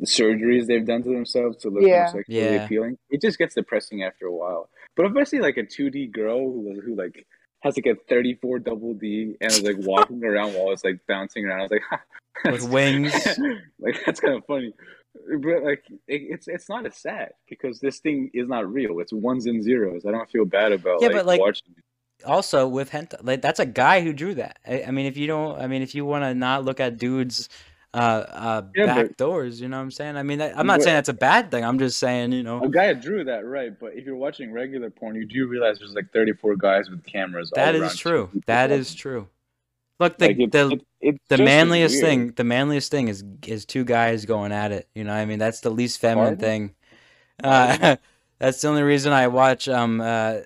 [0.05, 2.11] surgeries they've done to themselves to look Yeah.
[2.13, 2.65] more sexually Yeah.
[2.65, 2.99] appealing.
[3.11, 4.69] It just gets depressing after a while.
[4.95, 7.27] But if I see like a two D girl who who like
[7.63, 11.01] has like a thirty four double D and is like walking around while it's like
[11.09, 11.83] bouncing around, I was like,
[12.53, 13.13] With wings.
[13.79, 14.75] like that's kind of funny.
[15.41, 19.01] But like it, it's it's not as sad because this thing is not real.
[19.01, 20.05] It's ones and zeros.
[20.05, 21.73] I don't feel bad about Yeah, like, but, like, watching.
[21.77, 21.83] it.
[22.27, 24.59] Also with hentai like that's a guy who drew that.
[24.67, 26.99] I, I mean if you don't i mean if you want to not look at
[26.99, 27.49] dudes
[27.95, 30.17] uh uh Yeah, back doors you know what i'm saying?
[30.17, 31.65] I mean I, i'm not saying that's a bad thing.
[31.65, 32.63] I'm just saying you know.
[32.63, 35.95] A guy drew that right, but if you're watching regular porn, you do realize there's
[35.95, 37.53] like 34 guys with cameras.
[37.53, 38.31] all that is true.
[38.47, 39.29] that is true.
[39.99, 43.85] Look the Like, it- the, it- the manliest thing the manliest thing is is two
[43.85, 45.39] guys going at it you know what i mean?
[45.39, 46.39] That's the least feminine Pardon?
[46.39, 46.75] thing.
[47.43, 47.97] Uh
[48.39, 50.41] that's the only reason i watch um uh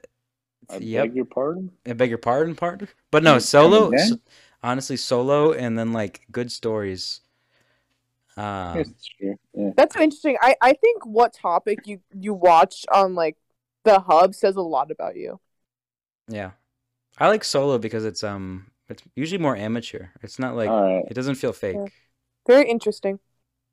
[0.71, 1.71] I yep beg your pardon.
[1.87, 2.89] I beg your pardon, partner.
[3.11, 3.89] But no, Come solo.
[3.89, 4.13] again?
[4.13, 4.13] s-
[4.63, 7.21] honestly, solo, and then like good stories.
[8.37, 9.37] Um, yes, it's true.
[9.55, 9.71] Yeah.
[9.77, 10.37] That's interesting.
[10.41, 13.37] I, I think what topic you you watch on like
[13.85, 15.41] the hub says a lot about you.
[16.29, 16.53] yeah,
[17.19, 20.09] I like solo because it's um, it's usually more amateur.
[20.23, 21.05] It's not like All right.
[21.09, 21.77] it doesn't feel fake.
[21.77, 21.87] Yeah.
[22.47, 23.19] Very interesting.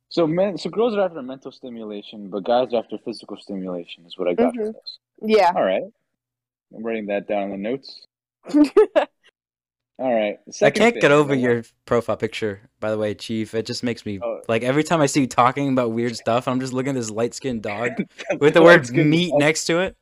[0.10, 4.06] So men, so girls are after mental stimulation, but guys are after physical stimulation.
[4.06, 4.74] Is what I got from Mhm.
[4.74, 4.99] this.
[5.22, 5.52] Yeah.
[5.56, 5.84] All right.
[6.76, 8.06] I'm writing that down in the notes.
[9.99, 10.38] All right.
[10.61, 13.56] I can't thing, get over you your profile picture, by the way, Chief.
[13.56, 14.41] It just makes me Oh.
[14.48, 17.10] like every time I see you talking about weird stuff, I'm just looking at this
[17.10, 17.91] light skinned dog
[18.30, 19.98] the with the word light-skinned meat dog- next to it.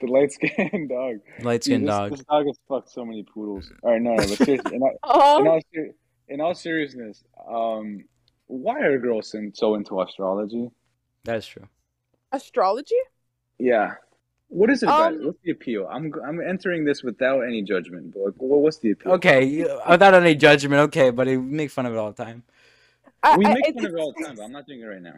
[0.00, 1.16] The light skinned dog.
[1.40, 2.12] Light skinned dog.
[2.12, 3.72] This dog has fucked so many poodles.
[3.82, 5.94] All right, no, no, but seriously, in all, in all, ser-
[6.28, 8.04] in all seriousness, um,
[8.46, 10.70] why are girls so- so into astrology?
[11.24, 11.66] That is true.
[12.30, 12.94] astrology?
[13.58, 13.94] Yeah.
[14.52, 15.12] What is it about?
[15.14, 15.26] Um, it?
[15.26, 15.88] What's the appeal?
[15.90, 19.12] I'm I'm entering this without any judgment, but like, what, what's the appeal?
[19.12, 20.80] Okay, without any judgment.
[20.88, 22.42] Okay, but we make fun of it all the time.
[23.22, 24.66] I- We I- make it- fun of it all the it's- time, but I'm not
[24.66, 25.14] doing it right now.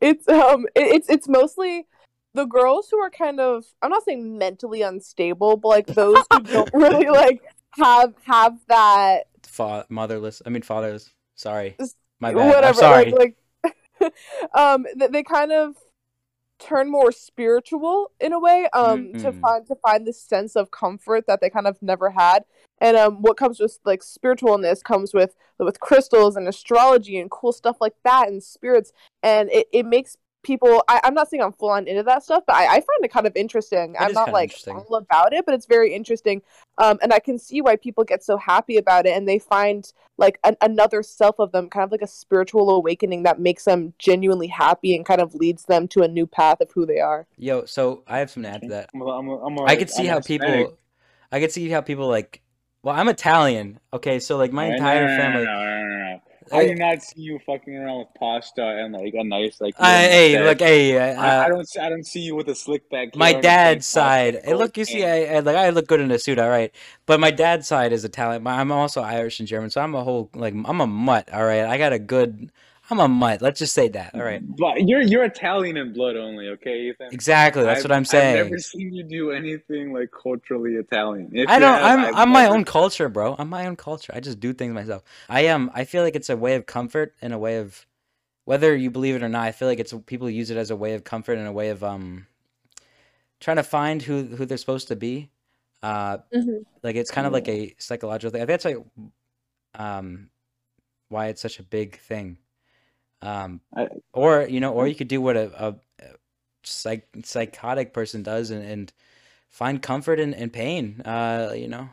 [0.00, 1.86] It's um, it, it's it's mostly
[2.32, 6.40] the girls who are kind of I'm not saying mentally unstable, but like those who
[6.54, 10.40] don't really like have have that Fa- motherless.
[10.46, 11.10] I mean, fatherless.
[11.34, 11.76] Sorry,
[12.20, 12.46] my bad.
[12.46, 13.12] whatever I'm sorry.
[13.12, 13.36] like
[14.00, 14.14] like
[14.54, 15.76] um they, they kind of
[16.58, 19.40] turn more spiritual in a way um to Mhm.
[19.40, 22.44] find to find this sense of comfort that they kind of never had
[22.80, 27.52] and um what comes with like spiritualness comes with with crystals and astrology and cool
[27.52, 28.92] stuff like that and spirits
[29.22, 30.16] and it, it makes
[30.46, 33.02] people I, i'm not saying i'm full on into that stuff but i, I find
[33.02, 36.40] it kind of interesting It i'm not like all about it but it's very interesting
[36.78, 39.92] um and i can see why people get so happy about it and they find
[40.18, 43.92] like an, another self of them kind of like a spiritual awakening that makes them
[43.98, 47.26] genuinely happy and kind of leads them to a new path of who they are
[47.38, 48.90] Yo, so I have something to add to that.
[48.94, 50.68] I'm a, I'm a, I'm a, I could see I'm how Hispanic.
[50.68, 50.78] people,
[51.30, 52.42] I could see how people like.
[52.82, 53.80] Well, I'm Italian.
[53.92, 56.22] Okay, so like my No, no, entire no, no, family.
[56.52, 59.74] I do not see you fucking around with pasta and like a nice like.
[59.78, 61.68] I, hey, look, hey, uh, I, I don't.
[61.68, 63.16] see- I don't see you with a slick back.
[63.16, 64.40] my dad's side.
[64.44, 65.04] Hey, look, you see.
[65.04, 66.72] I, I like I look good in a suit, all right.
[67.06, 68.44] But my dad's side is Italian.
[68.44, 71.44] but I'm also Irish and German, so I'm a whole like I'm a mutt, all
[71.44, 71.64] right.
[71.64, 72.50] I got a good.
[72.88, 73.42] I'm a mutt.
[73.42, 74.40] Let's just say that, all right.
[74.56, 77.08] But you're you're Italian in blood only, okay, Ethan?
[77.12, 77.62] Exactly.
[77.64, 78.38] That's I've- what I'm saying.
[78.38, 81.30] I've never seen you do anything like culturally Italian.
[81.32, 81.74] If I don't.
[81.74, 82.04] have, I'm.
[82.06, 83.34] I've I'm my never- own culture, bro.
[83.38, 84.12] I'm my own culture.
[84.14, 85.02] I just do things myself.
[85.28, 85.70] I am.
[85.74, 87.84] I feel like it's a way of comfort and a way of,
[88.44, 89.42] whether you believe it or not.
[89.44, 91.70] I feel like it's people use it as a way of comfort and a way
[91.70, 92.26] of um,
[93.40, 95.28] trying to find who who they're supposed to be.
[95.82, 96.18] Uh,
[96.82, 98.42] like it's kind of like a psychological thing.
[98.42, 98.84] I think that's like,
[99.74, 100.30] um,
[101.08, 102.38] why it's such a big thing.
[103.22, 105.74] Um, I- or you know, or you could do what a, a,
[106.64, 108.92] psych, psychotic person does and, and
[109.48, 111.00] find comfort in, in pain.
[111.04, 111.88] Uh, you know.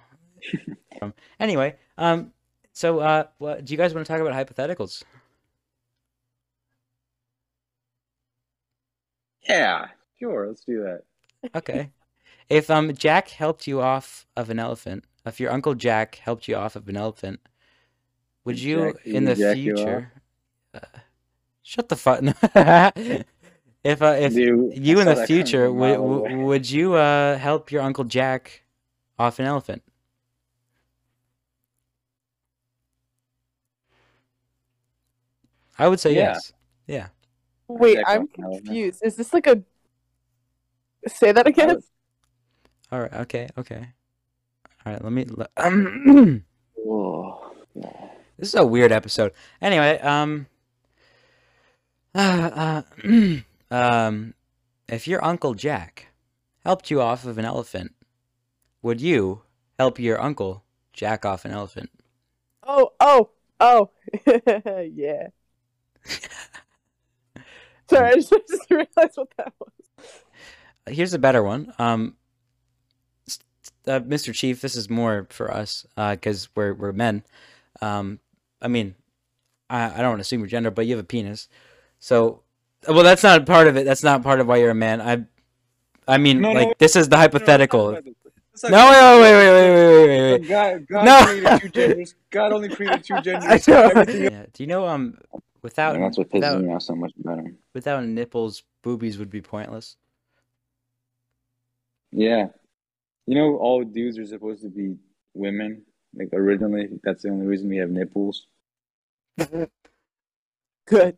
[1.02, 2.32] Um, anyway, um,
[2.72, 5.04] so uh, what, do you guys want to talk about hypotheticals?
[9.50, 9.88] Yeah,
[10.18, 10.48] sure.
[10.48, 11.02] Let's do that.
[11.56, 11.90] Okay.
[12.50, 16.56] If um Jack helped you off of an elephant, if your uncle Jack helped you
[16.56, 17.40] off of an elephant,
[18.46, 20.12] would you Jack- in the future?
[20.74, 20.80] Uh,
[21.64, 22.20] shut the fuck.
[23.84, 27.72] if uh, if Dude, you in the future from would w- would you uh help
[27.72, 28.64] your uncle Jack
[29.18, 29.82] off an elephant?
[35.78, 36.34] I would say Yeah.
[36.34, 36.54] yes.
[36.88, 37.08] Yeah.
[37.68, 38.66] Wait, I'm off an elephant.
[38.66, 39.02] confused.
[39.04, 39.64] Is this like a?
[41.08, 41.82] Say that again.
[42.92, 43.14] All right.
[43.14, 43.50] Okay.
[43.58, 43.88] Okay.
[44.86, 45.04] All right.
[45.04, 45.26] Let me.
[45.26, 46.44] le- Um,
[46.86, 47.52] Oh,
[48.38, 49.32] this is a weird episode.
[49.62, 50.48] Anyway, um,
[52.16, 53.38] uh, uh,
[53.72, 54.34] um,
[54.88, 56.08] if your uncle Jack
[56.64, 57.94] helped you off of an elephant,
[58.82, 59.42] would you
[59.80, 60.64] help your uncle
[60.94, 61.90] jack off an elephant?
[62.64, 63.30] Oh, oh,
[63.60, 63.90] oh,
[64.94, 65.28] yeah.
[67.90, 69.72] Sorry, I just, I just realized what that was.
[70.88, 71.74] Here's a better one.
[71.80, 72.16] Um,
[73.88, 74.34] uh, Mr.
[74.34, 77.24] Chief, this is more for us because we're we're men.
[77.82, 78.20] Um,
[78.62, 78.96] I mean,
[79.70, 81.48] I, I don't want to assume your gender, but you have a penis.
[82.04, 82.42] So,
[82.86, 83.86] well, that's not part of it.
[83.86, 85.00] That's not part of why you're a man.
[85.00, 85.24] I,
[86.06, 87.92] I mean, No, no, like wait, this is the hypothetical.
[87.92, 90.50] Let's No, wait, wait, wait, wait, wait, wait, wait, wait.
[90.50, 91.26] God, God No.
[91.26, 92.16] created two genders.
[92.30, 93.66] God only created two genders.
[93.70, 94.46] Yeah.
[94.52, 95.18] Do you know um
[95.62, 97.56] without And that's what pisses without me off so much better.
[97.74, 99.96] without nipples, boobies would be pointless.
[102.12, 102.48] Yeah.
[103.28, 104.98] You know, all dudes are supposed to be
[105.34, 105.84] women.
[106.14, 108.46] Like originally, that's the only reason we have nipples.
[110.86, 111.18] Good.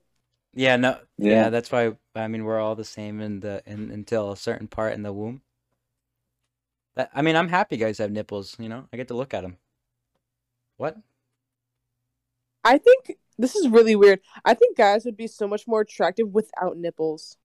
[0.56, 0.99] Yeah, no.
[1.18, 1.49] Yeah, Yeah.
[1.49, 4.94] that's why I mean we're all the same in the in until a certain part
[4.94, 5.41] in the womb.
[6.95, 8.88] That, I mean, I'm happy guys have nipples, you know?
[8.94, 9.57] I get to look at them.
[10.77, 10.98] What?
[12.64, 14.22] I think this is really weird.
[14.45, 17.38] I think guys would be so much more attractive without nipples.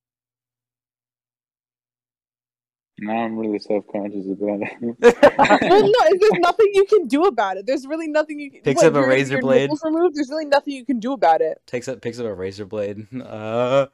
[3.03, 4.73] Now I'm really self conscious about it.
[5.63, 7.65] well, no, there's nothing you can do about it.
[7.67, 8.61] There's really nothing you can.
[8.61, 9.63] Picks what, up a your- razor your blade.
[9.63, 10.17] nipples removed.
[10.17, 11.61] There's really nothing you can do about it.
[11.67, 13.07] Takes up picks up a razor blade.
[13.21, 13.87] Uh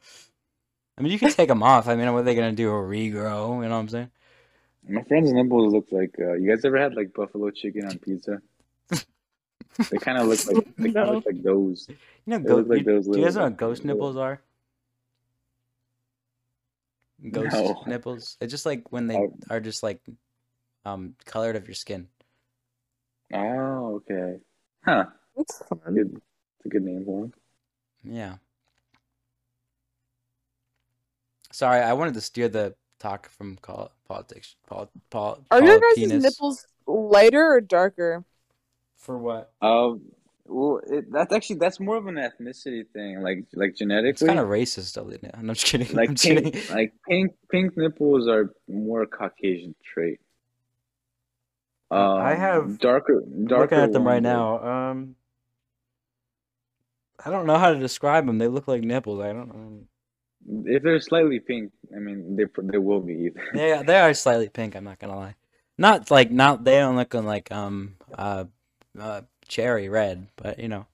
[0.97, 1.87] I mean, you can take them off.
[1.87, 2.69] I mean, what are they going to do?
[2.69, 4.09] A regrow, you know what I'm saying?
[4.89, 6.15] My friend's nipples look like.
[6.19, 8.41] Uh, you guys ever had like buffalo chicken on pizza?
[9.91, 10.75] they kind of look like.
[10.75, 11.13] They No.
[11.13, 11.87] look like those.
[11.89, 13.95] You know, They go- look like you- those do you guys know what ghost little-
[13.95, 14.41] nipples are?
[17.31, 17.83] Ghost No.
[17.87, 18.37] nipples.
[18.41, 20.01] It's just like when they I- are just like
[20.85, 22.07] um colored of your skin.
[23.33, 24.39] Oh, okay.
[24.85, 25.05] Huh.
[25.35, 25.79] It's fun.
[25.93, 26.15] Good.
[26.15, 27.33] It's a good name for them.
[28.03, 28.35] Yeah.
[31.51, 34.55] Sorry, I wanted to steer the talk from call, politics.
[34.67, 36.23] Pol, pol, Are your guys' penis.
[36.23, 38.23] nipples lighter or darker?
[38.95, 39.51] for what?
[39.61, 40.01] Um.
[40.49, 44.47] Well, it, that's actually that's more of an ethnicity thing, like like It's kind of
[44.47, 45.09] racist, though.
[45.09, 45.35] isn't it?
[45.37, 45.93] I'm just kidding.
[45.95, 46.75] like I'm pink, kidding.
[46.75, 50.19] like pink pink nipples are more Caucasian trait.
[51.89, 53.61] Um, I have- darker darker.
[53.63, 54.63] Looking at them right now.
[54.65, 55.15] Um,
[57.23, 58.37] I don't know how to describe them.
[58.37, 59.21] They look like nipples.
[59.21, 59.81] I don't know.
[60.65, 63.31] If they're slightly pink, I mean they they will be.
[63.53, 64.75] They they are slightly pink.
[64.75, 65.35] I'm not gonna lie.
[65.77, 68.45] Not like not they don't look like um uh
[68.97, 70.85] uh cherry red, but you know.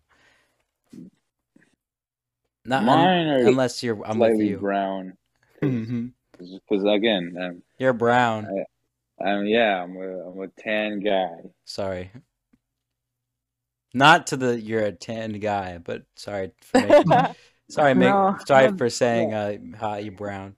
[2.66, 4.58] Not un- Mine are unless you're I'm with slightly you.
[4.58, 5.18] brown.
[5.62, 6.08] Mm-hmm.
[6.38, 8.48] Because again, um, You're brown.
[9.24, 11.30] um, yeah, I'm a I'm a tan guy.
[11.66, 12.12] Sorry.
[13.94, 17.12] Not to the you're a tan guy, but sorry for making
[17.70, 20.56] sorry make No, sorry I'm- for saying uh how you brown.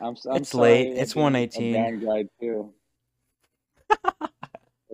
[0.00, 0.96] I'm, s- I'm It's sorry late.
[0.96, 1.74] It's one eighteen.
[1.74, 2.00] a 1:18.
[2.00, 2.72] brown guy too.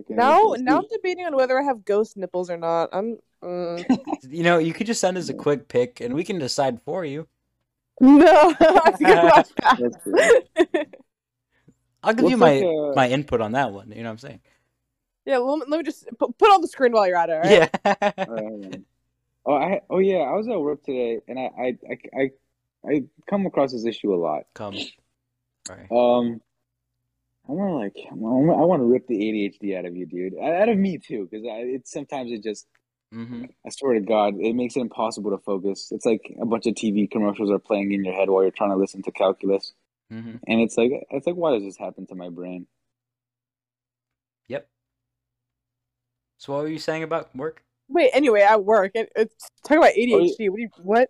[0.04, 2.90] Okay, Now, now I'm debating on whether I have ghost nipples or not.
[2.92, 3.18] I'm.
[3.42, 3.84] Mm.
[4.30, 7.04] You know, you could just send us a quick pic and we can decide for
[7.04, 7.28] you.
[8.00, 9.78] no, I have to get my back.
[9.78, 10.80] Let's see.
[12.02, 13.90] I'll give What's you my like a- my input on that one.
[13.90, 14.40] You know what I'm saying?
[15.26, 17.32] yeah, let me, let me just put, put on the screen while you're at it.
[17.32, 17.70] all right?
[17.84, 18.12] Yeah.
[18.16, 18.78] Uh,
[19.46, 22.30] oh, I oh yeah, I was at work today, and I I I I,
[22.90, 24.44] I come across this issue a lot.
[24.54, 24.76] Come.
[25.66, 25.86] Sorry.
[25.90, 26.40] Um,
[27.48, 30.38] I want to like I want to rip the ADHD out of you, dude.
[30.38, 32.66] Out of me too, because it sometimes it just
[33.14, 33.44] Mm-hmm.
[33.64, 35.92] I swear to God, it makes it impossible to focus.
[35.92, 38.70] It's like a bunch of TV commercials are playing in your head while you're trying
[38.70, 39.72] to listen to calculus,
[40.12, 40.36] Mm-hmm.
[40.48, 42.66] and it's like it's like why does this happen to my brain?
[44.48, 44.68] Yep.
[46.38, 47.62] So what were you saying about work?
[47.88, 50.50] Wait, anyway, at work, it, it's talking about Oh, ADHD.
[50.50, 50.56] What?
[50.56, 51.08] Do you, what?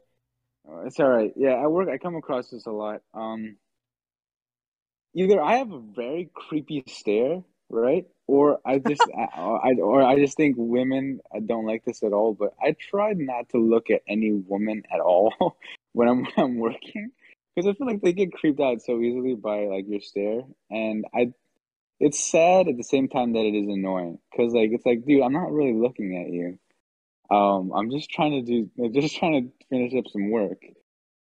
[0.69, 1.32] Uh, It's all right.
[1.36, 3.01] Yeah, at work I come across this a lot.
[3.15, 3.56] Um,
[5.15, 10.19] either I have a very creepy stare, right, or I just I, I or I
[10.19, 12.35] just think women uh, don't like this at all.
[12.35, 15.57] But I try not to look at any woman at all
[15.93, 17.11] when I'm when I'm working
[17.55, 21.05] because I feel like they get creeped out so easily by like your stare, and
[21.15, 21.32] I
[22.01, 25.23] it's sad at the same time that it is annoying because like it's like, dude,
[25.23, 26.59] I'm not really looking at you.
[27.31, 30.62] Um, I'm just trying to do, I'm just trying to finish up some work.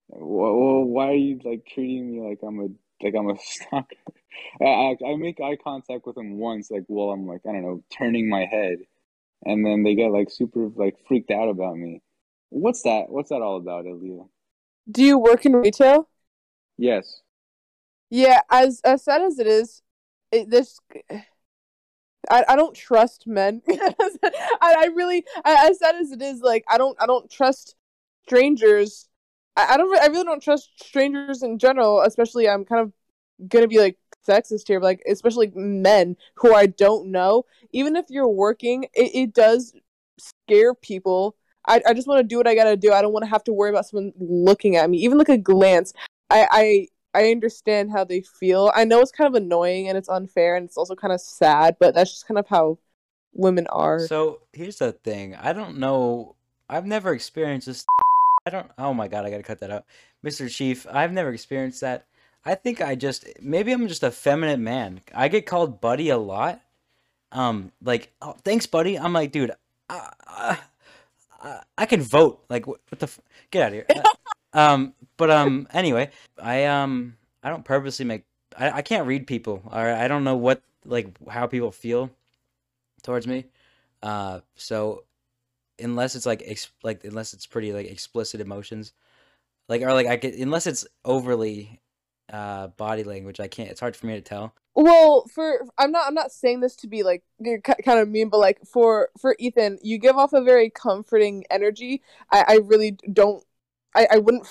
[0.08, 2.68] Well, why are you like treating me like I'm a
[3.04, 3.96] like I'm a stalker?
[4.60, 7.84] I, I make eye contact with them once, like while I'm like I don't know,
[7.96, 8.78] turning my head,
[9.44, 12.02] and then they get like super like freaked out about me.
[12.50, 13.04] What's that?
[13.08, 14.26] What's that all about, Eleah?
[14.90, 16.08] Do you work in retail?
[16.76, 17.20] Yes.
[18.10, 19.82] Yeah, as as sad as it is,
[20.32, 20.78] it, this
[22.30, 23.62] I, I don't trust men.
[23.68, 24.16] I,
[24.60, 27.76] I really I, as sad as it is, like I don't I don't trust
[28.26, 29.08] strangers.
[29.56, 32.02] I, I don't I really don't trust strangers in general.
[32.02, 32.92] Especially I'm kind of
[33.48, 37.44] gonna be like sexist here, but like especially men who I don't know.
[37.72, 39.74] Even if you're working, it, it does
[40.18, 41.36] scare people.
[41.66, 42.92] I, I just want to do what I gotta do.
[42.92, 45.38] I don't want to have to worry about someone looking at me, even like a
[45.38, 45.92] glance.
[46.30, 48.72] I, I I understand how they feel.
[48.74, 51.76] I know it's kind of annoying and it's unfair and it's also kind of sad,
[51.78, 52.78] but that's just kind of how
[53.32, 54.00] women are.
[54.00, 55.36] So here's the thing.
[55.36, 56.34] I don't know.
[56.68, 57.86] I've never experienced this.
[58.46, 58.70] I don't.
[58.76, 59.84] Oh my god, I gotta cut that out,
[60.24, 60.50] Mr.
[60.50, 60.86] Chief.
[60.90, 62.06] I've never experienced that.
[62.44, 65.00] I think I just maybe I'm just a feminine man.
[65.14, 66.60] I get called buddy a lot.
[67.32, 68.98] Um, like, oh, thanks, buddy.
[68.98, 69.52] I'm like, dude,
[69.88, 70.56] uh, uh,
[71.42, 72.44] uh, I can vote.
[72.48, 73.06] Like, what, what the?
[73.06, 73.86] F- Get out of here.
[74.52, 76.10] um, but um, anyway,
[76.40, 78.24] I um, I don't purposely make.
[78.58, 79.62] I, I can't read people.
[79.72, 82.10] Or I don't know what like how people feel
[83.02, 83.46] towards me.
[84.02, 85.04] Uh, so
[85.78, 88.92] unless it's like ex- like unless it's pretty like explicit emotions,
[89.68, 91.80] like or like I get unless it's overly
[92.32, 93.70] uh body language, I can't.
[93.70, 94.54] It's hard for me to tell.
[94.74, 97.22] Well, for I'm not I'm not saying this to be like
[97.84, 102.02] kind of mean, but like for for Ethan, you give off a very comforting energy.
[102.30, 103.44] I I really don't.
[103.94, 104.46] I I wouldn't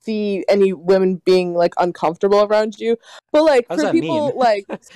[0.00, 2.96] see any women being like uncomfortable around you.
[3.30, 4.36] But like How does for people mean?
[4.36, 4.66] like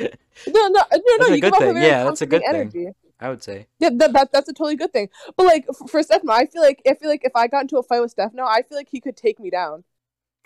[0.49, 2.95] no no no no you give off a very Yeah, that's a good comforting thing.
[3.23, 3.27] Energy.
[3.27, 3.67] I would say.
[3.79, 5.09] Yeah, that, that that's a totally good thing.
[5.37, 7.83] But like for Stefano, I feel like I feel like if I got into a
[7.83, 9.85] fight with Stefano, I feel like he could take me down.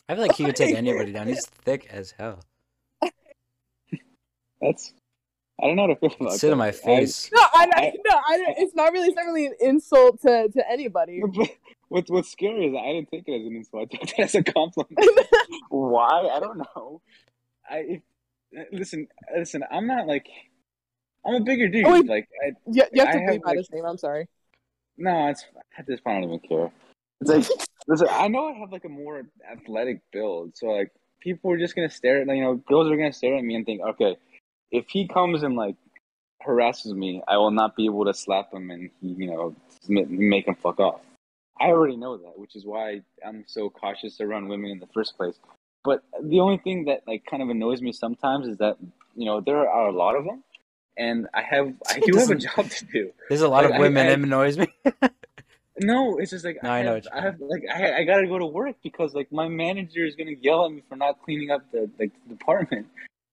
[0.09, 1.27] I feel like he would take anybody down.
[1.27, 2.41] He's thick as hell.
[4.61, 4.93] That's.
[5.63, 6.65] I don't know how to feel He'd about sit on that.
[6.65, 7.31] my I- face.
[7.33, 10.21] No, I, I I- no, I don't- it's not really it's not really an insult
[10.23, 11.23] to to anybody.
[11.89, 13.89] What's what's scary is that I didn't take it as an insult.
[13.93, 14.99] I took it as a compliment.
[15.69, 16.29] Why?
[16.35, 17.01] I don't know.
[17.71, 18.03] I if,
[18.73, 19.07] listen.
[19.37, 19.63] Listen.
[19.71, 20.27] I'm not like.
[21.27, 21.87] I'm a bigger dude.
[21.87, 22.07] Oh, wait.
[22.07, 23.85] like I, you, you have I to have, bleep out like- his name.
[23.85, 24.29] I'm sorry.
[24.97, 25.45] no, it's
[25.79, 26.71] at this point I don't even care.
[27.21, 28.09] It's like listen.
[28.11, 30.91] I know I have like a more athletic build, so like
[31.21, 33.65] people are just gonna stare at you know girls are gonna stare at me and
[33.67, 34.17] think, okay,
[34.71, 35.77] if he comes and like
[36.43, 39.55] harasses me, I will not be able to slap him and he you know
[39.89, 41.01] make him fuck off.
[41.59, 45.17] I already know that, which is why I'm so cautious around women in the first
[45.17, 45.37] place.
[45.85, 48.77] But the only thing that like kind of annoys me sometimes is that
[49.15, 50.45] you know there are a lot of them,
[50.97, 53.13] and I have I do have a job to do.
[53.29, 54.69] There's a lot Like, of women I- that annoys me.
[55.79, 58.27] No, it's just like No, I, I know have, I have like I, I gotta
[58.27, 61.51] go to work because like my manager is gonna yell at me for not cleaning
[61.51, 62.87] up the like the department,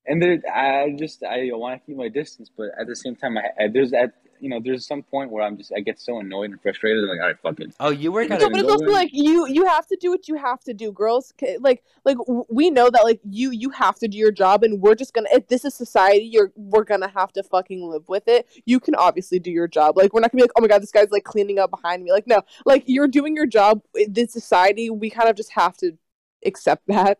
[0.06, 3.38] and there I just I want to keep my distance, but at the same time
[3.38, 4.11] I, I there's at
[4.43, 7.09] you know there's some point where I'm just I get so annoyed and frustrated I'm
[7.09, 9.09] like all right fuck it oh, you work at No, a but it's also like
[9.13, 11.33] you you have to do what you have to do, girls.
[11.59, 12.17] Like like
[12.49, 15.29] we know that like you you have to do your job, and we're just gonna.
[15.31, 18.47] If this is society, you're we're gonna have to fucking live with it.
[18.65, 19.97] You can obviously do your job.
[19.97, 22.03] Like we're not gonna be like, oh my god, this guy's like cleaning up behind
[22.03, 22.11] me.
[22.11, 23.81] Like no, like you're doing your job.
[24.07, 25.97] This society, we kind of just have to
[26.45, 27.19] accept that.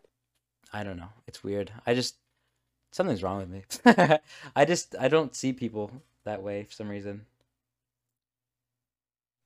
[0.73, 1.09] I don't know.
[1.27, 1.71] It's weird.
[1.85, 2.17] I just
[2.91, 3.63] something's wrong with me.
[4.55, 5.91] I just I don't see people
[6.25, 7.25] that way for some reason.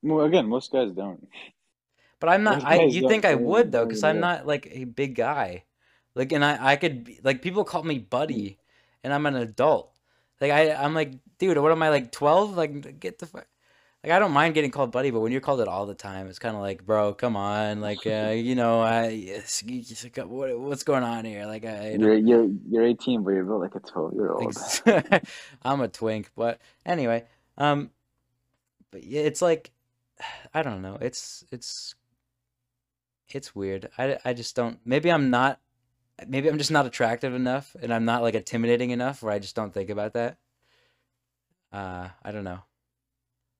[0.02, 1.28] well again most guys don't
[2.20, 2.64] But I'm not.
[2.64, 5.64] I you think I would though, because I'm not like a big guy.
[6.14, 8.58] Like, and I I could be, like people call me buddy,
[9.04, 9.94] and I'm an adult.
[10.40, 12.56] Like I I'm like, dude, what am I like twelve?
[12.56, 13.46] Like get the fuck.
[14.04, 16.28] Like I don't mind getting called buddy, but when you're called it all the time,
[16.28, 20.04] it's kind of like, bro, come on, like uh, you know, I yes, you just,
[20.04, 21.46] like, what what's going on here?
[21.46, 24.56] Like I you're you're you're 18 but you're built like a 12 year old
[25.62, 27.24] I'm a twink, but anyway,
[27.56, 27.90] um,
[28.92, 29.72] but yeah, it's like
[30.54, 30.98] I don't know.
[31.00, 31.96] It's it's
[33.28, 33.90] it's weird.
[33.98, 34.78] I I just don't.
[34.84, 35.60] Maybe I'm not.
[36.26, 39.56] Maybe I'm just not attractive enough, and I'm not like intimidating enough, where I just
[39.56, 40.36] don't think about that.
[41.72, 42.60] Uh, I don't know.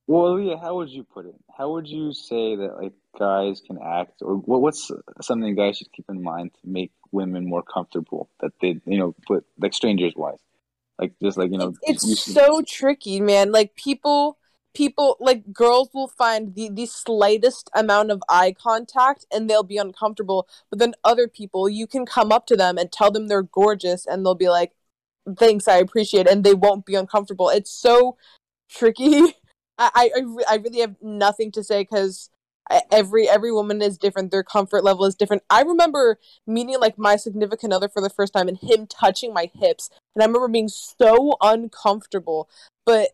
[0.08, 0.56] Well, yeah.
[0.60, 1.34] How would you put it?
[1.56, 4.60] How would you say that like guys can act, or what?
[4.60, 4.90] What's
[5.20, 9.14] something guys should keep in mind to make women more comfortable that they, you know,
[9.26, 10.40] put like strangers wise,
[10.98, 14.38] like just like you know, it's should- so tricky man like people
[14.74, 19.78] people like girls will find the the slightest amount of eye contact and they'll be
[19.78, 23.42] uncomfortable but then other people you can come up to them and tell them they're
[23.42, 24.72] gorgeous and they'll be like
[25.36, 27.48] thanks, I appreciate it, and they won't be uncomfortable.
[27.48, 28.16] It's so
[28.68, 29.34] tricky.
[29.78, 32.30] I I, I, re- I really have nothing to say because
[32.90, 34.30] every every woman is different.
[34.30, 35.42] Their comfort level is different.
[35.50, 39.50] I remember meeting like my significant other for the first time and him touching my
[39.54, 42.48] hips, and I remember being so uncomfortable.
[42.84, 43.10] But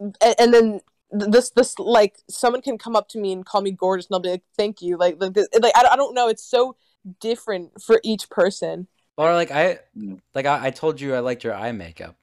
[0.00, 0.80] and, and then
[1.10, 4.20] this this like someone can come up to me and call me gorgeous and I'll
[4.20, 6.76] be like thank you like like, like I, I don't know it's so
[7.20, 10.20] different for each person Or like I Mm.
[10.34, 12.16] like I, I told you I liked your eye makeup.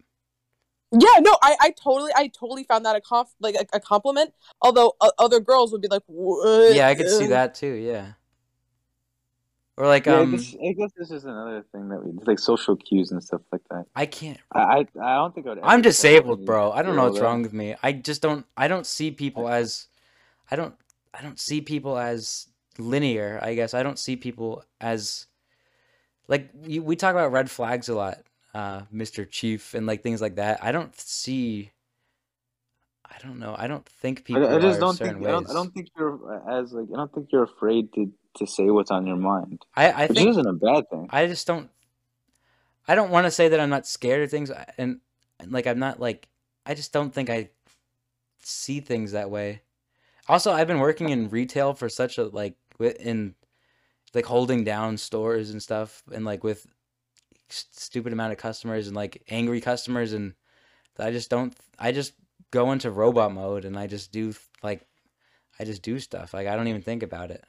[0.92, 4.34] Yeah no I, I totally I totally found that a conf like a, a compliment
[4.62, 7.74] although uh, other girls would be like what Yeah, I could see that too.
[7.74, 8.14] Yeah.
[9.78, 12.76] Or like Yeah, um, this, I guess this is another thing that we like social
[12.76, 13.86] cues and stuff like that.
[13.96, 14.38] I can't.
[14.52, 15.60] I I, I don't think I would.
[15.64, 16.72] I'm disabled, bro.
[16.72, 17.76] I don't know what's that- wrong with me.
[17.82, 18.46] I just don't.
[18.56, 19.88] I don't see people as.
[20.52, 20.76] I don't.
[21.14, 22.48] I don't see people as
[22.78, 23.40] linear.
[23.42, 25.26] I guess I don't see people as.
[26.28, 28.20] Like we, we talk about red flags a lot,
[28.54, 29.30] uh, Mr.
[29.30, 30.64] Chief, and like things like that.
[30.64, 31.72] I don't see.
[33.06, 33.56] I don't know.
[33.58, 35.90] I don't think people I, I just are don't think I don't, I don't think
[35.98, 39.66] you're as like I don't think you're afraid to to say what's on your mind,
[39.76, 41.10] I, I which think isn't a bad thing.
[41.10, 41.70] I just don't.
[42.88, 45.00] I don't want to say that I'm not scared of things, and,
[45.40, 46.30] and like I'm not like
[46.66, 47.50] I just don't think I
[48.40, 49.62] see things that way.
[50.28, 53.36] Also, I've been working in retail for such a like in
[54.14, 56.68] like holding down stores and stuff, and like with
[57.52, 60.34] stupid amount of customers and like angry customers, and
[61.00, 61.56] I just don't.
[61.80, 62.14] I just
[62.52, 64.86] go into robot mode and I just do like
[65.60, 66.34] I just do stuff.
[66.34, 67.44] Like I don't even think about it.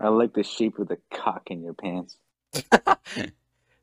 [0.00, 2.18] I like the shape of the cock in your pants.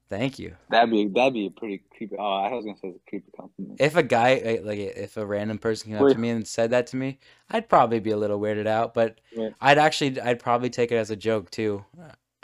[0.07, 0.55] Thank you.
[0.69, 2.15] That'd be that'd be a pretty creepy.
[2.17, 3.81] Oh, I was gonna say it's a creepy compliment.
[3.81, 6.69] If a guy eh, like if a random person came up to me and said
[6.69, 9.53] that to me, I'd probably be a little weirded out, but Wait.
[9.59, 11.83] I'd actually I'd probably take it as a joke too.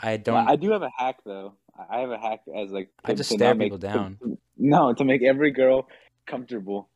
[0.02, 0.34] I don't.
[0.34, 1.54] Well, I do have a hack though.
[1.78, 3.78] I I have a hack as like I to- just to stare not make- people
[3.78, 4.18] down.
[4.22, 5.88] to- no, to make every girl
[6.26, 6.88] comfortable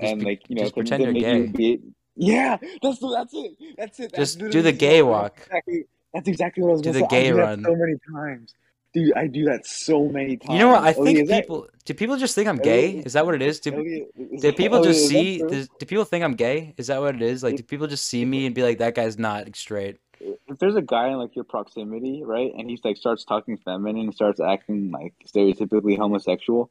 [0.00, 1.76] Just and be- like you know just to, pretend you're make you gay.
[1.76, 1.80] be-
[2.16, 3.52] yeah, that's that's it.
[3.78, 4.12] That's it.
[4.12, 5.38] That's Just do the gay walk.
[5.46, 5.84] Exactly.
[6.12, 7.04] That's exactly what I was Do the say.
[7.04, 7.62] I gay run.
[7.64, 8.52] so many times,
[8.92, 9.12] dude.
[9.16, 10.52] I do that so many times.
[10.52, 10.82] You know what?
[10.82, 11.68] I Elliot, think is that- people.
[11.86, 12.88] Do people just think I'm gay?
[12.90, 13.60] Elliot, Is that what it is?
[13.60, 14.08] Do, Elliot,
[14.40, 15.38] do people just see?
[15.38, 16.74] Does, do people think I'm gay?
[16.76, 17.42] Is that what it is?
[17.42, 19.96] Like, do people just see me and be like, "That guy's not straight"?
[20.20, 24.04] If there's a guy in like your proximity, right, and he's like starts talking feminine
[24.06, 26.70] and starts acting like stereotypically homosexual,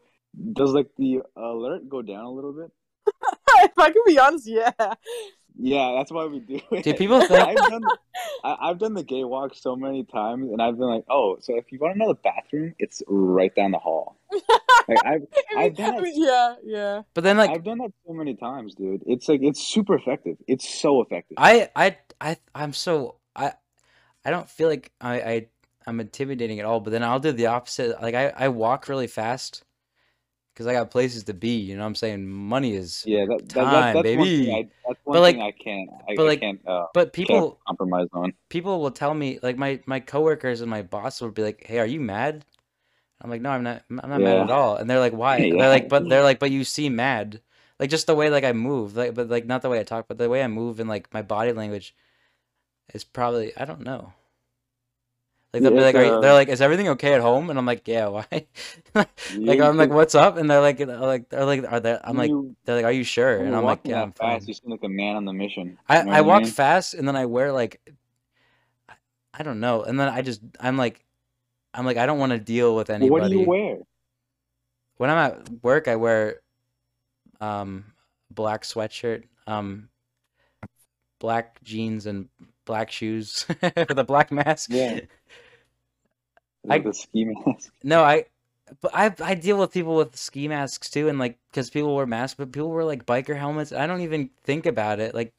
[0.54, 2.72] does like the alert go down a little bit?
[3.64, 4.72] if I can be honest yeah
[5.58, 6.84] Yeah, that's why we do it.
[6.84, 7.46] Do people think?
[7.46, 7.92] I've done
[8.44, 11.58] I, I've done the gay walk so many times, and I've been like, oh, so
[11.58, 14.18] if you want to know the bathroom, it's right down the hall.
[14.88, 16.10] Like I've I've done I it.
[16.14, 19.04] yeah yeah But then, like, I've done that so many times, dude.
[19.06, 20.38] It's like it's super effective.
[20.48, 21.38] It's so effective.
[21.38, 23.54] I, I, I, I'm so I,
[24.26, 25.48] I don't feel like I, I,
[25.88, 26.80] I'm intimidating at all.
[26.80, 28.02] But then I'll do the opposite.
[28.02, 29.64] Like I, I walk really fast
[30.54, 31.58] because I got places to be.
[31.58, 32.28] You know what I'm saying?
[32.28, 33.04] Money is.
[33.08, 34.46] yeah, that, that, Time, that, that's one baby.
[34.46, 34.56] thing.
[34.56, 35.90] I, that's one But, like- thing I can't.
[36.10, 36.68] I, but, I like, can't.
[36.68, 38.34] Uh, But can't people, compromise on.
[38.50, 41.80] people will tell me like my my coworkers and my boss will be like, "Hey,
[41.80, 42.44] are you mad?"
[43.22, 43.84] I'm like, "No, I'm not.
[43.90, 45.56] I'm not mad at all." And they're like, "Why?" Yeah.
[45.60, 47.42] They're like, "But they're like, but you seem mad."
[47.80, 50.08] Like just the way like I move, like but like not the way I talk,
[50.10, 51.96] but the way I move and like my body language
[52.94, 54.14] is probably I don't know.
[55.54, 57.50] Like they'll be like, it's, are you, they're like, is everything okay at home?
[57.50, 58.26] And I'm like, yeah, why?
[58.94, 60.38] like I'm like, what's up?
[60.38, 61.98] And they're like, like, they're like, are they?
[62.04, 62.32] I'm like,
[62.66, 63.38] they're like, are you sure?
[63.38, 64.48] And I'm like, yeah, I'm fast, fine.
[64.48, 65.78] You seem like a man on the mission.
[65.88, 66.52] I, You know I walk mean?
[66.52, 67.82] fast and then I wear like
[68.88, 68.94] I-
[69.34, 69.82] I don't know.
[69.84, 71.04] And then I just I'm like
[71.74, 73.22] I'm like I don't want to deal with anybody.
[73.22, 73.78] what do you wear?
[74.98, 76.42] When I'm at work I wear
[77.42, 77.86] um
[78.30, 79.90] black sweatshirt, um
[81.20, 82.30] black jeans and
[82.70, 84.70] black shoes with a black mask.
[84.72, 85.00] Yeah.
[85.02, 85.08] I-
[86.64, 87.72] Like the ski mask.
[87.84, 88.26] No, I
[88.82, 92.06] but I I deal with people with ski masks too and like cuz people wear
[92.06, 93.72] masks but people wear like biker helmets.
[93.72, 95.16] I don't even think about it.
[95.16, 95.34] Like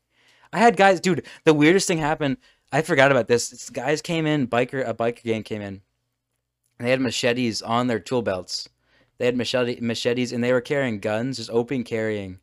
[0.53, 2.37] I had guys, dude, the weirdest thing happened.
[2.73, 3.53] I forgot about this.
[3.53, 5.83] It's- guys came in, biker a biker gang came in.
[6.79, 8.69] And they had machetes on their tool belts.
[9.19, 12.41] They had machete machetes and they were carrying guns, just open carrying.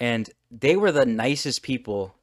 [0.00, 2.14] And they were the nicest people.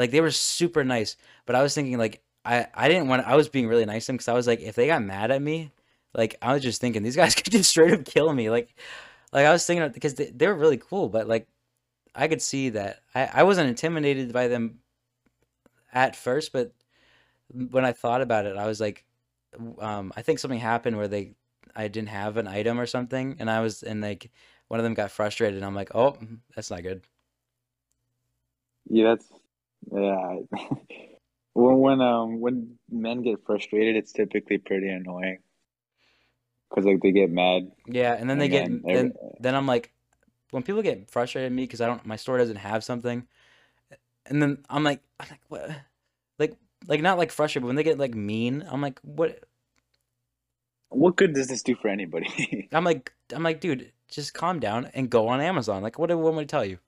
[0.00, 1.16] Like they were super nice.
[1.46, 4.12] But I was thinking like I I didn't want I was being really nice to
[4.12, 5.72] them cuz I was like if they got mad at me,
[6.14, 8.50] like I was just thinking these guys could just straight up kill me.
[8.50, 8.74] Like
[9.32, 11.46] like I was thinking because they, they were really cool, but like
[12.14, 14.80] I could see that I, I wasn't intimidated by them
[15.92, 16.72] at first, but
[17.52, 19.04] when I thought about it, I was like,
[19.80, 21.34] um, I think something happened where they,
[21.74, 24.30] I didn't have an item or something, and I was, and like,
[24.68, 26.16] one of them got frustrated, and I'm like, oh,
[26.54, 27.02] that's not good.
[28.88, 29.28] Yeah, that's
[29.92, 30.36] yeah.
[31.54, 35.38] when when um when men get frustrated, it's typically pretty annoying.
[36.68, 37.70] because like they get mad.
[37.86, 39.92] Yeah, and then they get then every- then I'm like,
[40.50, 43.26] when people get frustrated at me because I don't my store doesn't have something,
[44.26, 45.70] and then I'm like, I'm like what,
[46.38, 49.44] like like not like frustrated, but when they get like mean, I'm like what?
[50.90, 52.68] what good does this do for anybody?
[52.72, 55.82] I'm like I'm like dude, just calm down and go on Amazon.
[55.82, 56.78] Like what do want me to tell you?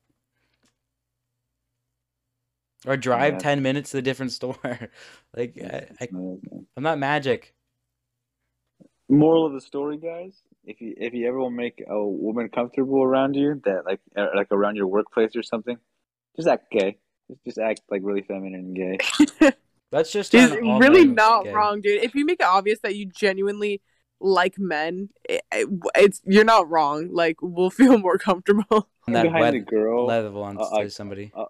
[2.87, 3.39] Or drive Yeah.
[3.39, 4.57] ten minutes to a different store.
[5.37, 6.09] like I, I,
[6.77, 7.55] I'm not magic.
[9.09, 10.33] Moral of the story, guys:
[10.65, 14.29] if you if you ever will make a woman comfortable around you, that like uh,
[14.35, 15.77] like around your workplace or something,
[16.37, 16.99] just act gay.
[17.29, 18.77] Just, just act like really feminine and
[19.41, 19.53] gay.
[19.93, 21.53] That's just Dude, on all really not gay.
[21.53, 22.03] wrong, dude.
[22.03, 23.83] If you make it obvious that you genuinely
[24.19, 27.11] like men, it, it- it's you're not wrong.
[27.13, 28.89] Like we'll feel more comfortable.
[29.07, 31.33] On that behind web- the girl level on uh, to uh, somebody.
[31.37, 31.45] uh,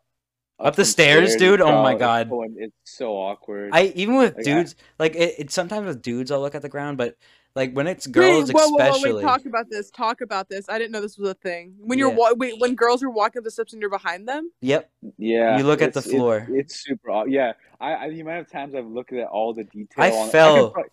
[0.63, 1.61] Up the some stairs, dude?
[1.61, 2.31] Oh my God.
[2.57, 3.71] it's so awkward.
[3.73, 5.51] I even with Like, I- dudes, like it, it.
[5.51, 7.17] Sometimes with dudes, I'll look at the ground, but
[7.55, 9.91] like when it's girls, wait, whoa, whoa, whoa, wait, talk about this.
[9.91, 10.69] Talk about this.
[10.69, 11.75] I didn't know this was a thing.
[11.79, 12.07] When Yeah.
[12.07, 14.51] you're wa- wait, when girls are walking up the steps and you're behind them.
[14.63, 14.91] Yep.
[15.19, 16.47] yeah, You look at the it's- it's- floor.
[16.51, 17.11] It's, super.
[17.11, 20.05] aw- Yeah, I, I the amount of times I've looked at all the detail.
[20.05, 20.85] I on, fell- could pro-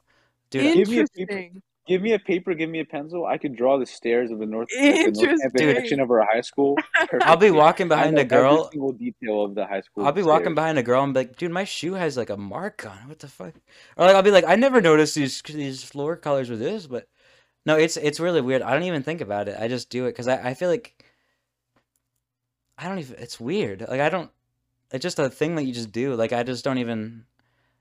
[0.52, 1.50] Dude, Give me a paper.
[1.90, 3.26] Give me a paper, give me a pencil.
[3.26, 5.74] I could draw the stairs of the north, like, the north campus Interesting.
[5.74, 6.78] section of our high school.
[7.24, 8.60] I'll be walking behind a girl.
[8.60, 10.06] Every single detail of the high school.
[10.06, 12.38] I'll be walking behind a girl and be like, dude, my shoe has like a
[12.38, 13.08] mark on it.
[13.08, 13.56] What the fuck?
[13.98, 17.08] Or like I'll be like, I never noticed these these floor colors with this, but
[17.66, 18.62] no, it's it's really weird.
[18.62, 19.58] I don't even think about it.
[19.60, 21.04] I just do it because I, I feel like
[22.78, 23.16] I don't even.
[23.18, 23.82] It's weird.
[23.82, 24.30] Like I don't.
[24.92, 26.14] It's just a thing that you just do.
[26.14, 27.26] Like I just don't even.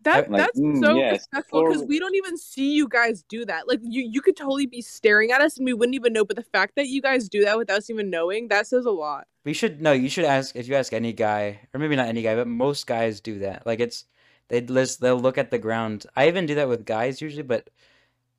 [0.02, 3.44] That Like, that's mm, so yes, respectful because we don't even see you guys do
[3.46, 3.66] that.
[3.66, 6.24] Like you, you could totally be staring at us and we wouldn't even know.
[6.24, 8.90] But the fact that you guys do that without us even knowing, that says a
[8.90, 9.26] lot.
[9.44, 9.92] We should no.
[9.92, 12.86] You should ask if you ask any guy, or maybe not any guy, but most
[12.86, 13.66] guys do that.
[13.66, 14.04] Like it's
[14.48, 16.06] they list they'll look at the ground.
[16.14, 17.68] I even do that with guys usually, but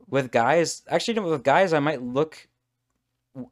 [0.08, 2.48] with guys, actually, with guys, I might look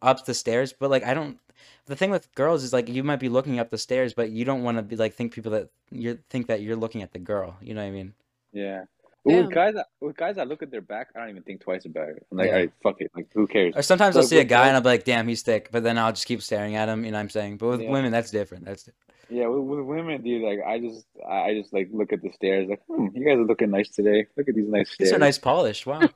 [0.01, 1.39] up the stairs, but like I don't.
[1.88, 4.45] The thing with girls is like you might be looking up the stairs, but you
[4.45, 7.19] don't want to be like think people that you think that you're looking at the
[7.19, 7.57] girl.
[7.61, 8.14] You know what I mean?
[8.53, 8.84] Yeah.
[9.26, 11.09] But with guys, I- with guys, I look at their back.
[11.15, 12.26] I don't even think twice about it.
[12.31, 12.53] I'm like, Yeah.
[12.53, 13.11] all right, fuck it.
[13.15, 13.73] Like, who cares?
[13.76, 15.84] Or sometimes I'll see a guy girls- and I'll be like, "Damn, he's thick," but
[15.84, 17.03] then I'll just keep staring at him.
[17.03, 17.57] You know what I'm saying?
[17.57, 17.91] But with Yeah.
[17.91, 18.64] women, that's different.
[18.65, 18.89] That's
[19.30, 22.31] Yeah, with, with women, dude, like I just, I I just like look at the
[22.31, 24.27] stairs, like, hmm, you guys are looking nice today.
[24.38, 25.09] Look at these nice stairs.
[25.09, 25.85] these are nice polished.
[25.85, 26.01] Wow.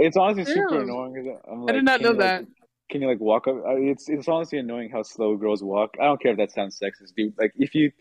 [0.00, 0.82] It's honestly super Damn.
[0.82, 1.14] annoying.
[1.14, 2.44] 'cause I'm I did not know you, like, that.
[2.88, 3.56] Can you like walk up?
[3.66, 5.94] uh, It's it's honestly annoying how slow girls walk.
[6.00, 7.34] I don't care if that sounds sexist, dude.
[7.38, 7.92] Like if you,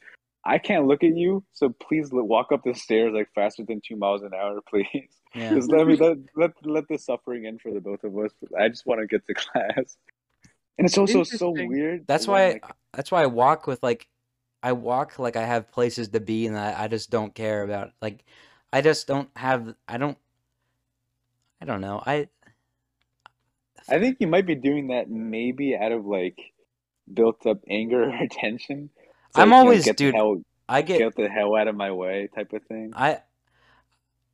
[0.45, 3.95] I can't look at you, so please walk up the stairs like faster than two
[3.97, 5.09] miles an hour, please.
[5.35, 5.55] Yeah.
[5.55, 8.31] Just let me let let let the suffering end for the both of us.
[8.59, 9.97] I just want to get to class.
[10.77, 12.05] And it's also so weird.
[12.07, 14.07] That's why like, that's why I walk with like
[14.63, 17.91] I walk like I have places to be and I, I just don't care about
[18.01, 18.23] like
[18.71, 20.17] I just don't have I don't
[21.61, 22.01] I don't know.
[22.05, 22.29] I
[23.89, 26.39] I think you might be doing that maybe out of like
[27.11, 28.89] built up anger or tension.
[29.29, 31.75] It's I'm like, you know, always- dude, hell, I get get the hell out of
[31.75, 32.91] my way type of thing.
[32.95, 33.21] I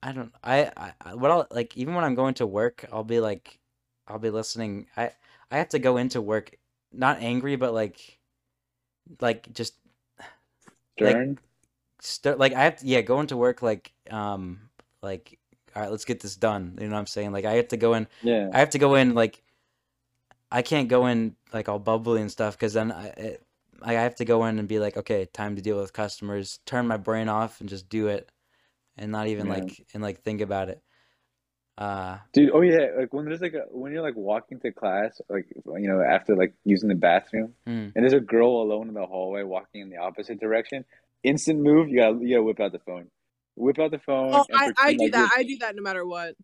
[0.01, 0.71] I don't I,
[1.01, 3.59] I what I'll like even when I'm going to work I'll be like
[4.07, 5.11] I'll be listening I
[5.51, 6.57] I have to go into work
[6.91, 8.19] not angry but like
[9.21, 9.75] like just
[10.99, 11.37] like-
[12.01, 14.69] st- like I have to yeah go into work like um
[15.03, 15.39] like
[15.75, 17.77] all right let's get this done you know what I'm saying like I have to
[17.77, 18.49] go in yeah.
[18.53, 19.42] I have to go in like
[20.53, 23.43] I can't go in like all bubbly and stuff because then I it,
[23.81, 26.87] I have to go in and be like okay time to deal with customers turn
[26.87, 28.29] my brain off and just do it
[28.97, 29.53] and not even Yeah.
[29.53, 30.81] like and like think about it
[31.77, 35.19] uh Dude, oh yeah, like when there's like a when you're like walking to class,
[35.27, 37.89] like you know, after like using the bathroom, hmm.
[37.95, 40.85] and there's a girl alone in the hallway walking in the opposite direction,
[41.23, 43.07] instant move, you gotta you gotta whip out the phone.
[43.55, 44.31] Whip out the phone.
[44.33, 45.31] Oh, I, I do like that.
[45.35, 46.35] I do that no matter what.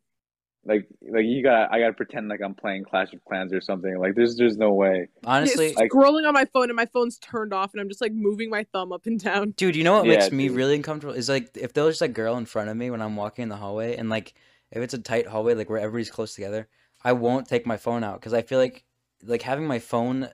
[0.70, 3.98] Like like you gotta I gotta pretend like I'm playing Clash of Clans or something.
[3.98, 5.10] Like there's there's no way.
[5.24, 8.14] honestly Yeah, scrolling on my phone and my phone's turned off and I'm just like
[8.14, 9.52] moving my thumb up and down.
[9.58, 10.56] Dude, you know what Yeah, makes me dude.
[10.56, 13.44] really uncomfortable is like if there's a girl in front of me when I'm walking
[13.44, 14.36] in the hallway and like
[14.72, 16.68] if it's a tight hallway like where everybody's close together,
[17.04, 18.84] I won't take my phone out because I feel like
[19.24, 20.30] like having my phone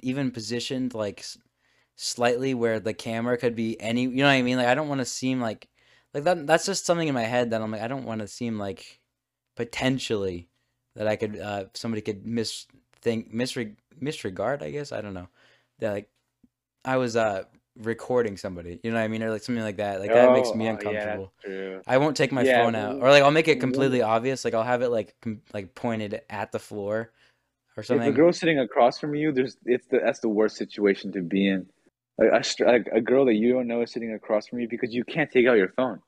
[0.00, 1.22] even positioned like
[1.96, 4.56] slightly where the camera could be any you know what I mean?
[4.56, 5.68] Like I don't want to seem like
[6.14, 8.28] like that that's just something in my head that I'm like I don't want to
[8.28, 9.00] seem like
[9.56, 10.48] potentially
[10.94, 12.66] that I could uh somebody could mis
[13.00, 14.92] think misreg misregard, I guess.
[14.92, 15.28] I don't know.
[15.80, 16.10] That like
[16.84, 17.44] I was uh
[17.76, 20.00] recording somebody, you know what I mean, or like something like that.
[20.00, 21.32] Like that makes me oh, yeah, uncomfortable.
[21.42, 21.82] true.
[21.86, 24.44] I won't take my Yeah, phone out, or like I'll make it completely obvious.
[24.44, 27.12] Like I'll have it like com- like pointed at the floor
[27.76, 28.08] or something.
[28.08, 31.22] If a girl's sitting across from you, there's it's the that's the worst situation to
[31.22, 31.66] be in.
[32.18, 34.94] Like a, like a girl that you don't know is sitting across from you because
[34.94, 36.00] you can't take out your phone.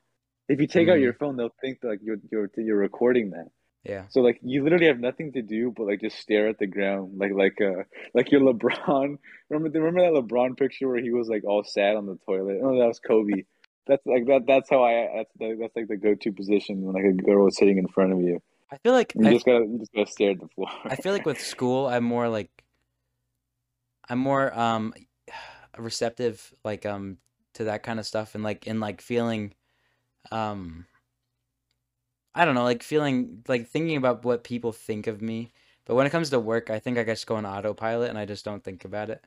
[0.49, 1.01] If you take out Mhm.
[1.01, 3.47] your phone, they'll think that like you're you're you're recording that.
[3.83, 4.07] Yeah.
[4.09, 7.17] So like you literally have nothing to do but like just stare at the ground
[7.17, 9.17] like like uh like your LeBron.
[9.49, 12.59] Remember remember that LeBron picture where he was like all sad on the toilet?
[12.61, 13.43] Oh, that was Kobe.
[13.87, 14.41] That's like that.
[14.45, 15.07] That's how I.
[15.15, 18.13] That's the, that's like the go-to position when like a girl is sitting in front
[18.13, 18.39] of you.
[18.71, 20.69] I feel like You I, just gotta you just gotta stare at the floor.
[20.85, 22.51] I feel like with school, I'm more like
[24.07, 24.93] I'm more um
[25.77, 27.17] receptive like um
[27.55, 29.53] to that kind of stuff and like in like feeling
[30.31, 30.85] um
[32.35, 35.51] I don't know, like feeling like thinking about what people think of me.
[35.85, 38.25] But when it comes to work, I think I just go on autopilot and I
[38.25, 39.25] just don't think about it.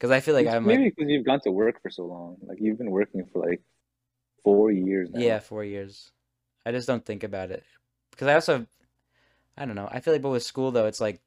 [0.00, 2.04] Cuz I feel like It's I'm maybe like because you've gone to work for so
[2.06, 2.36] long.
[2.42, 3.62] Like you've been working for like
[4.44, 5.20] four years now.
[5.20, 6.10] yeah, 4 years.
[6.66, 7.64] I just don't think about it.
[8.16, 8.66] Cuz I also
[9.58, 9.88] I don't know.
[9.90, 11.22] I feel like but with school though, it's like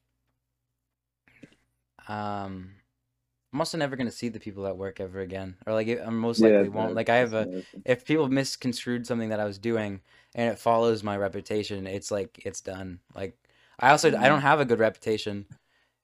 [2.07, 2.76] um
[3.57, 6.41] I'm also never gonna see the people at work ever again, or like I'm most
[6.41, 6.93] Yeah, likely won't.
[6.93, 7.49] Like I have a,
[7.85, 10.01] if people misconstrued something that I was doing
[10.35, 12.99] and it follows my reputation, it's like it's done.
[13.15, 13.35] Like
[13.79, 14.23] I also I mm-hmm.
[14.27, 15.47] don't have a good reputation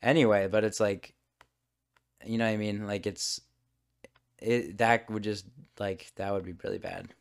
[0.01, 1.13] anyway, but it's like,
[2.25, 2.88] you know what I mean?
[2.88, 3.39] Like it's
[4.39, 5.45] it that would just
[5.80, 7.13] like that would be really bad,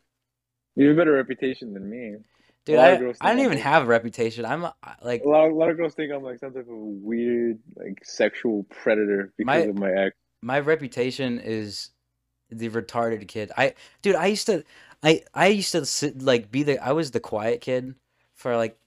[0.75, 2.17] You have a better reputation than me.
[2.65, 2.79] dude.
[2.79, 4.45] I I don't I'm even like- have a reputation.
[4.45, 6.77] I'm uh, like A lot, a lot of girls think I'm like some type of
[6.77, 10.15] weird, like sexual predator because My- of my ex.
[10.43, 11.89] My reputation is
[12.49, 13.51] the retarded kid.
[13.57, 14.63] I dude, I used to
[15.01, 17.95] I I used to sit, like be the I was the quiet kid
[18.35, 18.77] for like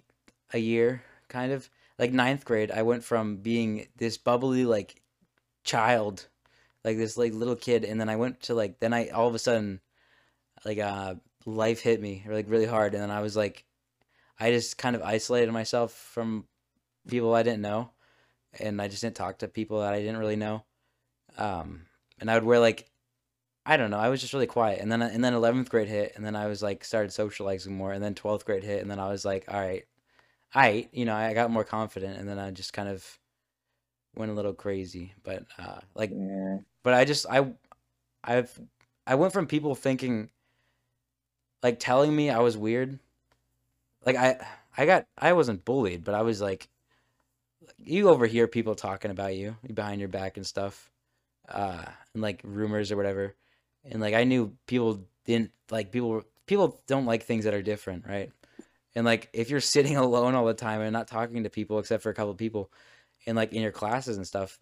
[0.53, 1.69] a year kind of.
[1.99, 5.01] Like ninth grade, I went from being this bubbly like
[5.65, 6.29] child,
[6.85, 9.35] like this like little kid, and then I went to like then I all of
[9.35, 9.81] a sudden
[10.67, 11.15] like uh
[11.47, 13.65] life hit me like really hard and then I was like
[14.39, 16.45] I just kind of isolated myself from
[17.09, 17.93] people I didn't know
[18.61, 20.66] and I just didn't talk to people that I didn't really know
[21.39, 21.87] um,
[22.21, 22.91] and I would wear like
[23.67, 23.99] I don't know.
[23.99, 26.47] I was just really quiet, and then and then eleventh grade hit, and then I
[26.49, 29.45] was like started socializing more, and then twelfth grade hit, and then I was like,
[29.49, 29.85] all right,
[30.55, 33.19] I you know I got more confident, and then I just kind of
[34.17, 36.59] went a little crazy, but uh, like Yeah.
[36.85, 37.53] but I just I
[38.25, 38.61] I've
[39.07, 40.31] I went from people thinking
[41.63, 42.99] like telling me I was weird.
[44.05, 44.47] Like I
[44.77, 46.69] I got I wasn't bullied, but I was like
[47.79, 50.91] you overhear people talking about you behind your back and stuff.
[51.49, 51.85] Uh
[52.17, 53.37] and like rumors or whatever.
[53.85, 58.07] And like I knew people didn't like people people don't like things that are different,
[58.09, 58.33] right?
[58.95, 62.03] And like if you're sitting alone all the time and not talking to people except
[62.03, 62.73] for a couple people
[63.27, 64.59] and like in your classes and stuff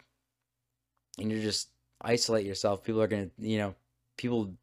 [1.17, 1.69] and you're just
[2.01, 3.73] isolate yourself, people are gonna, you know,
[4.17, 4.53] people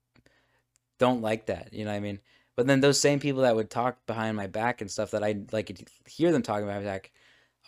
[0.98, 1.72] don't like that.
[1.72, 2.20] You know what I mean?
[2.54, 5.40] But then those same people that would talk behind my back and stuff that I
[5.50, 7.10] like hear them talking behind my back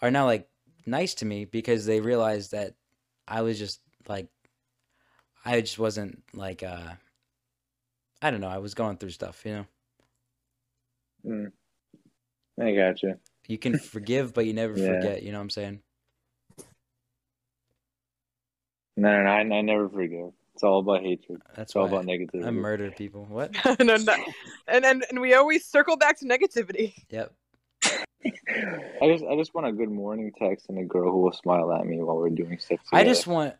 [0.03, 0.49] are now like
[0.85, 2.75] nice to me because they realized that
[3.27, 4.29] I was just like
[5.45, 6.95] I just wasn't like uh
[8.23, 9.67] I don't know, I was going through stuff, you know.
[11.27, 11.53] Mm.
[12.61, 13.19] I gotcha.
[13.47, 14.97] You can forgive but you never Yeah.
[14.97, 15.81] forget, you know what I'm saying?
[18.97, 19.31] No, no, no.
[19.31, 20.33] I, I never forgive.
[20.55, 21.43] It's all about hatred.
[21.57, 22.47] That's It's all why about negativity.
[22.47, 23.27] I murdered people.
[23.29, 23.53] What?
[23.81, 24.15] no, no.
[24.69, 26.95] And, and and we always circle back to negativity.
[27.11, 27.35] Yep.
[27.85, 31.73] I just, I just want a good morning text and a girl who will smile
[31.73, 32.79] at me while we're doing stuff.
[32.93, 33.55] I just want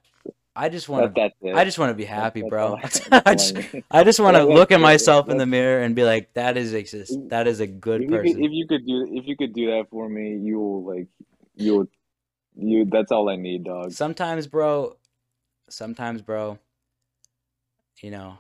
[0.57, 1.53] I just want That, to.
[1.53, 2.77] I just want to be happy, That's bro.
[2.77, 3.57] I that's I just.
[3.91, 6.57] I just want to That- look at myself in the mirror and be like, that
[6.57, 7.17] is exist.
[7.29, 8.45] That is a good If you, could, person.
[8.45, 11.09] if you could do, if you could do that for me, you will like,
[11.57, 11.87] you'll,
[12.55, 12.85] you.
[12.85, 13.91] That's all I need, dog.
[13.93, 14.97] Sometimes, bro.
[15.69, 16.59] Sometimes, bro.
[18.01, 18.39] You know,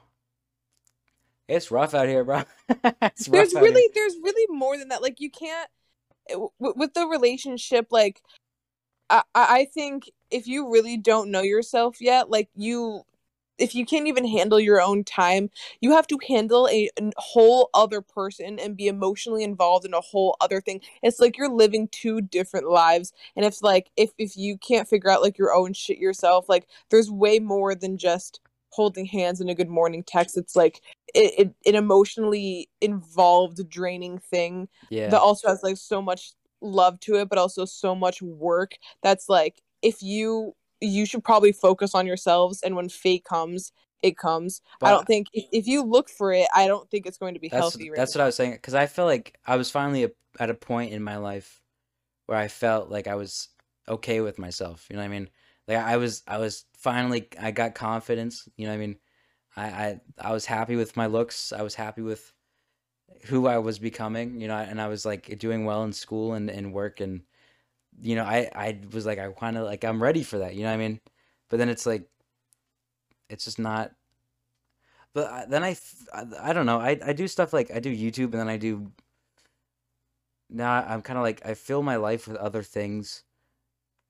[1.48, 2.42] it's rough out here, bro.
[2.68, 3.90] it's rough There's out really here.
[3.94, 5.02] there's really more than that.
[5.02, 5.68] Like you can't
[6.28, 7.88] w- with the relationship.
[7.90, 8.20] Like
[9.10, 13.02] I I I think if you really don't know yourself yet, like you.
[13.56, 15.48] If you can't even handle your own time,
[15.80, 20.00] you have to handle a, a whole other person and be emotionally involved in a
[20.00, 20.80] whole other thing.
[21.04, 23.12] It's like you're living two different lives.
[23.36, 26.66] And it's like if if you can't figure out like your own shit yourself, like
[26.90, 28.40] there's way more than just
[28.70, 30.36] holding hands in a good morning text.
[30.36, 30.80] It's like
[31.14, 35.10] it, it an emotionally involved, draining thing Yeah.
[35.10, 38.72] that also has like so much love to it, but also so much work.
[39.02, 44.18] That's like if you you should probably focus on yourselves, and when fate comes, it
[44.18, 44.60] comes.
[44.82, 47.40] I don't think if, if you look for it, I don't think it's going to
[47.40, 47.90] be that's healthy.
[47.90, 50.50] Right that's what I was saying because I feel like I was finally a, at
[50.50, 51.62] a point in my life
[52.26, 53.48] where I felt like I was
[53.88, 54.86] okay with myself.
[54.90, 55.28] You know what I mean?
[55.68, 58.48] Like I was I was finally I got confidence.
[58.56, 58.96] You know what I mean?
[59.56, 61.52] I I, I was happy with my looks.
[61.52, 62.32] I was happy with
[63.24, 64.40] who I was becoming.
[64.40, 67.22] You know, and I was like doing well in school and, and work and
[68.02, 70.54] you know I I was like I kind of like I'm ready for that.
[70.54, 71.00] You know what I mean?
[71.48, 72.08] But then it's like
[73.28, 73.92] it's just not
[75.14, 75.76] but then I,
[76.40, 76.80] I, don't know.
[76.80, 78.90] I, I do stuff like I do YouTube and then I do
[80.50, 83.22] now I'm kind of like I fill my life with other things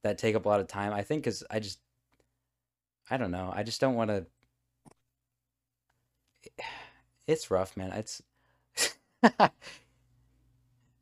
[0.03, 0.93] that take up a lot of time.
[0.95, 1.79] I think cuz I just
[3.11, 3.53] I don't know.
[3.55, 4.27] I just don't want to
[7.27, 7.93] It's rough, man.
[7.93, 8.23] It's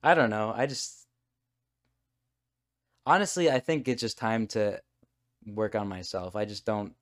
[0.03, 0.53] I don't know.
[0.57, 1.02] I just
[3.07, 4.81] honestly, I think it's just time to
[5.47, 6.37] work on myself.
[6.37, 6.95] I just don't.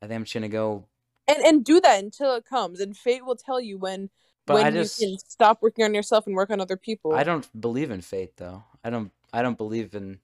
[0.00, 0.86] I think I'm just gonna go.
[1.28, 4.10] And and do that until it comes, and fate will tell you when
[4.46, 7.12] But when I just you can stop working on yourself and work on other people.
[7.14, 8.64] I don't believe in fate though.
[8.84, 9.12] I don't.
[9.32, 10.18] I don't believe in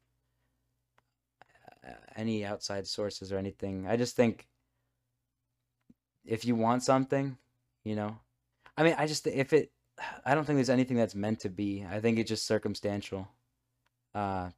[1.86, 3.86] uh, any outside sources or anything.
[3.86, 4.46] I just think
[6.24, 7.38] if you want something,
[7.84, 8.18] you know.
[8.76, 9.70] I mean, I just if it.
[10.24, 11.86] I don't think there's anything that's meant to be.
[11.88, 13.28] I think it's just circumstantial.
[14.14, 14.50] Uh,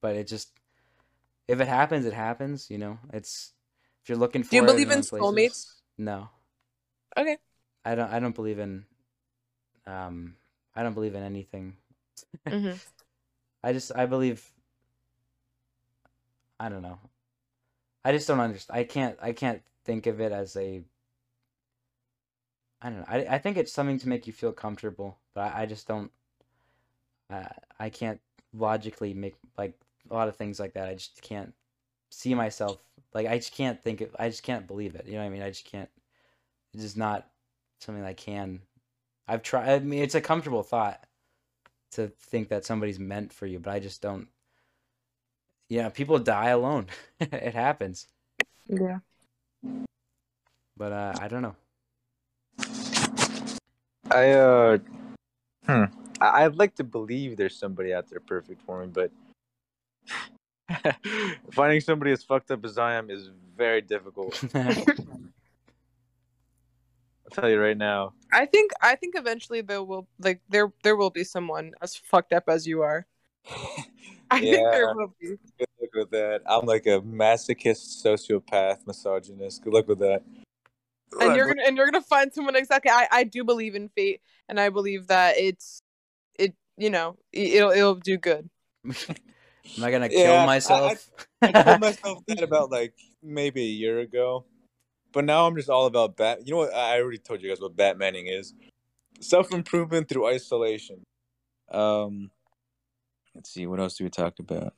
[0.00, 0.50] but it just
[1.46, 2.70] if it happens, it happens.
[2.70, 3.52] You know, it's
[4.02, 4.50] if you're looking for.
[4.50, 5.72] Do you believe in other places- soulmates?
[5.96, 6.28] No,
[7.16, 7.38] Okay.
[7.84, 8.12] I don't.
[8.12, 8.84] I don't believe in.
[9.86, 10.36] Um,
[10.76, 11.76] I don't believe in anything.
[12.46, 12.72] hmm
[13.64, 13.92] I just.
[13.94, 14.44] I believe.
[16.60, 16.98] I don't know.
[18.04, 18.78] I just don't understand.
[18.78, 19.18] I can't.
[19.20, 20.82] I can't think of it as a.
[22.80, 23.06] I don't know.
[23.08, 26.12] I, I think it's something to make you feel comfortable, but I, I just don't.
[27.30, 27.48] I
[27.78, 28.20] I can't
[28.52, 29.74] logically make like
[30.10, 30.88] a lot of things like that.
[30.88, 31.52] I just can't
[32.10, 32.78] see myself
[33.14, 34.14] like I just can't think of.
[34.18, 35.06] I just can't believe it.
[35.06, 35.42] You know what I mean?
[35.42, 35.88] I just can't.
[36.74, 37.26] It's just not
[37.80, 38.60] something I can.
[39.26, 39.68] I've tried.
[39.68, 41.04] I mean, it's a comfortable thought
[41.92, 44.28] to think that somebody's meant for you, but I just don't.
[45.68, 46.86] Yeah, people die alone.
[47.20, 48.06] it happens,
[48.66, 49.00] Yeah.
[50.76, 51.56] but uh, I don't know.
[54.10, 54.78] I uh,
[55.66, 55.84] hmm.
[56.20, 59.10] I- I'd like to believe there's somebody out there perfect for me, but
[61.52, 64.42] finding somebody as fucked up as I am is very difficult.
[64.54, 64.62] I'll
[67.32, 68.14] tell you right now.
[68.32, 72.32] I think I think eventually there will like there there will be someone as fucked
[72.32, 73.06] up as you are.
[74.30, 75.36] I think there will be.
[75.58, 76.42] Good luck with that.
[76.46, 79.62] I'm like a masochist, sociopath, misogynist.
[79.62, 80.22] Good luck with that.
[81.20, 82.90] And you're gonna and you're gonna find someone exactly.
[82.90, 85.82] I I do believe in fate, and I believe that it's
[86.38, 88.50] it you know it'll it'll do good.
[89.76, 91.10] Am I gonna Yeah, kill I- myself?
[91.42, 94.44] I told myself that about like maybe a year ago,
[95.12, 96.46] but now I'm just all about bat.
[96.46, 96.74] You know what?
[96.74, 98.54] I already told you guys what Batmaning is:
[99.20, 101.04] self improvement through isolation.
[101.70, 102.30] Um,
[103.34, 104.72] let's see, what else do we talk about?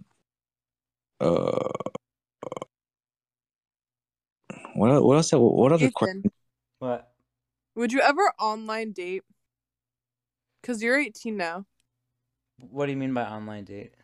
[1.20, 1.68] Uh,
[4.74, 5.30] what el- what else?
[5.32, 6.22] What other Ethan, question?
[6.78, 7.06] what?
[7.76, 9.22] would you ever online date?
[10.62, 11.64] Cause you're 18 now.
[12.58, 13.94] What do you mean by online date?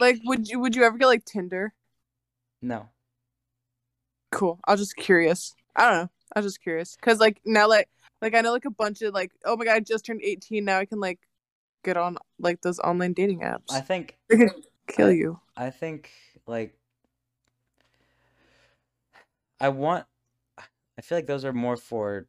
[0.00, 1.72] Like, would you would you ever get like Tinder?
[2.62, 2.88] No.
[4.30, 4.60] Cool.
[4.66, 5.54] I was just curious.
[5.76, 6.10] I don't know.
[6.34, 7.88] I was just curious because like now like
[8.20, 10.64] like I know like a bunch of like oh my god I just turned 18
[10.64, 11.18] now I can like
[11.84, 13.72] get on like those online dating apps.
[13.72, 14.48] I think They
[14.86, 15.40] kill I- you.
[15.56, 16.10] I think
[16.46, 16.74] like
[19.60, 20.04] I want
[20.58, 22.26] I feel like those are more for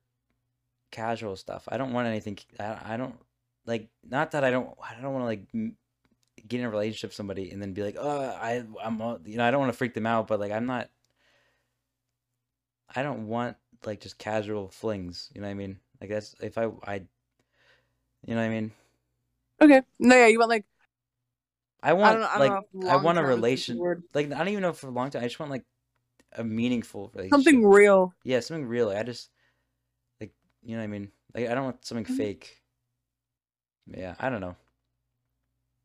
[0.92, 1.66] casual stuff.
[1.68, 3.16] I don't want anything I, I don't
[3.66, 5.74] like not that I don't I don't want to like
[6.50, 9.46] get in a relationship with somebody and then be like, "Oh, I I'm you know,
[9.46, 10.90] I don't want to freak them out, but like I'm not
[12.94, 15.80] I don't want like just casual flings, you know what I mean?
[16.02, 16.96] Like that's if I I
[18.26, 18.72] you know what I mean?
[19.62, 19.82] Okay.
[20.00, 20.66] No, yeah, you want like
[21.82, 22.24] I I want don't.
[22.24, 22.52] I don't like
[22.88, 23.76] I want a long-term is the relation
[24.14, 25.24] like I don't even know for a long time.
[25.24, 25.64] I just want like
[26.34, 27.34] a meaningful relationship.
[27.34, 28.14] Something real.
[28.24, 28.88] Yeah, something real.
[28.88, 29.30] Like, I just
[30.22, 31.12] like you know what I mean.
[31.34, 32.18] Like I don't want something Mhm.
[32.18, 32.62] fake.
[33.88, 34.56] Yeah, I don't know.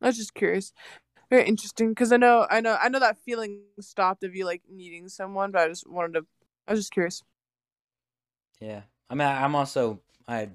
[0.01, 0.73] I was just curious.
[1.31, 4.63] Very interesting because I know I know I know that feeling stopped of you like
[4.71, 6.27] needing someone, but I just wanted to.
[6.69, 7.23] I was just curious.
[8.61, 10.51] Yeah, I mean, I, I'm also I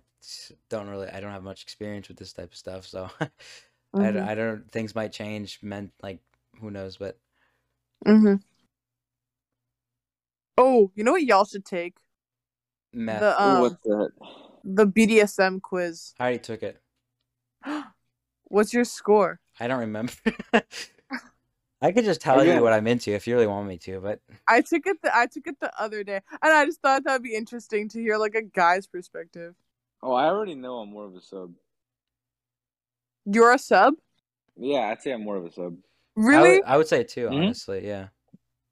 [0.70, 3.10] don't really I don't have much experience with this type of stuff, so
[4.00, 4.20] I, d- Mhm.
[4.20, 5.60] I don't things might change.
[5.62, 6.20] Meant like
[6.62, 7.18] who knows, but
[8.06, 8.36] Mm-hmm.
[10.58, 11.96] Oh, you know what y'all should take
[12.94, 13.26] meth.
[13.26, 14.12] the Ooh, um what's that?
[14.64, 16.16] the BDSM quiz.
[16.20, 16.82] I already took it.
[18.50, 19.40] What's your score?
[19.60, 20.14] I don't remember.
[21.82, 22.56] I could just tell Okay.
[22.56, 25.02] you what I'm into if you really want me to, but I took it.
[25.02, 28.00] The, I took it the other day, and I just thought that'd be interesting to
[28.02, 29.56] hear like a guy's perspective.
[30.02, 31.54] Oh, I already know I'm more of a sub.
[33.26, 33.96] You're a sub,
[34.58, 35.78] Yeah, I'd say I'm more of a sub.
[36.16, 36.60] Really?
[36.60, 37.36] would, I would say it too, Mhm.
[37.44, 37.86] honestly.
[37.88, 38.10] Yeah.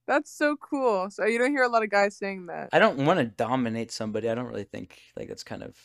[0.07, 1.09] That's so cool.
[1.11, 2.71] So you don't hear a lot of guys saying that.
[2.71, 4.29] I don't want to dominate somebody.
[4.29, 5.75] I don't really think like that's kind of.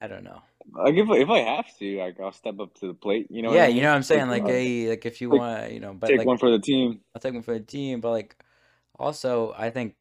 [0.00, 0.42] I don't know.
[0.70, 3.26] Like if if I have to, like I'll step up to the plate.
[3.30, 3.52] You know?
[3.52, 4.28] yeah, I you know what I'm saying.
[4.28, 6.50] Like, Like, hey, like if you take- want, you know, but take like one for
[6.50, 7.00] the team.
[7.14, 8.00] I'll take one for the team.
[8.00, 8.36] But like,
[8.98, 9.96] also, I think.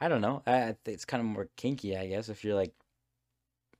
[0.00, 0.42] I don't know.
[0.46, 2.72] I, I it's kind of more kinky, I guess, if you're like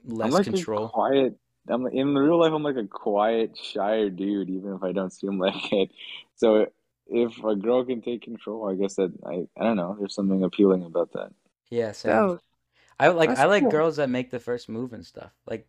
[0.08, 0.88] I'm less like control.
[0.88, 1.36] quiet.
[1.68, 2.52] I'm in real life.
[2.52, 5.90] I'm like a quiet, shy dude, even if I don't seem like it.
[6.36, 6.66] So
[7.06, 9.96] if a girl can take control, I guess that I I don't know.
[9.98, 11.32] There's something appealing about that.
[11.70, 12.12] Yeah, same.
[12.16, 12.38] Oh,
[13.00, 13.70] I like that's I like cool.
[13.70, 15.32] girls that make the first move and stuff.
[15.46, 15.66] Like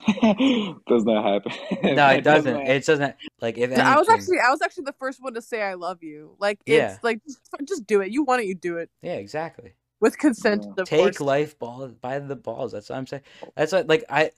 [0.06, 1.52] Does not happen.
[1.82, 2.52] no, That it doesn't.
[2.54, 3.84] not- It doesn't like if anything.
[3.84, 6.34] I was actually I was actually the first one to say I love you.
[6.38, 6.94] Like Yeah.
[6.94, 8.10] it's like just, just do it.
[8.10, 9.74] You want it, you do it Yeah, exactly.
[10.00, 10.64] with consent.
[10.64, 10.82] Yeah.
[10.82, 11.20] Of Take course.
[11.20, 12.72] life ball by the balls.
[12.72, 13.22] That's what I'm saying.
[13.56, 14.30] That's what, like I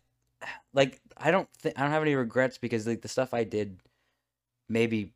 [0.74, 3.78] like I don't think I don't have any regrets because like the stuff I did
[4.69, 5.12] maybe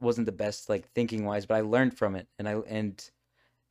[0.00, 3.10] wasn't the best like thinking wise, but I learned from it and I and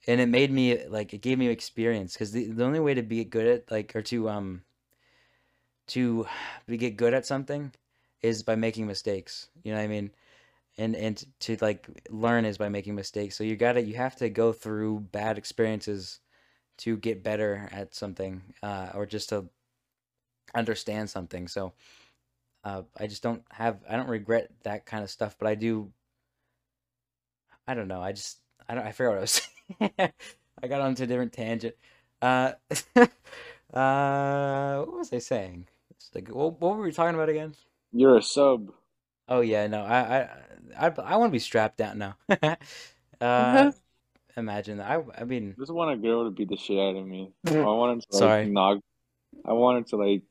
[0.08, 3.02] and it made me like it gave me experience because the, the only way to
[3.04, 4.62] be good at like or to um
[5.88, 6.28] to
[6.68, 7.72] get good at something
[8.22, 9.50] is by making mistakes.
[9.64, 10.12] You know what I mean?
[10.78, 13.36] And and to like learn is by making mistakes.
[13.38, 16.20] So you gotta you have to go through bad experiences
[16.80, 19.50] to get better at something uh, or just to
[20.56, 21.48] understand something.
[21.48, 21.74] So
[22.64, 25.92] uh, I just don't have I don't regret that kind of stuff, but I do.
[27.68, 28.02] I don't know.
[28.02, 29.57] I just I don't I forgot what I was saying.
[29.82, 31.76] I got onto a different tangent.
[32.22, 32.54] Uh,
[33.74, 35.68] uh, what was I saying?
[35.92, 37.56] It's like what, what were we talking about again?
[37.92, 38.72] You're a sub.
[39.30, 40.30] Oh yeah, no, I I
[40.80, 42.16] I, I want to be strapped down now.
[42.30, 42.56] uh,
[43.22, 43.74] Mhm.
[44.38, 44.90] imagine that.
[44.90, 47.32] I I mean, I just want a girl to beat the shit out of me.
[47.46, 48.46] I wanted to like Sorry.
[48.46, 48.80] knock.
[49.46, 50.24] I wanted to like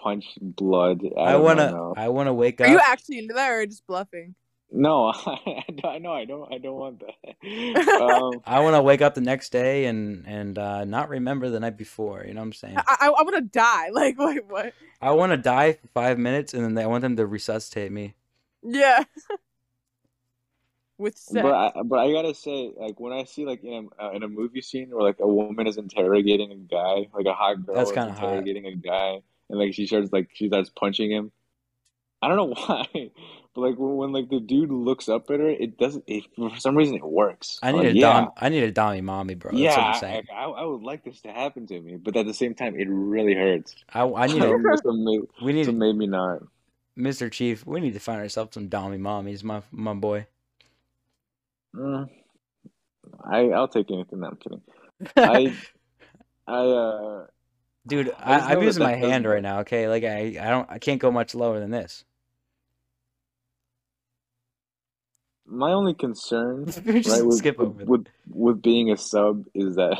[0.00, 1.98] punch blood out I wanna mouth.
[1.98, 2.84] I wanna wake up Are you up.
[2.86, 4.34] actually into that or just bluffing?
[4.74, 6.06] No, I don't.
[6.06, 6.52] I don't.
[6.52, 8.00] I don't want that.
[8.00, 11.60] Um, I want to wake up the next day and and uh, not remember the
[11.60, 12.24] night before.
[12.26, 12.76] You know what I'm saying?
[12.78, 13.90] I I, I want to die.
[13.92, 14.72] Like wait what?
[15.00, 18.14] I want to die for five minutes and then I want them to resuscitate me.
[18.62, 19.04] Yeah.
[20.98, 21.42] With sex.
[21.42, 24.22] but I, but I gotta say, like when I see like in a uh, in
[24.22, 27.74] a movie scene where like a woman is interrogating a guy, like a hot girl
[27.74, 28.22] That's kinda hot.
[28.22, 29.20] interrogating a guy,
[29.50, 31.32] and like she starts like she starts punching him.
[32.22, 33.10] I don't know why,
[33.54, 36.04] but like when, when like the dude looks up at her, it doesn't.
[36.06, 37.58] It, for some reason, it works.
[37.62, 38.30] I need Like, a yeah, dom.
[38.38, 39.50] I need a dommy mommy, bro.
[39.50, 39.76] That's yeah.
[39.76, 40.22] what I'm saying.
[40.34, 42.88] I, I would like this to happen to me, but at the same time, it
[42.88, 43.74] really hurts.
[43.92, 44.56] I, I need a,
[45.44, 46.42] we need maybe not.
[46.98, 47.30] Mr.
[47.30, 47.66] Chief.
[47.66, 50.26] We need to find ourselves some dommy mommies, my my boy.
[51.74, 52.08] Mm,
[53.24, 54.20] I I'll take anything.
[54.20, 54.62] No, I'm kidding.
[55.16, 55.58] I
[56.46, 57.26] I uh.
[57.86, 59.60] Dude, I I, I'm using my doesn't hand right now.
[59.60, 62.04] Okay, like I, I don't, I can't go much lower than this.
[65.46, 67.84] My only concern, right, with, skip with, over.
[67.84, 69.96] with with being a sub is that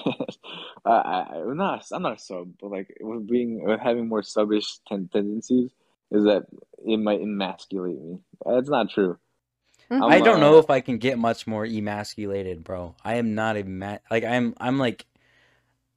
[0.85, 4.23] I, I I'm not I'm not a sub, but like with being with having more
[4.23, 5.71] subbish ten- tendencies
[6.11, 6.45] is that
[6.87, 8.21] it might emasculate me.
[8.47, 9.19] That's not true.
[9.91, 10.11] Mhm.
[10.11, 12.95] I I'm, don't know uh, if I can get much more emasculated, bro.
[13.05, 15.07] I am not a ma- like I'm I'm like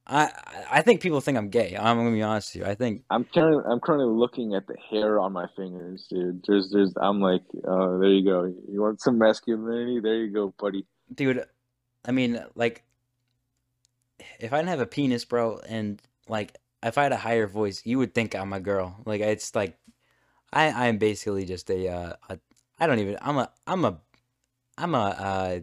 [0.07, 0.31] I
[0.69, 1.75] I think people think I'm gay.
[1.79, 2.71] I'm gonna be honest with you.
[2.71, 6.43] I think I'm currently I'm currently looking at the hair on my fingers, dude.
[6.47, 8.53] There's there's I'm like, uh, there you go.
[8.69, 9.99] You want some masculinity?
[9.99, 10.85] There you go, buddy.
[11.13, 11.45] dude,
[12.05, 12.83] I mean like
[14.39, 17.81] if I didn't have a penis, bro, and like if I had a higher voice,
[17.85, 19.01] you would think I'm a girl.
[19.05, 19.77] Like it's like
[20.53, 22.39] I I'm basically just a uh a,
[22.79, 23.99] I don't even I'm a I'm a
[24.77, 25.59] I'm a uh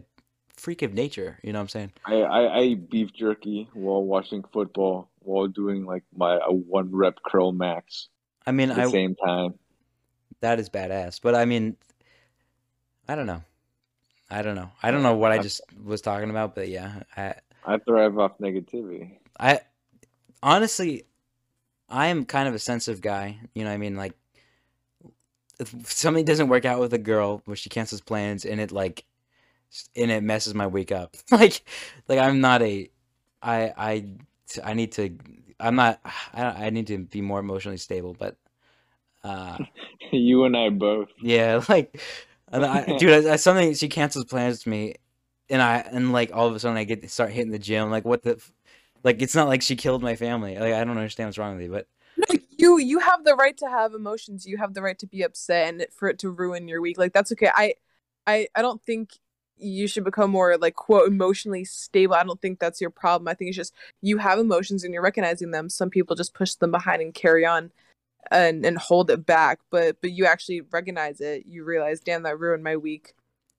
[0.63, 1.91] freak of nature, you know what I'm saying?
[2.05, 6.89] I, I, I eat beef jerky while watching football while doing like my a one
[6.95, 8.07] rep curl max
[8.47, 9.55] I mean at the I same time.
[10.41, 11.19] that is badass.
[11.21, 11.75] But I mean
[13.07, 13.43] I don't know.
[14.29, 14.71] I don't know.
[14.81, 17.35] I don't know what I just was talking about, but yeah, I
[17.65, 19.17] I thrive off negativity.
[19.39, 19.59] I
[20.41, 21.05] honestly,
[21.89, 23.39] I am kind of a sensitive guy.
[23.53, 24.13] You know, what I mean, like,
[25.59, 29.05] if something doesn't work out with a girl where she cancels plans and it like,
[29.95, 31.15] and it messes my week up.
[31.31, 31.61] like,
[32.07, 32.89] like I'm not a,
[33.41, 34.05] I I
[34.63, 35.17] I need to.
[35.59, 35.99] I'm not.
[36.33, 38.15] I I need to be more emotionally stable.
[38.17, 38.37] But,
[39.23, 39.59] uh,
[40.11, 41.09] you and I both.
[41.21, 41.99] yeah, like,
[42.51, 44.95] and I, dude, I, I, something she cancels plans with me,
[45.49, 47.91] and I and like all of a sudden I get to start hitting the gym.
[47.91, 48.51] Like, what the, f-
[49.03, 50.57] like it's not like she killed my family.
[50.57, 51.87] Like I don't understand what's wrong with you, but
[52.17, 54.45] No, you you have the right to have emotions.
[54.45, 56.97] You have the right to be upset and for it to ruin your week.
[56.97, 57.49] Like that's okay.
[57.53, 57.75] I
[58.27, 59.11] I I don't think
[59.57, 62.15] you should become more like quote emotionally stable.
[62.15, 63.27] I don't think that's your problem.
[63.27, 65.69] I think it's just you have emotions and you're recognizing them.
[65.69, 67.71] Some people just push them behind and carry on
[68.31, 69.59] and and hold it back.
[69.69, 71.45] But but you actually recognize it.
[71.45, 73.13] You realize, damn, that ruined my week.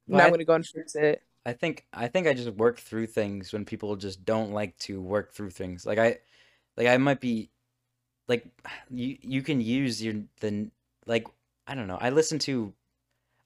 [0.09, 1.23] Well, now I- I'm gonna go and fix it.
[1.47, 5.01] I think I think I just work through things when people just don't like to
[5.01, 5.85] work through things.
[5.85, 6.19] Like I,
[6.77, 7.51] like I might be,
[8.29, 8.47] like
[8.91, 10.71] you you can use your the
[11.07, 11.27] like
[11.67, 11.99] I don't know.
[12.01, 12.73] I listen to,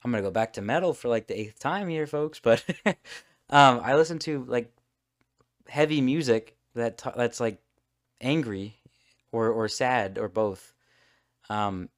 [0.04, 2.40] I'm gonna go back to metal for like the eighth time here, folks.
[2.40, 2.64] But
[3.50, 4.72] um, I listen to like
[5.68, 7.60] heavy music that t- that's like
[8.20, 8.76] angry
[9.32, 10.74] or or sad or both.
[11.50, 11.88] um,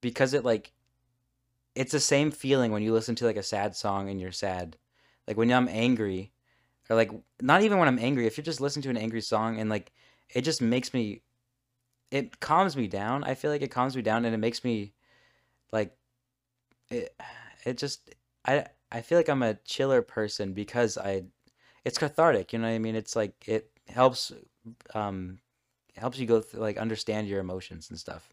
[0.00, 0.72] because it like
[1.74, 4.76] it's the same feeling when you listen to like a sad song and you're sad.
[5.26, 6.32] Like when I'm angry,
[6.90, 7.10] or like
[7.40, 8.26] not even when I'm angry.
[8.26, 9.92] If you're just listening to an angry song and like
[10.30, 11.22] it just makes me,
[12.10, 13.24] it calms me down.
[13.24, 14.94] I feel like it calms me down and it makes me,
[15.72, 15.96] like,
[16.90, 17.14] it.
[17.64, 21.24] It just I I feel like I'm a chiller person because I,
[21.84, 22.52] it's cathartic.
[22.52, 22.96] You know what I mean?
[22.96, 24.32] It's like it helps,
[24.94, 25.40] um,
[25.96, 28.32] helps you go through, like understand your emotions and stuff.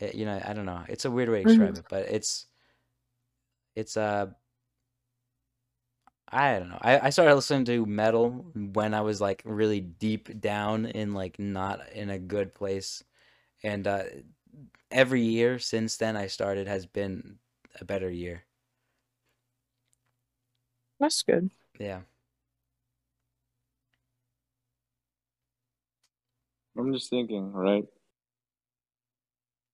[0.00, 0.84] It- you know, I don't know.
[0.88, 2.46] It's a weird way to describe it, but it's
[3.74, 4.26] it's uh
[6.28, 6.78] I don't know.
[6.80, 11.38] I, I started listening to metal when I was like really deep down in like
[11.38, 13.04] not in a good place.
[13.62, 14.04] And uh
[14.94, 17.38] every year since then I started has been
[17.80, 18.44] a better year.
[21.00, 21.50] That's good.
[21.78, 22.00] Yeah.
[26.78, 27.84] I'm just thinking, right?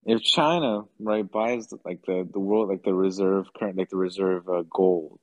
[0.06, 4.48] If China, right, buys like the the world, like the reserve current, like the reserve
[4.48, 5.20] uh, gold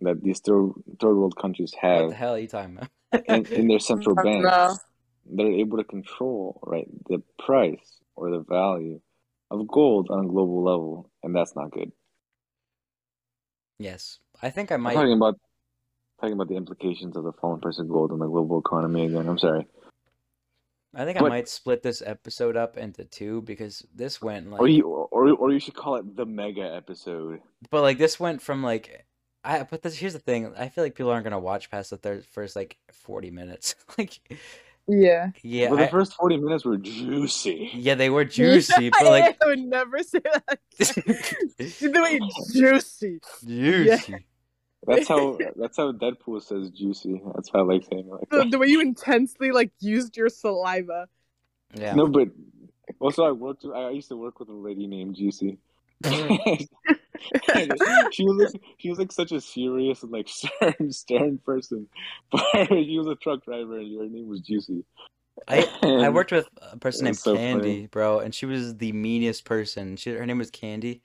[0.00, 1.92] that these third third world countries have.
[1.92, 2.78] What have the hell are you talking
[3.26, 4.22] in, in their central No.
[4.22, 4.80] banks,
[5.26, 9.00] they're able to control, right, the price or the value
[9.50, 11.92] of gold on a global level, and that's not good.
[13.78, 14.18] yes.
[14.42, 14.90] I think I might.
[14.90, 15.38] I'm talking about
[16.20, 19.28] talking about the implications of the fallen price of gold on the global economy again.
[19.28, 19.66] I'm sorry.
[20.94, 24.68] I think I might split this episode up into two because this went like Or
[24.68, 27.40] you or or you should call it the mega episode.
[27.70, 29.06] But like this went from like
[29.44, 30.54] I but this here's the thing.
[30.56, 33.74] I feel like people aren't gonna watch past the third first like forty minutes.
[33.98, 34.20] like
[34.88, 35.30] Yeah.
[35.42, 37.70] yeah, But the I- first forty minutes were juicy.
[37.74, 40.58] yeah, they were juicy, but like I would never say that.
[40.78, 41.88] juicy.
[41.88, 42.20] the way
[42.54, 44.26] juicy.
[44.86, 47.20] That's how that's how Deadpool says juicy.
[47.34, 48.50] That's how I like saying it like The, that.
[48.52, 51.08] the way you intensely like used your saliva.
[51.74, 51.94] Yeah.
[51.94, 52.28] No, but
[53.00, 53.64] also I worked.
[53.64, 55.58] I used to work with a lady named Juicy.
[58.12, 61.88] she was like, she was like such a serious and like stern stern person,
[62.32, 64.84] but she was a truck driver and her name was Juicy.
[65.48, 67.86] I I worked with a person named so Candy, funny.
[67.88, 69.96] bro, and she was the meanest person.
[69.96, 71.02] She her name was Candy.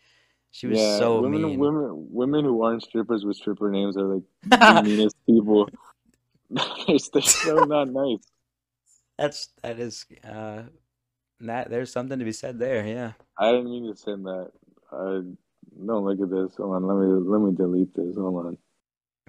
[0.51, 1.59] She was yeah, so women, mean.
[1.59, 5.69] women, women who aren't strippers with stripper names are like the meanest people.
[6.49, 8.19] they're, they're so not nice.
[9.17, 10.63] That's that is uh
[11.41, 13.13] that there's something to be said there, yeah.
[13.37, 14.51] I didn't mean to say that.
[14.91, 15.21] I
[15.81, 16.55] no look at this.
[16.57, 18.15] Hold on, let me let me delete this.
[18.15, 18.57] Hold on.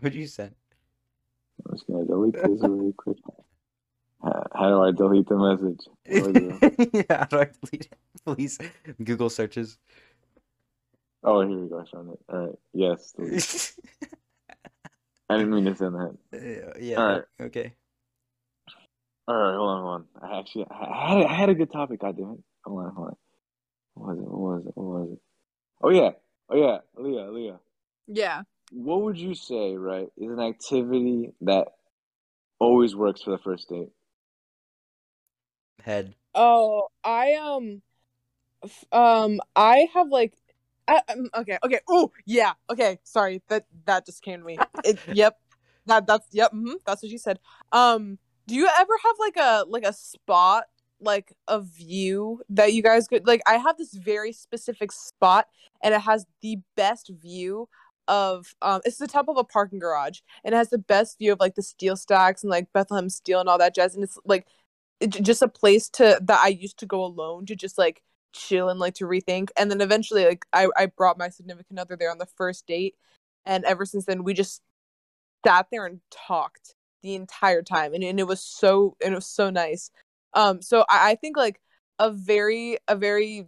[0.01, 0.51] What'd you say?
[1.67, 3.19] I'm just gonna delete this really quick.
[4.23, 5.81] How, how do I delete the message?
[6.07, 7.07] Where is it?
[7.09, 7.97] yeah, how do I delete it?
[8.25, 8.59] Please.
[9.03, 9.79] Google searches.
[11.25, 11.81] Oh, here we go.
[11.81, 12.19] I found it.
[12.29, 12.55] All right.
[12.73, 13.15] Yes.
[15.29, 16.17] I didn't mean to send that.
[16.33, 16.97] Uh, yeah.
[16.97, 17.23] All right.
[17.41, 17.75] Okay.
[19.29, 19.57] All right.
[19.57, 19.83] Hold on.
[19.83, 20.31] Hold on.
[20.31, 22.01] I actually I had I had a good topic.
[22.01, 22.39] God damn it.
[22.65, 22.95] Hold on.
[22.95, 23.17] Hold on.
[23.95, 24.25] What was it?
[24.25, 24.73] What was it?
[24.77, 25.19] What was it?
[25.83, 26.11] Oh yeah.
[26.49, 26.79] Oh yeah.
[26.97, 27.31] Leah.
[27.31, 27.61] Leah.
[28.07, 28.43] Yeah.
[28.73, 29.77] What would you say?
[29.77, 31.69] Right, is an activity that
[32.59, 33.91] always works for the first date.
[35.83, 36.15] Head.
[36.35, 37.83] Oh, I um,
[38.65, 40.35] f- um, I have like,
[40.89, 41.81] I, um, okay, okay.
[41.89, 42.53] Oh, yeah.
[42.71, 43.43] Okay, sorry.
[43.49, 44.59] That that just came to me.
[44.85, 45.39] It, yep.
[45.87, 46.53] That that's yep.
[46.53, 47.41] hmm that's what she said.
[47.73, 50.65] Um, do you ever have like a like a spot
[51.03, 53.43] like a view that you guys could like?
[53.47, 55.49] I have this very specific spot,
[55.83, 57.69] and it has the best view
[58.09, 61.33] of um it's the top of a parking garage and it has the best view
[61.33, 64.19] of like the steel stacks and like Bethlehem steel and all that jazz and it's
[64.25, 64.45] like
[65.03, 68.03] it, just a place to that I used to go alone to just like
[68.33, 69.51] chill and like to rethink.
[69.57, 72.95] And then eventually, like I I brought my significant other there on the first date,
[73.45, 74.63] and ever since then we just
[75.45, 79.27] sat there and talked the entire time, and, and it was so and it was
[79.27, 79.91] so nice.
[80.35, 81.61] Um, so I, I think like
[81.99, 83.47] a very a very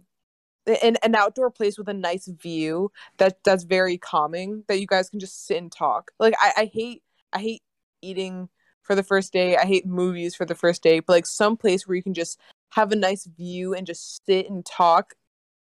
[0.83, 5.09] an, an outdoor place with a nice view that that's very calming that you guys
[5.09, 6.11] can just sit and talk.
[6.19, 7.03] Like I, I hate
[7.33, 7.61] I hate
[8.01, 8.49] eating
[8.81, 9.57] for the first day.
[9.57, 12.39] I hate movies for the first day, but like some place where you can just
[12.71, 15.13] have a nice view and just sit and talk.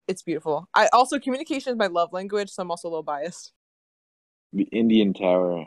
[0.07, 0.67] It's beautiful.
[0.73, 3.53] I also communication is my love language, so I'm also a little biased.
[4.51, 5.65] The Indian Tower.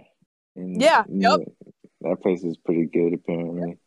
[0.55, 1.31] In, Yeah, in yep.
[1.41, 1.73] the-
[2.03, 3.78] that place is pretty good, apparently.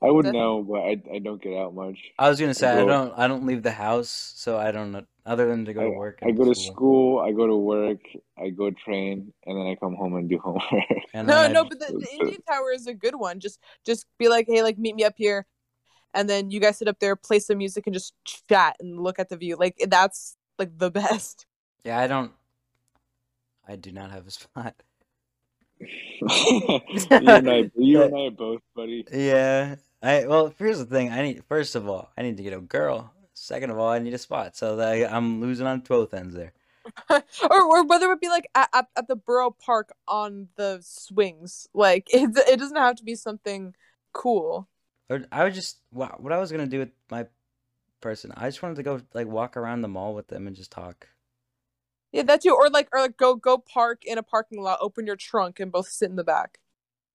[0.00, 1.98] I would That- know, but I I don't get out much.
[2.18, 4.92] I was gonna say I go- don't I don't leave the house, so I don't
[4.92, 6.20] know other than to go to work.
[6.22, 7.98] I go to school, I go to work,
[8.38, 10.64] I go train, and then I come home and do homework.
[11.14, 13.40] And No, then I- no, but the, the Indian Tower is a good one.
[13.40, 15.46] Just just be like, hey, like meet me up here,
[16.14, 19.18] and then you guys sit up there, play some music, and just chat and look
[19.18, 19.56] at the view.
[19.58, 21.44] Like that's like the best.
[21.84, 22.30] yeah, I don't.
[23.66, 24.74] I do not have a spot.
[25.80, 26.80] you
[27.10, 29.04] and I, you and I both, buddy.
[29.12, 31.10] Yeah, I well, here's the thing.
[31.10, 33.12] I need first of all, I need to get a girl.
[33.34, 34.56] Second of all, I need a spot.
[34.56, 36.52] So that I, I'm losing on both ends there.
[37.10, 41.68] or, or whether it be like at, at, at the borough park on the swings
[41.74, 43.74] like it, it doesn't have to be something
[44.12, 44.68] cool
[45.10, 47.26] Or I would just what what I was gonna do with my
[48.00, 48.32] person.
[48.36, 51.08] I just wanted to go like walk around the mall with them and just talk.
[52.12, 55.06] yeah that too or like or like go go park in a parking lot open
[55.06, 56.60] your trunk and both sit in the back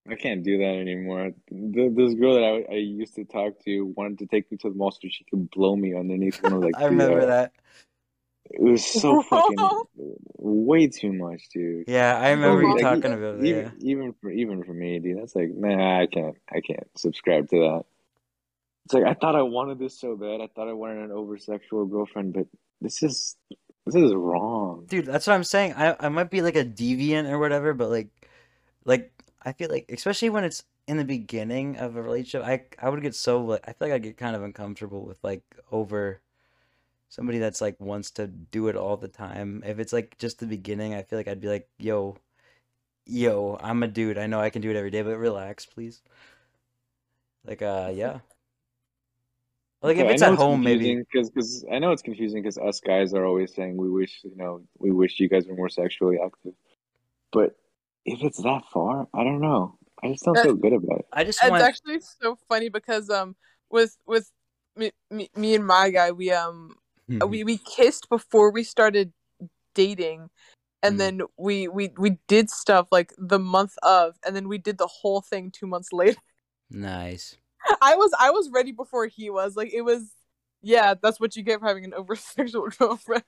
[0.09, 1.31] I can't do that anymore.
[1.49, 4.69] Th- This girl that I, I used to talk to wanted to take me to
[4.69, 7.27] the mall so she could blow me underneath one of like I remember the, uh,
[7.27, 7.51] that.
[8.51, 9.69] It was so fucking
[10.37, 11.87] way too much, dude.
[11.87, 13.45] Yeah, I remember you Like, talking about it.
[13.45, 13.71] Even Yeah.
[13.79, 17.59] even for even for me, dude, that's like nah, I can't I can't subscribe to
[17.59, 17.85] that.
[18.85, 20.41] It's like I thought I wanted this so bad.
[20.41, 22.47] I thought I wanted an over sexual girlfriend, but
[22.81, 23.37] this is
[23.85, 24.85] this is wrong.
[24.89, 25.73] Dude, that's what I'm saying.
[25.77, 28.09] I I might be like a deviant or whatever, but like
[28.85, 29.12] like
[29.45, 33.01] I feel like especially when it's in the beginning of a relationship, I I would
[33.01, 36.21] get so like I feel like I get kind of uncomfortable with like over
[37.09, 39.63] somebody that's like wants to do it all the time.
[39.65, 42.17] If it's like just the beginning, I feel like I'd be like, "Yo,
[43.05, 44.17] yo, I'm a dude.
[44.17, 46.01] I know I can do it every day, but relax, please."
[47.45, 48.19] Like uh yeah.
[49.81, 50.95] Like if it's at home maybe.
[50.95, 54.35] because because I know it's confusing because us guys are always saying we wish you
[54.37, 56.53] know we wish you guys were more sexually active,
[57.33, 57.57] but
[58.05, 59.77] if it's that far, I don't know.
[60.01, 61.05] I just don't Uh, feel good about it.
[61.13, 63.35] I just it's want actually so funny because um
[63.69, 64.31] with with
[64.75, 66.75] me, me, me and my guy we um
[67.09, 67.29] Mhm.
[67.29, 69.13] we we kissed before we started
[69.75, 70.29] dating
[70.81, 70.97] and Mm.
[70.97, 74.87] then we we we did stuff like the month of and then we did the
[74.87, 76.19] whole thing 2 months later
[76.69, 77.37] nice.
[77.81, 80.11] i was i was ready before he was like it was
[80.61, 83.23] yeah that's what you get for having an over sexual girlfriend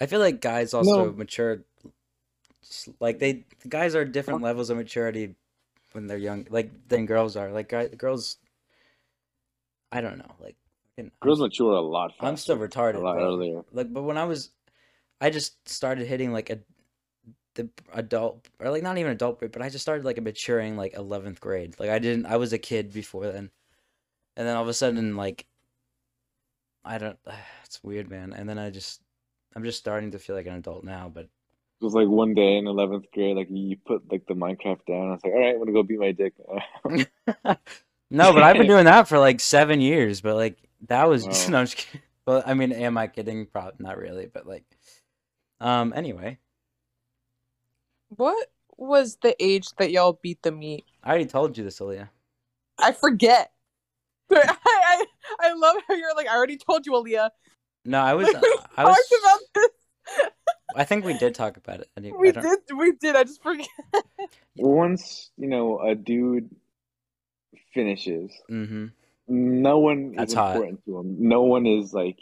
[0.00, 1.12] I feel like guys also No.
[1.12, 1.64] mature.
[3.00, 5.34] Like they, guys are different levels of maturity
[5.92, 7.50] when they're young, like than girls are.
[7.50, 8.36] Like guy, girls,
[9.90, 10.32] I don't know.
[10.40, 10.56] Like
[10.98, 12.12] fucking- I'm, Girls mature a lot.
[12.20, 13.24] I'm still retarded, a lot bro.
[13.24, 13.64] earlier.
[13.72, 14.50] Like, but when I was,
[15.20, 16.58] I just started hitting like a,
[17.54, 20.94] the adult or like not even adult, but I just started like a maturing like
[20.94, 21.74] eleventh grade.
[21.78, 23.50] Like I didn't, I was a kid before then,
[24.36, 25.46] and then all of a sudden like,
[26.84, 27.18] I don't.
[27.64, 28.32] It's weird, man.
[28.32, 29.02] And then I just,
[29.54, 31.28] I'm just starting to feel like an adult now, but.
[31.80, 35.08] It was like one day in eleventh grade, like you put like the Minecraft down.
[35.08, 36.34] I was like, all right, I'm gonna go beat my dick.
[38.10, 40.20] no, but I've been doing that for like seven years.
[40.20, 41.48] But like that was Wow.
[41.50, 42.00] no, I'm just kidding.
[42.26, 43.46] Well, I mean, am I kidding?
[43.46, 44.64] Probably not really, but like,
[45.60, 45.92] um.
[45.94, 46.38] Anyway,
[48.08, 52.08] what was the age that y'all beat the meat I already told you this, Eleah.
[52.78, 53.52] i forget
[54.30, 55.04] I, I
[55.40, 57.30] i love how you're like i already told you Eleah.
[57.84, 58.26] No, I was.
[58.26, 58.42] Like,
[58.76, 59.12] I was.
[59.22, 59.70] about this
[60.76, 61.88] I think we did talk about it.
[61.96, 63.68] I, didn't- I we did we did i just forget
[64.56, 66.50] Once you know a dude
[67.74, 68.92] finishes, Mhm.
[69.28, 70.56] no one That's is hot.
[70.56, 71.16] important to him.
[71.28, 72.18] No one is like,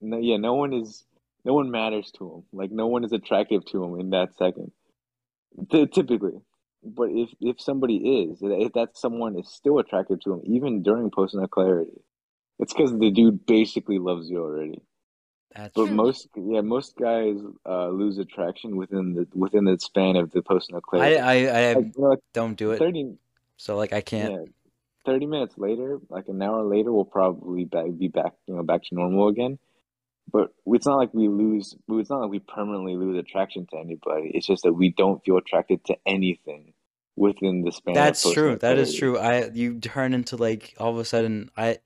[0.00, 1.04] no, yeah, no one is,
[1.44, 2.42] no one matters to him.
[2.52, 4.72] Like no one is attractive to him in that second.
[5.70, 6.40] Ty- Typically,
[6.84, 11.10] but if if somebody is, if that someone is still attractive to him, even during
[11.10, 12.00] post-nut clarity,
[12.58, 14.80] it's because the dude basically loves you already.
[15.54, 15.96] That's But Hmm.
[15.96, 17.36] most, yeah, most guys
[17.66, 21.16] uh, lose attraction within the within the span of the post-nut I.
[21.16, 21.34] I
[21.72, 22.78] I Like, you know, like don't do it.
[22.78, 23.16] thirty,
[23.56, 24.34] So like I can't.
[24.34, 24.44] yeah,
[25.06, 27.64] 30 minutes later, like an hour later, we'll probably
[27.98, 29.58] be back, you know, back to normal again.
[30.32, 34.30] But it's not like we lose, it's not like we permanently lose attraction to anybody.
[34.34, 36.74] It's just that we don't feel attracted to anything
[37.16, 38.56] within the span of That's true.
[38.56, 39.18] That is true.
[39.18, 41.78] I you turn into like all of a sudden I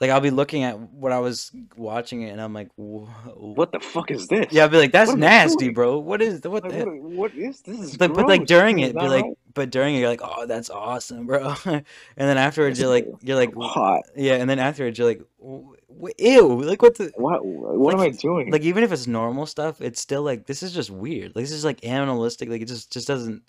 [0.00, 3.06] like I'll be looking at what I was watching it and I'm like, "Wha-
[3.36, 4.46] What the fuck is this?
[4.50, 5.98] Yeah, I'll be like, that's What am I nasty, bro.
[5.98, 6.84] What is what Like, the?
[6.86, 7.78] what, is this?
[7.80, 9.38] Is But, but like during it, be like, right.
[9.54, 11.54] but during it, you're like, oh, that's awesome, bro.
[11.64, 11.84] and
[12.16, 14.02] then afterwards, you're like, you're like, hot.
[14.16, 14.34] yeah.
[14.34, 17.12] And then afterwards, you're like, "W- w- ew, like what the?
[17.16, 17.44] What?
[17.44, 18.50] What Like- am I doing?
[18.50, 21.36] Like even if it's normal stuff, it's still like this is just weird.
[21.36, 22.48] Like this is like animalistic.
[22.48, 23.42] Like it just just doesn't.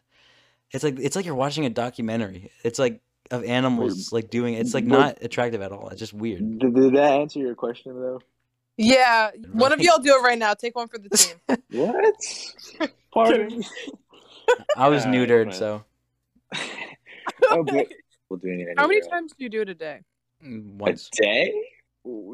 [0.71, 2.51] It's like it's like you're watching a documentary.
[2.63, 3.01] It's like
[3.31, 4.53] of animals like doing.
[4.55, 5.89] It's like but- not attractive at all.
[5.89, 6.59] It's just weird.
[6.59, 8.21] did, did that answer your question though?
[8.77, 11.37] yeah one of y'all do it right now take one for the team
[11.71, 12.91] What?
[13.13, 13.63] Pardon?
[14.77, 15.85] I was Alright, neutered, so
[16.51, 17.87] but
[18.29, 19.09] we'll do it how many anyway.
[19.09, 20.01] times do you do it a day
[20.45, 21.53] mm, Once A day?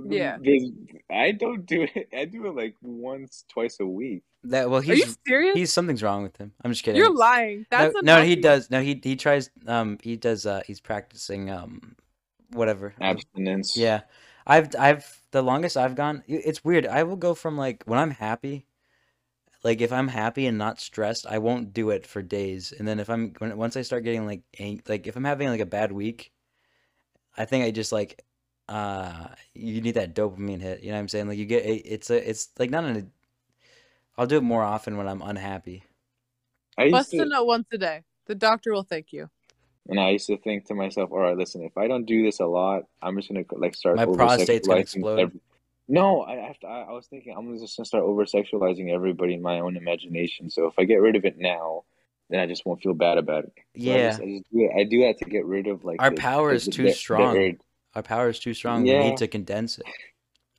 [0.10, 0.38] Yeah.
[0.42, 0.70] There's,
[1.10, 2.10] I don't do it.
[2.14, 4.24] I do it like once, twice a week.
[4.46, 6.52] That well, are you he's serious he's something's wrong with him.
[6.64, 6.98] I'm just kidding.
[6.98, 8.72] you're lying that's no, no, he does.
[8.72, 9.52] No, he he tries.
[9.68, 10.46] Um, he does.
[10.48, 11.52] Uh, he's practicing.
[11.52, 11.96] Um,
[12.52, 12.94] whatever.
[13.00, 13.74] Abstinence.
[13.78, 14.02] Yeah,
[14.48, 16.24] I've I've the longest I've gone.
[16.28, 16.88] It's weird.
[16.88, 18.66] I will go from like when I'm happy,
[19.64, 22.74] like if I'm happy and not stressed, I won't do it for days.
[22.78, 25.50] And then if I'm when once I start getting like ang- like if I'm having
[25.50, 26.32] like a bad week,
[27.38, 28.24] I think I just like
[28.70, 30.82] uh you need that dopamine hit.
[30.82, 31.28] You know what I'm saying?
[31.28, 33.06] Like you get it- it's a it's like not in a.
[34.18, 35.84] I'll do it more often when I'm unhappy.
[36.78, 38.02] I used Bust to, a nut once a day.
[38.28, 39.30] The doctor will thank you.
[39.90, 42.40] and I used to think to myself, all right, listen, if I don't do this
[42.40, 43.96] a lot, I'm just gonna like start.
[43.98, 45.20] My prostate's gonna explode.
[45.20, 45.40] every-
[45.88, 46.68] No, I have to.
[46.68, 50.50] I, I was thinking I'm just gonna start over sexualizing everybody in my own imagination.
[50.50, 51.84] So if I get rid of it now,
[52.30, 53.54] then I just won't feel bad about it.
[53.56, 53.62] So
[53.92, 54.72] I Yeah, just, I just do it.
[54.80, 56.84] I do that to get rid of like Our the- power the- is the- too
[56.84, 57.58] the- the strong.
[57.96, 58.84] our power is too strong.
[58.84, 59.86] We need to condense it.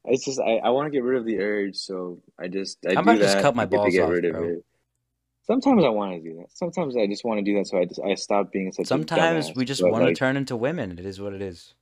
[0.04, 2.94] It's just I, I want to get rid of the urge, so I just I
[2.94, 4.42] How do about just that cut my to to balls get off, rid of bro?
[4.42, 4.64] it.
[5.46, 6.46] Sometimes I want to do that.
[6.54, 8.94] Sometimes I just want to do that, so I just I stop being such a
[8.94, 9.56] Sometimes dumbass.
[9.56, 10.98] we just But, want to like, turn into women.
[10.98, 11.74] It is what it is.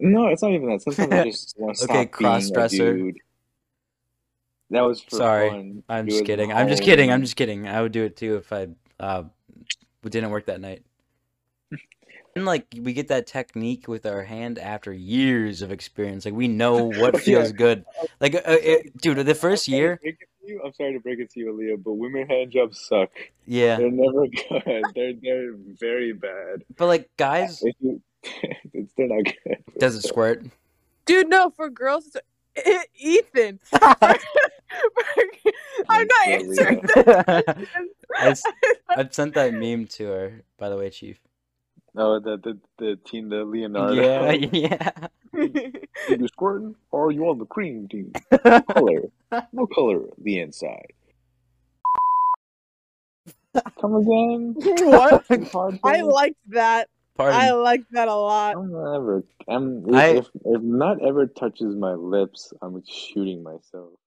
[0.00, 0.82] No, it's not even that.
[0.82, 2.68] Sometimes I just want to stop Okay, being a cross-dresser.
[2.68, 3.16] dude.
[4.70, 5.82] That was for Sorry, fun.
[5.88, 6.52] I'm just kidding.
[6.52, 7.12] I'm just kidding.
[7.12, 7.68] I'm just kidding.
[7.68, 8.68] I would do it too if I
[8.98, 9.24] uh
[10.08, 10.82] didn't work that night.
[12.34, 16.24] And like we get that technique with our hand after years of experience.
[16.24, 17.56] Like we know what feels Yeah.
[17.56, 17.84] good.
[18.20, 21.00] Like uh, it, dude, the first I'm year, break it to you- I'm sorry to
[21.00, 23.10] break it to you, Eleah, but women hand jobs suck.
[23.46, 23.76] yeah.
[23.76, 24.84] They're never good.
[24.94, 26.64] They're they're very bad.
[26.76, 27.62] But like guys,
[28.72, 29.62] it's, they're not good.
[29.78, 30.44] does it squirt?
[31.04, 32.16] Dude, no, for girls,
[32.56, 33.60] it's- Ethan.
[35.88, 37.02] I'm not Yeah, answering yeah.
[37.12, 37.66] that.
[38.18, 38.42] I s-
[38.88, 41.18] I've sent that meme to her, by the way, Chief.
[41.94, 44.10] No, the the the team, the Leonardo.
[44.10, 44.90] Yeah, yeah.
[46.08, 48.16] Are you squirting or are you on the cream team?
[48.42, 49.02] What color?
[49.52, 50.02] What color?
[50.18, 50.92] The inside.
[53.80, 54.56] Come again?
[54.78, 55.18] what?
[55.84, 56.02] I thing?
[56.02, 56.88] liked that.
[57.28, 57.52] I Pardon.
[57.52, 58.56] liked that a lot.
[58.56, 59.24] I'm never.
[59.48, 59.84] I'm.
[59.88, 63.94] If, I- if if nut ever touches my lips, I'm shooting myself.